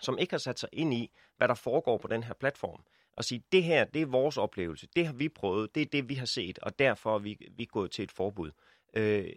som 0.01 0.17
ikke 0.17 0.33
har 0.33 0.37
sat 0.37 0.59
sig 0.59 0.69
ind 0.73 0.93
i, 0.93 1.11
hvad 1.37 1.47
der 1.47 1.55
foregår 1.55 1.97
på 1.97 2.07
den 2.07 2.23
her 2.23 2.33
platform, 2.33 2.83
og 3.15 3.23
sige, 3.23 3.43
det 3.51 3.63
her, 3.63 3.85
det 3.85 4.01
er 4.01 4.05
vores 4.05 4.37
oplevelse, 4.37 4.87
det 4.95 5.05
har 5.05 5.13
vi 5.13 5.29
prøvet, 5.29 5.75
det 5.75 5.81
er 5.81 5.85
det, 5.85 6.09
vi 6.09 6.13
har 6.15 6.25
set, 6.25 6.59
og 6.59 6.79
derfor 6.79 7.15
er 7.15 7.19
vi, 7.19 7.37
vi 7.51 7.63
er 7.63 7.67
gået 7.67 7.91
til 7.91 8.03
et 8.03 8.11
forbud. 8.11 8.51
Øh, 8.93 9.29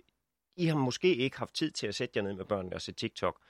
I 0.56 0.66
har 0.66 0.76
måske 0.76 1.14
ikke 1.16 1.38
haft 1.38 1.54
tid 1.54 1.70
til 1.70 1.86
at 1.86 1.94
sætte 1.94 2.12
jer 2.16 2.22
ned 2.22 2.32
med 2.34 2.44
børnene 2.44 2.76
og 2.76 2.82
se 2.82 2.92
TikTok, 2.92 3.40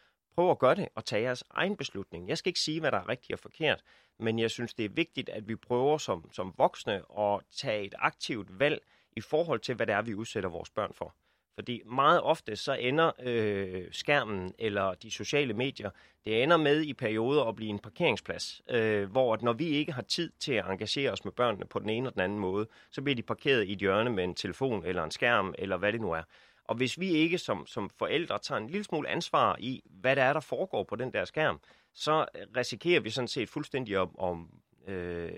prøv 0.41 0.51
at 0.51 0.59
gøre 0.59 0.75
det 0.75 0.89
og 0.95 1.05
tage 1.05 1.23
jeres 1.23 1.45
egen 1.51 1.77
beslutning. 1.77 2.29
Jeg 2.29 2.39
skal 2.39 2.51
ikke 2.51 2.61
sige, 2.61 2.81
hvad 2.81 2.93
der 2.93 2.99
er 2.99 3.09
rigtigt 3.09 3.33
og 3.33 3.39
forkert, 3.39 3.83
men 4.19 4.39
jeg 4.39 4.51
synes, 4.51 4.75
det 4.75 4.85
er 4.85 4.89
vigtigt, 4.89 5.29
at 5.29 5.49
vi 5.49 5.57
prøver 5.57 5.99
som, 5.99 6.31
som 6.33 6.55
voksne 6.59 7.03
at 7.19 7.41
tage 7.57 7.85
et 7.85 7.95
aktivt 7.99 8.59
valg 8.59 8.83
i 9.17 9.21
forhold 9.21 9.61
til, 9.61 9.75
hvad 9.75 9.87
det 9.87 9.95
er, 9.95 10.03
vi 10.03 10.15
udsætter 10.15 10.49
vores 10.49 10.71
børn 10.71 10.93
for. 10.95 11.15
Fordi 11.55 11.83
meget 11.87 12.21
ofte 12.21 12.57
så 12.57 12.73
ender 12.73 13.11
øh, 13.23 13.85
skærmen 13.93 14.55
eller 14.59 14.95
de 14.95 15.11
sociale 15.11 15.55
medier, 15.55 15.91
det 16.25 16.43
ender 16.43 16.57
med 16.57 16.83
i 16.83 16.93
perioder 16.93 17.45
at 17.45 17.57
blive 17.57 17.71
en 17.71 17.79
parkeringsplads, 17.79 18.63
øh, 18.71 19.11
hvor 19.11 19.35
at 19.35 19.43
når 19.43 19.53
vi 19.53 19.67
ikke 19.67 19.93
har 19.93 20.03
tid 20.03 20.33
til 20.39 20.53
at 20.53 20.67
engagere 20.71 21.13
os 21.13 21.25
med 21.25 21.33
børnene 21.33 21.67
på 21.67 21.79
den 21.79 21.91
ene 21.91 21.99
eller 21.99 22.11
den 22.11 22.21
anden 22.21 22.39
måde, 22.39 22.67
så 22.91 23.03
bliver 23.03 23.17
de 23.17 23.23
parkeret 23.23 23.65
i 23.65 23.73
et 23.73 23.79
hjørne 23.79 24.11
med 24.11 24.25
en 24.25 24.35
telefon 24.35 24.85
eller 24.85 25.05
en 25.05 25.11
skærm 25.11 25.55
eller 25.59 25.77
hvad 25.77 25.93
det 25.93 26.01
nu 26.01 26.13
er. 26.13 26.23
Og 26.71 26.77
hvis 26.77 27.01
vi 27.01 27.09
ikke 27.09 27.39
som, 27.39 27.67
som 27.67 27.91
forældre 27.99 28.39
tager 28.39 28.59
en 28.59 28.67
lille 28.67 28.85
smule 28.85 29.09
ansvar 29.09 29.57
i, 29.59 29.83
hvad 29.85 30.17
der 30.17 30.23
er, 30.23 30.33
der 30.33 30.41
foregår 30.41 30.85
på 30.85 30.97
den 30.97 31.13
der 31.13 31.25
skærm, 31.25 31.61
så 31.95 32.27
risikerer 32.57 33.01
vi 33.01 33.11
sådan 33.11 33.29
set 33.29 33.49
fuldstændig 33.49 33.99
om, 33.99 34.19
om 34.19 34.49
øh, 34.87 35.31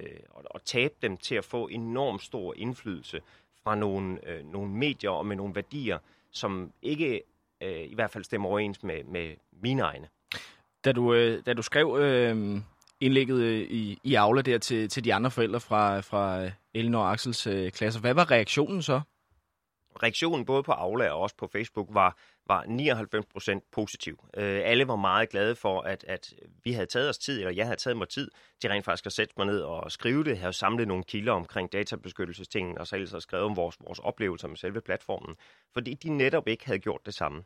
at 0.55 0.63
tabe 0.65 0.95
dem 1.03 1.17
til 1.17 1.35
at 1.35 1.45
få 1.45 1.67
enormt 1.69 2.23
stor 2.23 2.55
indflydelse 2.57 3.21
fra 3.63 3.75
nogle, 3.75 4.29
øh, 4.29 4.53
nogle 4.53 4.71
medier 4.71 5.11
og 5.11 5.27
med 5.27 5.37
nogle 5.37 5.55
værdier, 5.55 5.99
som 6.31 6.73
ikke 6.83 7.23
øh, 7.61 7.83
i 7.83 7.95
hvert 7.95 8.11
fald 8.11 8.25
stemmer 8.25 8.49
overens 8.49 8.83
med, 8.83 9.05
med 9.05 9.35
mine 9.63 9.83
egne. 9.83 10.09
Da 10.85 10.93
du, 10.93 11.15
øh, 11.15 11.43
da 11.47 11.53
du 11.53 11.63
skrev 11.63 11.97
øh, 12.01 12.61
indlægget 13.01 13.43
øh, 13.43 13.61
i, 13.61 13.99
i 14.05 14.15
Aula 14.15 14.43
der 14.43 14.59
til, 14.59 14.89
til 14.89 15.05
de 15.05 15.15
andre 15.15 15.31
forældre 15.31 15.61
fra, 15.61 16.01
fra 16.01 16.45
øh, 16.45 16.51
Elinor 16.75 17.01
og 17.01 17.13
Axels 17.13 17.47
øh, 17.47 17.71
klasser, 17.71 18.01
hvad 18.01 18.15
var 18.15 18.31
reaktionen 18.31 18.83
så? 18.83 19.01
Reaktionen 20.03 20.45
både 20.45 20.63
på 20.63 20.73
Aula 20.73 21.11
og 21.11 21.21
også 21.21 21.37
på 21.37 21.47
Facebook 21.47 21.89
var, 21.91 22.17
var 22.47 22.63
99% 23.55 23.69
positiv. 23.73 24.25
Øh, 24.37 24.61
alle 24.65 24.89
var 24.89 24.97
meget 24.97 25.29
glade 25.29 25.57
for, 25.57 25.81
at, 25.81 26.05
at 26.09 26.35
vi 26.65 26.73
havde 26.73 26.87
taget 26.87 27.09
os 27.09 27.19
tid, 27.19 27.39
eller 27.39 27.53
jeg 27.53 27.67
havde 27.67 27.77
taget 27.77 27.97
mig 27.97 28.09
tid 28.09 28.31
til 28.61 28.71
rent 28.71 28.85
faktisk 28.85 29.07
at 29.07 29.13
sætte 29.13 29.35
mig 29.37 29.47
ned 29.47 29.61
og 29.61 29.93
skrive 29.93 30.25
det, 30.25 30.39
have 30.39 30.53
samlet 30.53 30.89
nogle 30.89 31.05
kilder 31.05 31.33
omkring 31.33 31.73
databeskyttelsestingen, 31.73 32.79
og 32.79 32.87
så 32.87 32.97
ellers 32.97 33.11
have 33.11 33.21
skrevet 33.21 33.45
om 33.45 33.57
vores, 33.57 33.77
vores 33.81 33.99
oplevelser 33.99 34.49
med 34.49 34.57
selve 34.57 34.81
platformen, 34.81 35.37
fordi 35.73 35.95
de 35.95 36.09
netop 36.11 36.49
ikke 36.49 36.67
havde 36.67 36.79
gjort 36.79 37.07
det 37.07 37.15
samme. 37.15 37.45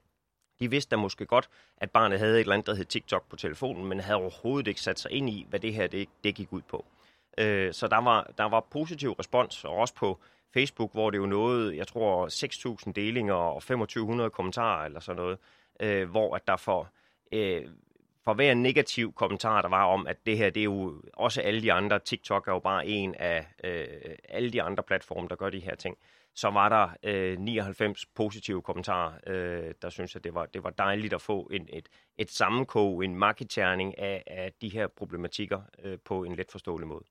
De 0.61 0.71
vidste 0.71 0.91
da 0.91 0.97
måske 0.97 1.27
godt, 1.27 1.49
at 1.77 1.91
barnet 1.91 2.19
havde 2.19 2.35
et 2.35 2.41
eller 2.41 2.53
andet, 2.53 2.67
der 2.67 2.75
hed 2.75 2.85
TikTok 2.85 3.29
på 3.29 3.37
telefonen, 3.37 3.87
men 3.87 4.01
havde 4.01 4.17
overhovedet 4.17 4.69
ikke 4.69 4.81
sat 4.81 5.01
sig 5.01 5.11
ind 5.11 5.31
i, 5.31 5.47
hvad 5.49 5.61
det 5.61 5.75
her 5.75 5.87
det, 5.87 6.09
det 6.25 6.35
gik 6.35 6.53
ud 6.53 6.63
på. 6.63 6.85
Øh, 7.39 7.73
så 7.73 7.87
der 7.87 7.99
var, 7.99 8.31
der 8.39 8.45
var 8.45 8.61
positiv 8.61 9.13
respons, 9.13 9.65
og 9.65 9.75
også 9.75 9.95
på 9.95 10.21
Facebook, 10.57 10.93
hvor 10.93 11.11
det 11.11 11.19
jo 11.19 11.27
nåede, 11.27 11.77
jeg 11.77 11.87
tror, 11.87 12.29
6.000 12.87 12.93
delinger 12.93 13.35
og 13.35 13.63
2.500 14.25 14.29
kommentarer 14.29 14.85
eller 14.85 15.01
sådan 15.01 15.23
noget, 15.23 15.39
øh, 15.81 16.11
hvor 16.11 16.37
at 16.37 16.47
der 16.47 16.57
for, 16.57 16.89
øh, 17.33 17.63
for 18.25 18.35
hver 18.35 18.55
negativ 18.55 19.13
kommentar, 19.13 19.63
der 19.63 19.69
var 19.69 19.85
om, 19.85 20.07
at 20.07 20.17
det 20.27 20.39
her, 20.39 20.51
det 20.51 20.61
er 20.61 20.65
jo 20.65 21.03
også 21.15 21.41
alle 21.41 21.63
de 21.63 21.73
andre, 21.73 21.99
TikTok 21.99 22.49
er 22.49 22.53
jo 22.53 22.59
bare 22.59 22.87
en 22.87 23.15
af 23.15 23.47
øh, 23.65 23.87
alle 24.29 24.51
de 24.51 24.63
andre 24.63 24.83
platforme, 24.83 25.29
der 25.29 25.37
gør 25.37 25.51
de 25.51 25.61
her 25.61 25.75
ting, 25.75 25.97
så 26.35 26.51
var 26.51 26.69
der 26.69 26.89
øh, 27.03 27.39
99 27.39 28.07
positive 28.07 28.63
kommentarer, 28.63 29.13
øh, 29.27 29.75
der 29.83 29.91
synes 29.91 30.17
at 30.17 30.25
det 30.25 30.35
var, 30.35 30.47
det 30.47 30.65
var 30.65 30.71
dejligt 30.71 31.15
at 31.15 31.21
få 31.21 31.49
en, 31.53 31.69
et, 31.73 31.89
et 32.19 32.31
sammenkog, 32.31 33.05
en 33.05 33.15
markedterning 33.15 33.99
af, 33.99 34.23
af 34.27 34.53
de 34.61 34.69
her 34.69 34.87
problematikker 34.87 35.61
øh, 35.83 35.99
på 36.05 36.25
en 36.25 36.37
let 36.37 36.51
forståelig 36.51 36.89
måde. 36.89 37.05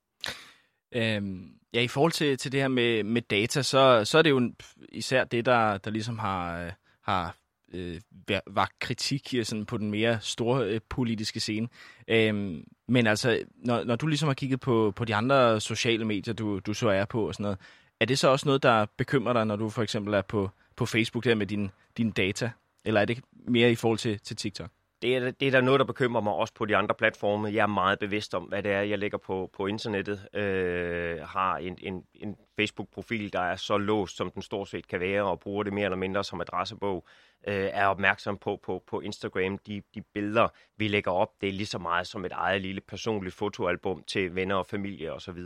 Øhm, 0.96 1.52
ja, 1.74 1.82
i 1.82 1.88
forhold 1.88 2.12
til, 2.12 2.38
til 2.38 2.52
det 2.52 2.60
her 2.60 2.68
med, 2.68 3.04
med 3.04 3.22
data, 3.22 3.62
så, 3.62 4.06
så 4.06 4.18
er 4.18 4.22
det 4.22 4.30
jo 4.30 4.52
især 4.90 5.24
det, 5.24 5.46
der, 5.46 5.78
der 5.78 5.92
ligesom 5.92 6.20
har, 6.20 6.66
øh, 6.66 6.72
har 7.02 7.36
øh, 7.74 8.02
var 8.48 8.72
kritik 8.80 9.34
øh, 9.38 9.46
sådan 9.46 9.66
på 9.66 9.78
den 9.78 9.92
mere 9.92 10.18
store 10.22 10.66
øh, 10.66 10.82
politiske 10.90 11.40
scene. 11.40 11.68
Øhm, 12.08 12.64
men 12.88 13.08
altså, 13.08 13.44
når, 13.56 13.84
når 13.84 13.96
du 13.96 14.08
ligesom 14.08 14.28
har 14.28 14.34
kigget 14.34 14.60
på, 14.60 14.94
på 14.96 15.06
de 15.06 15.16
andre 15.16 15.62
sociale 15.62 16.06
medier, 16.06 16.34
du, 16.34 16.60
du 16.60 16.74
så 16.74 16.90
er 16.90 17.06
på 17.06 17.28
og 17.28 17.34
sådan 17.34 17.44
noget, 17.44 17.60
er 18.00 18.06
det 18.06 18.20
så 18.20 18.28
også 18.28 18.46
noget, 18.46 18.64
der 18.64 18.86
bekymrer 18.98 19.34
dig, 19.34 19.46
når 19.46 19.56
du 19.56 19.70
for 19.70 19.84
eksempel 19.84 20.14
er 20.14 20.22
på, 20.22 20.50
på 20.76 20.86
Facebook 20.86 21.24
der 21.24 21.36
med 21.36 21.48
din, 21.48 21.72
din 21.98 22.12
data? 22.12 22.52
Eller 22.86 23.02
er 23.02 23.06
det 23.06 23.24
mere 23.48 23.72
i 23.72 23.76
forhold 23.76 24.00
til, 24.00 24.20
til 24.20 24.36
TikTok? 24.36 24.70
Det 25.02 25.16
er, 25.16 25.32
det 25.32 25.48
er 25.48 25.52
der 25.52 25.62
noget, 25.62 25.80
der 25.80 25.86
bekymrer 25.86 26.22
mig 26.22 26.34
også 26.34 26.54
på 26.54 26.66
de 26.66 26.76
andre 26.76 26.96
platforme. 26.96 27.54
Jeg 27.54 27.62
er 27.62 27.68
meget 27.68 28.00
bevidst 28.00 28.36
om, 28.36 28.44
hvad 28.44 28.64
det 28.64 28.72
er, 28.72 28.82
jeg 28.82 29.00
lægger 29.00 29.18
på, 29.18 29.50
på 29.54 29.68
internettet. 29.68 30.28
Øh, 30.34 31.20
har 31.20 31.58
en, 31.58 31.78
en, 31.82 32.04
en 32.14 32.36
Facebook-profil, 32.56 33.34
der 33.34 33.40
er 33.40 33.56
så 33.56 33.78
låst, 33.78 34.18
som 34.18 34.32
den 34.32 34.42
stort 34.42 34.70
set 34.70 34.88
kan 34.88 35.00
være, 35.00 35.24
og 35.24 35.40
bruger 35.40 35.64
det 35.64 35.74
mere 35.74 35.86
eller 35.86 35.98
mindre 35.98 36.24
som 36.24 36.42
adressebog. 36.42 37.06
Øh, 37.48 37.70
er 37.74 37.88
opmærksom 37.88 38.38
på 38.38 38.60
på, 38.64 38.84
på 38.88 39.00
Instagram. 39.00 39.58
De, 39.58 39.82
de 39.96 40.02
billeder, 40.02 40.48
vi 40.78 40.88
lægger 40.88 41.12
op, 41.12 41.42
det 41.42 41.50
er 41.50 41.54
lige 41.54 41.66
så 41.66 41.80
meget 41.80 42.08
som 42.08 42.26
et 42.26 42.32
eget 42.32 42.62
lille 42.62 42.82
personligt 42.82 43.36
fotoalbum 43.36 44.04
til 44.08 44.36
venner 44.36 44.56
og 44.56 44.66
familie 44.66 45.14
osv. 45.14 45.38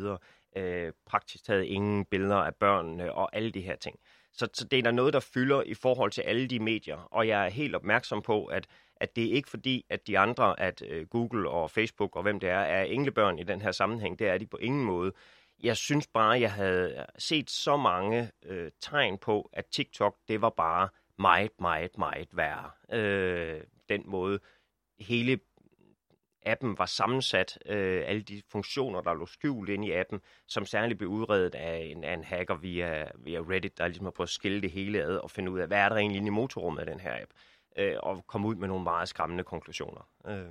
Øh, 0.55 0.91
praktisk 1.05 1.43
taget 1.43 1.63
ingen 1.63 2.05
billeder 2.05 2.35
af 2.35 2.55
børnene 2.55 3.13
og 3.13 3.35
alle 3.35 3.51
de 3.51 3.61
her 3.61 3.75
ting. 3.75 3.99
Så, 4.33 4.47
så 4.53 4.65
det 4.65 4.79
er 4.79 4.83
der 4.83 4.91
noget, 4.91 5.13
der 5.13 5.19
fylder 5.19 5.61
i 5.61 5.73
forhold 5.73 6.11
til 6.11 6.21
alle 6.21 6.47
de 6.47 6.59
medier, 6.59 7.07
og 7.11 7.27
jeg 7.27 7.45
er 7.45 7.49
helt 7.49 7.75
opmærksom 7.75 8.21
på, 8.21 8.45
at 8.45 8.67
at 8.99 9.15
det 9.15 9.25
er 9.25 9.33
ikke 9.33 9.49
fordi, 9.49 9.85
at 9.89 10.07
de 10.07 10.19
andre, 10.19 10.59
at 10.59 10.81
øh, 10.81 11.07
Google 11.07 11.49
og 11.49 11.71
Facebook 11.71 12.15
og 12.15 12.23
hvem 12.23 12.39
det 12.39 12.49
er, 12.49 12.59
er 12.59 12.83
englebørn 12.83 13.39
i 13.39 13.43
den 13.43 13.61
her 13.61 13.71
sammenhæng. 13.71 14.19
Det 14.19 14.27
er 14.27 14.37
de 14.37 14.47
på 14.47 14.57
ingen 14.57 14.85
måde. 14.85 15.11
Jeg 15.63 15.77
synes 15.77 16.07
bare, 16.07 16.39
jeg 16.39 16.53
havde 16.53 17.05
set 17.17 17.49
så 17.49 17.77
mange 17.77 18.31
øh, 18.45 18.71
tegn 18.81 19.17
på, 19.17 19.49
at 19.53 19.65
TikTok, 19.65 20.15
det 20.27 20.41
var 20.41 20.49
bare 20.49 20.89
meget, 21.19 21.51
meget, 21.59 21.97
meget 21.97 22.27
værre. 22.31 22.97
Øh, 22.99 23.61
den 23.89 24.03
måde 24.05 24.39
hele 24.99 25.39
appen 26.45 26.77
var 26.77 26.85
sammensat, 26.85 27.59
øh, 27.65 28.03
alle 28.05 28.21
de 28.21 28.41
funktioner, 28.51 29.01
der 29.01 29.13
lå 29.13 29.25
skjult 29.25 29.69
inde 29.69 29.87
i 29.87 29.91
appen, 29.91 30.21
som 30.47 30.65
særligt 30.65 30.97
blev 30.97 31.09
udredet 31.09 31.55
af 31.55 31.77
en, 31.77 32.03
af 32.03 32.13
en 32.13 32.23
hacker 32.23 32.55
via, 32.55 33.05
via 33.15 33.39
Reddit, 33.39 33.77
der 33.77 33.87
ligesom 33.87 34.05
har 34.05 34.11
prøvet 34.11 34.27
at 34.27 34.33
skille 34.33 34.61
det 34.61 34.71
hele 34.71 35.03
ad 35.03 35.17
og 35.17 35.31
finde 35.31 35.51
ud 35.51 35.59
af, 35.59 35.67
hvad 35.67 35.77
er 35.77 35.89
der 35.89 35.95
egentlig 35.95 36.17
inde 36.17 36.27
i 36.27 36.31
motorrummet 36.31 36.79
af 36.79 36.85
den 36.85 36.99
her 36.99 37.21
app, 37.21 37.31
øh, 37.79 37.95
og 37.99 38.27
komme 38.27 38.47
ud 38.47 38.55
med 38.55 38.67
nogle 38.67 38.83
meget 38.83 39.09
skræmmende 39.09 39.43
konklusioner. 39.43 40.09
Øh, 40.27 40.45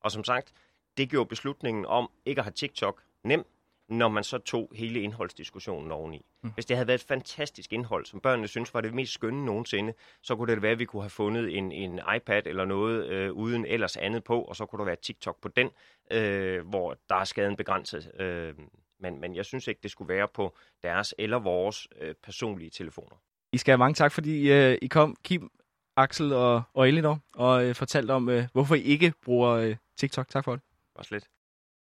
og 0.00 0.10
som 0.10 0.24
sagt, 0.24 0.52
det 0.96 1.10
gjorde 1.10 1.28
beslutningen 1.28 1.86
om 1.86 2.10
ikke 2.24 2.38
at 2.38 2.44
have 2.44 2.52
TikTok 2.52 3.02
nem, 3.24 3.44
når 3.88 4.08
man 4.08 4.24
så 4.24 4.38
tog 4.38 4.72
hele 4.74 5.00
indholdsdiskussionen 5.00 5.92
oveni. 5.92 6.26
Mm. 6.42 6.50
Hvis 6.50 6.66
det 6.66 6.76
havde 6.76 6.86
været 6.86 7.00
et 7.00 7.06
fantastisk 7.06 7.72
indhold, 7.72 8.06
som 8.06 8.20
børnene 8.20 8.48
synes 8.48 8.74
var 8.74 8.80
det 8.80 8.94
mest 8.94 9.12
skønne 9.12 9.44
nogensinde, 9.44 9.94
så 10.22 10.36
kunne 10.36 10.54
det 10.54 10.62
være, 10.62 10.72
at 10.72 10.78
vi 10.78 10.84
kunne 10.84 11.02
have 11.02 11.10
fundet 11.10 11.58
en, 11.58 11.72
en 11.72 12.00
iPad 12.16 12.46
eller 12.46 12.64
noget 12.64 13.06
øh, 13.06 13.32
uden 13.32 13.66
ellers 13.66 13.96
andet 13.96 14.24
på, 14.24 14.42
og 14.42 14.56
så 14.56 14.66
kunne 14.66 14.78
der 14.78 14.84
være 14.84 14.96
TikTok 14.96 15.40
på 15.40 15.48
den, 15.48 15.70
øh, 16.10 16.68
hvor 16.68 16.96
der 17.08 17.14
er 17.14 17.24
skaden 17.24 17.56
begrænset. 17.56 18.20
Øh, 18.20 18.54
men, 19.00 19.20
men 19.20 19.36
jeg 19.36 19.44
synes 19.44 19.68
ikke, 19.68 19.80
det 19.82 19.90
skulle 19.90 20.14
være 20.14 20.28
på 20.28 20.56
deres 20.82 21.14
eller 21.18 21.38
vores 21.38 21.88
øh, 22.00 22.14
personlige 22.22 22.70
telefoner. 22.70 23.16
I 23.52 23.58
skal 23.58 23.72
have 23.72 23.78
mange 23.78 23.94
tak, 23.94 24.12
fordi 24.12 24.52
øh, 24.52 24.78
I 24.82 24.86
kom, 24.86 25.16
Kim, 25.24 25.50
Axel 26.02 26.32
og, 26.32 26.62
og 26.74 26.88
Elinor, 26.88 27.18
og 27.34 27.64
øh, 27.64 27.74
fortalt 27.74 28.10
om, 28.10 28.28
øh, 28.28 28.44
hvorfor 28.52 28.74
I 28.74 28.80
ikke 28.80 29.12
bruger 29.24 29.50
øh, 29.50 29.76
TikTok. 29.98 30.28
Tak 30.28 30.44
for 30.44 30.52
det. 30.52 30.62
Også 30.94 31.14
lidt. 31.14 31.24